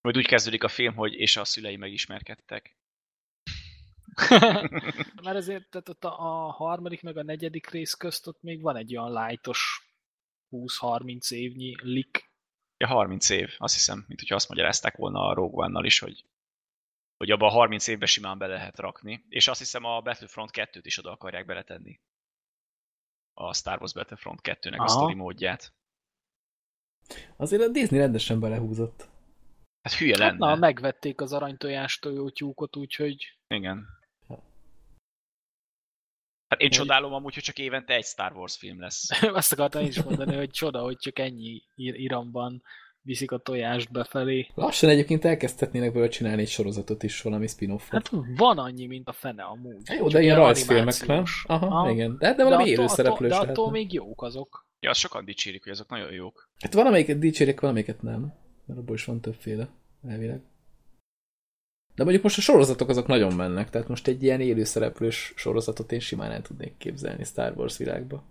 [0.00, 2.76] Majd úgy kezdődik a film, hogy és a szülei megismerkedtek.
[5.22, 8.76] Mert ezért tehát ott a, a harmadik meg a negyedik rész közt ott még van
[8.76, 9.88] egy olyan lightos
[10.54, 12.32] 20-30 évnyi lik.
[12.76, 16.24] Ja, 30 év, azt hiszem, mint hogyha azt magyarázták volna a Rogue One-nal is, hogy,
[17.16, 19.24] hogy abban a 30 évben simán be lehet rakni.
[19.28, 22.00] És azt hiszem a Battlefront 2-t is oda akarják beletenni.
[23.34, 24.84] A Star Wars Battlefront 2-nek Aha.
[24.84, 25.72] a sztori módját.
[27.36, 29.08] Azért a Disney rendesen belehúzott.
[29.82, 30.30] Hát hülye lenne.
[30.30, 33.38] Hát, na, megvették az aranytojás tojótyúkot, úgyhogy...
[33.48, 33.86] Igen.
[36.54, 36.78] Hát én hogy...
[36.78, 39.08] csodálom amúgy, hogy csak évente egy Star Wars film lesz.
[39.32, 42.62] Azt akartam én is mondani, hogy csoda, hogy csak ennyi iramban
[43.00, 44.46] viszik a tojást befelé.
[44.54, 47.90] Lassan egyébként elkezdhetnének belőle csinálni egy sorozatot is, valami spin-offot.
[47.92, 49.82] Hát van annyi, mint a fene amúgy.
[49.98, 51.24] Jó, de ilyen rajzfilmek, nem?
[51.44, 52.16] Aha, ah, igen.
[52.18, 54.66] De, de valami élő szereplős De attól még jók azok.
[54.80, 56.50] Ja, azt sokan dicsérik, hogy azok nagyon jók.
[56.60, 58.34] Hát valamelyiket dicsérik, valamelyiket nem.
[58.66, 59.68] Mert abból is van többféle,
[60.08, 60.42] elvileg.
[61.94, 66.00] De mondjuk most a sorozatok azok nagyon mennek, tehát most egy ilyen élőszereplős sorozatot én
[66.00, 68.24] simán el tudnék képzelni Star Wars világba.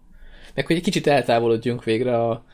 [0.54, 2.46] Meg hogy egy kicsit eltávolodjunk végre a,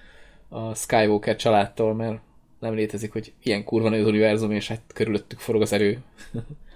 [0.50, 2.22] a Skywalker családtól, mert
[2.60, 6.04] nem létezik, hogy ilyen kurva nagy az univerzum, és hát körülöttük forog az erő.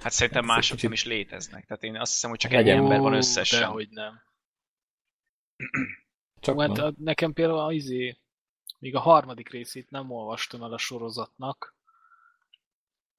[0.01, 0.83] Hát szerintem hát mások kicsit...
[0.83, 1.65] nem is léteznek.
[1.65, 3.59] Tehát én azt hiszem, hogy csak egy ember van összesen.
[3.59, 4.21] De hogy nem.
[6.39, 6.95] Csak hát van.
[6.99, 8.17] nekem például az izé,
[8.79, 11.75] még a harmadik részét nem olvastam el a sorozatnak.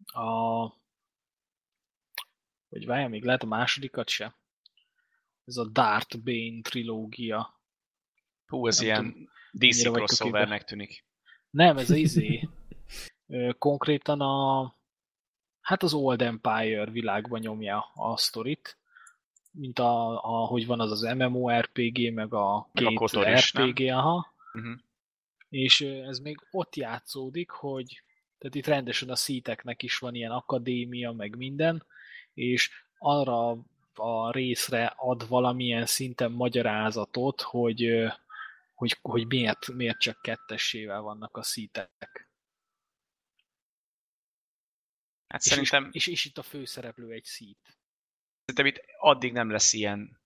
[0.04, 0.82] A
[2.74, 4.36] vagy várjál, még lehet a másodikat se.
[5.44, 7.60] Ez a Darth Bane trilógia.
[8.46, 11.04] Hú, ez nem ilyen tudom, DC crossovernek tűnik.
[11.50, 12.48] Nem, ez az izé.
[13.58, 14.74] Konkrétan a
[15.60, 18.78] hát az Old Empire világban nyomja a sztorit,
[19.50, 23.90] mint a, a, hogy van az az MMORPG, meg a meg két a RPG, is,
[23.90, 24.34] aha.
[24.52, 24.78] Uh-huh.
[25.48, 28.02] És ez még ott játszódik, hogy
[28.38, 31.86] tehát itt rendesen a szíteknek is van ilyen akadémia, meg minden,
[32.34, 33.58] és arra
[33.94, 38.12] a részre ad valamilyen szinten magyarázatot, hogy,
[38.74, 42.28] hogy, hogy miért, miért csak kettessével vannak a szítek.
[45.26, 45.88] Hát és, szerintem...
[45.92, 47.78] És, és, és itt a főszereplő egy szít.
[48.44, 50.20] Szerintem itt addig nem lesz ilyen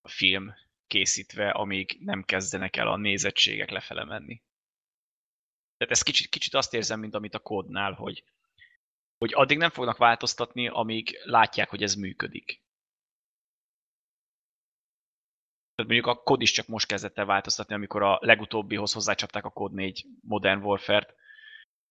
[0.00, 0.54] a film
[0.86, 4.42] készítve, amíg nem kezdenek el a nézettségek lefele menni.
[5.76, 8.24] Tehát ez kicsit, kicsit azt érzem, mint amit a kódnál, hogy
[9.18, 12.64] hogy addig nem fognak változtatni, amíg látják, hogy ez működik.
[15.74, 19.50] Tehát mondjuk a kod is csak most kezdett el változtatni, amikor a legutóbbihoz hozzácsapták a
[19.50, 21.14] kod 4 Modern Warfare-t,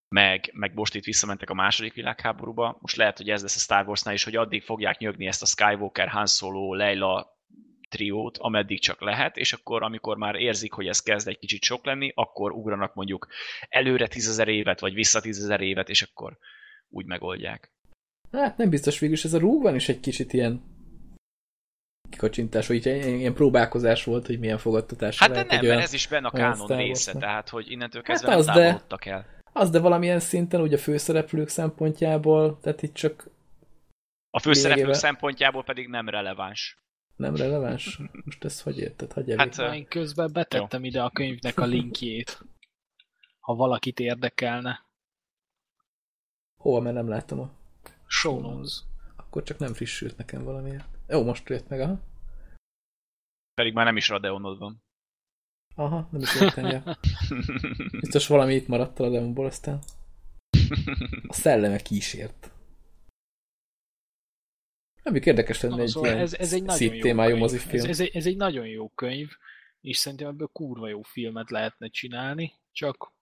[0.08, 2.78] meg, meg most itt visszamentek a második világháborúba.
[2.82, 5.46] Most lehet, hogy ez lesz a Star Warsnál is, hogy addig fogják nyögni ezt a
[5.46, 7.40] Skywalker, Han Solo, Leila
[7.90, 11.86] triót, ameddig csak lehet, és akkor, amikor már érzik, hogy ez kezd egy kicsit sok
[11.86, 13.28] lenni, akkor ugranak mondjuk
[13.70, 16.38] előre tízezer évet, vagy vissza tízezer évet, és akkor
[16.96, 17.72] úgy megoldják.
[18.32, 20.62] Hát nem biztos végül ez a Rogue is egy kicsit ilyen
[22.10, 26.08] kikacsintás, vagy ilyen próbálkozás volt, hogy milyen fogadtatás Hát de nem, olyan, mert ez is
[26.08, 29.26] benne a kánon része, tehát hogy innentől hát kezdve hát az, nem távolodtak el.
[29.54, 33.30] Az, de valamilyen szinten ugye a főszereplők szempontjából, tehát itt csak
[34.30, 35.00] a főszereplők lényegében...
[35.00, 36.78] szempontjából pedig nem releváns.
[37.16, 38.00] Nem releváns?
[38.26, 39.14] Most ezt hogy érted?
[39.14, 40.88] Hogy hát én közben betettem jó.
[40.88, 42.42] ide a könyvnek a linkjét,
[43.40, 44.86] ha valakit érdekelne.
[46.66, 47.52] Hova, mert nem láttam a
[48.08, 48.84] show notes.
[49.16, 50.88] Akkor csak nem frissült nekem valamiért.
[51.08, 52.00] Jó, most jött meg, aha.
[53.54, 54.84] Pedig már nem is Radeonod van.
[55.76, 56.98] Aha, nem is értem, ja.
[58.02, 59.80] Biztos valami itt maradt a Radeonból, aztán
[61.28, 62.52] a szelleme kísért.
[65.04, 67.84] Nem érdekes lenne egy szóval ilyen ez, ez egy nagyon témájú mozifilm.
[67.84, 69.30] Ez, ez, egy, ez egy nagyon jó könyv,
[69.82, 73.14] és szerintem ebből kurva jó filmet lehetne csinálni, csak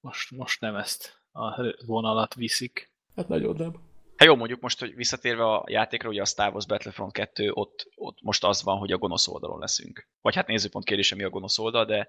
[0.00, 2.90] most, most nem ezt a vonalat viszik.
[3.16, 3.72] Hát nagyon nem.
[4.16, 7.90] Hát jó, mondjuk most, hogy visszatérve a játékra, ugye a Star Wars Battlefront 2, ott,
[7.94, 10.08] ott most az van, hogy a gonosz oldalon leszünk.
[10.20, 12.08] Vagy hát nézőpont kérdése, mi a gonosz oldal, de,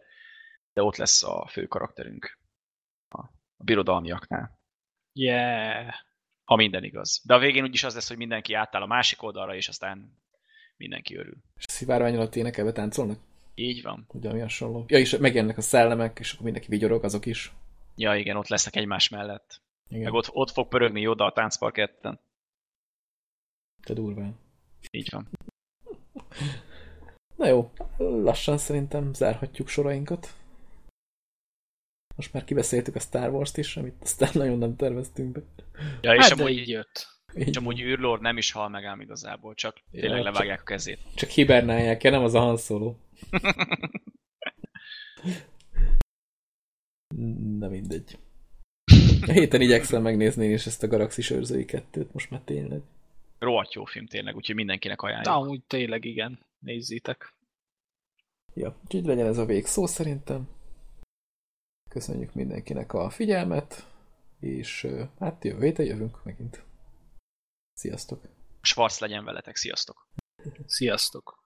[0.73, 2.39] de ott lesz a fő karakterünk.
[3.09, 3.21] A,
[3.57, 4.59] a birodalmiaknál.
[5.13, 5.93] Yeah.
[6.43, 7.21] Ha minden igaz.
[7.23, 10.23] De a végén úgyis az lesz, hogy mindenki átáll a másik oldalra, és aztán
[10.77, 11.37] mindenki örül.
[11.55, 13.19] És szivárvány alatt énekelve táncolnak?
[13.55, 14.05] Így van.
[14.07, 14.85] Ugyan hasonló.
[14.87, 17.53] Ja, és megjelennek a szellemek, és akkor mindenki vigyorog, azok is.
[17.95, 19.61] Ja, igen, ott lesznek egymás mellett.
[19.89, 20.03] Igen.
[20.03, 22.19] Meg ott, ott fog pörögni Yoda a táncparketten.
[23.83, 24.39] Te durván.
[24.91, 25.29] Így van.
[27.35, 30.33] Na jó, lassan szerintem zárhatjuk sorainkat.
[32.15, 35.41] Most már kibeszéltük a Star Wars-t is, amit aztán nagyon nem terveztünk be.
[36.01, 37.07] Ja, és hát amúgy, így jött.
[37.33, 40.71] És amúgy űrlord nem is hal meg ám igazából, csak tényleg ja, levágják csak, a
[40.71, 40.99] kezét.
[41.15, 42.95] Csak hibernálják ja, nem az a Han Solo.
[47.57, 48.19] Na mindegy.
[49.21, 52.81] A héten igyekszem megnézni és ezt a Galaxis őrzői kettőt, most már tényleg.
[53.39, 55.25] Rohadt jó film tényleg, úgyhogy mindenkinek ajánljuk.
[55.25, 57.33] De amúgy tényleg igen, nézzétek.
[58.53, 60.47] Ja, úgyhogy legyen ez a végszó szerintem.
[61.89, 63.85] Köszönjük mindenkinek a figyelmet,
[64.39, 64.87] és
[65.19, 66.63] hát jövő héten jövünk megint.
[67.73, 68.21] Sziasztok!
[68.61, 70.07] Schwarz legyen veletek, sziasztok!
[70.65, 71.43] Sziasztok!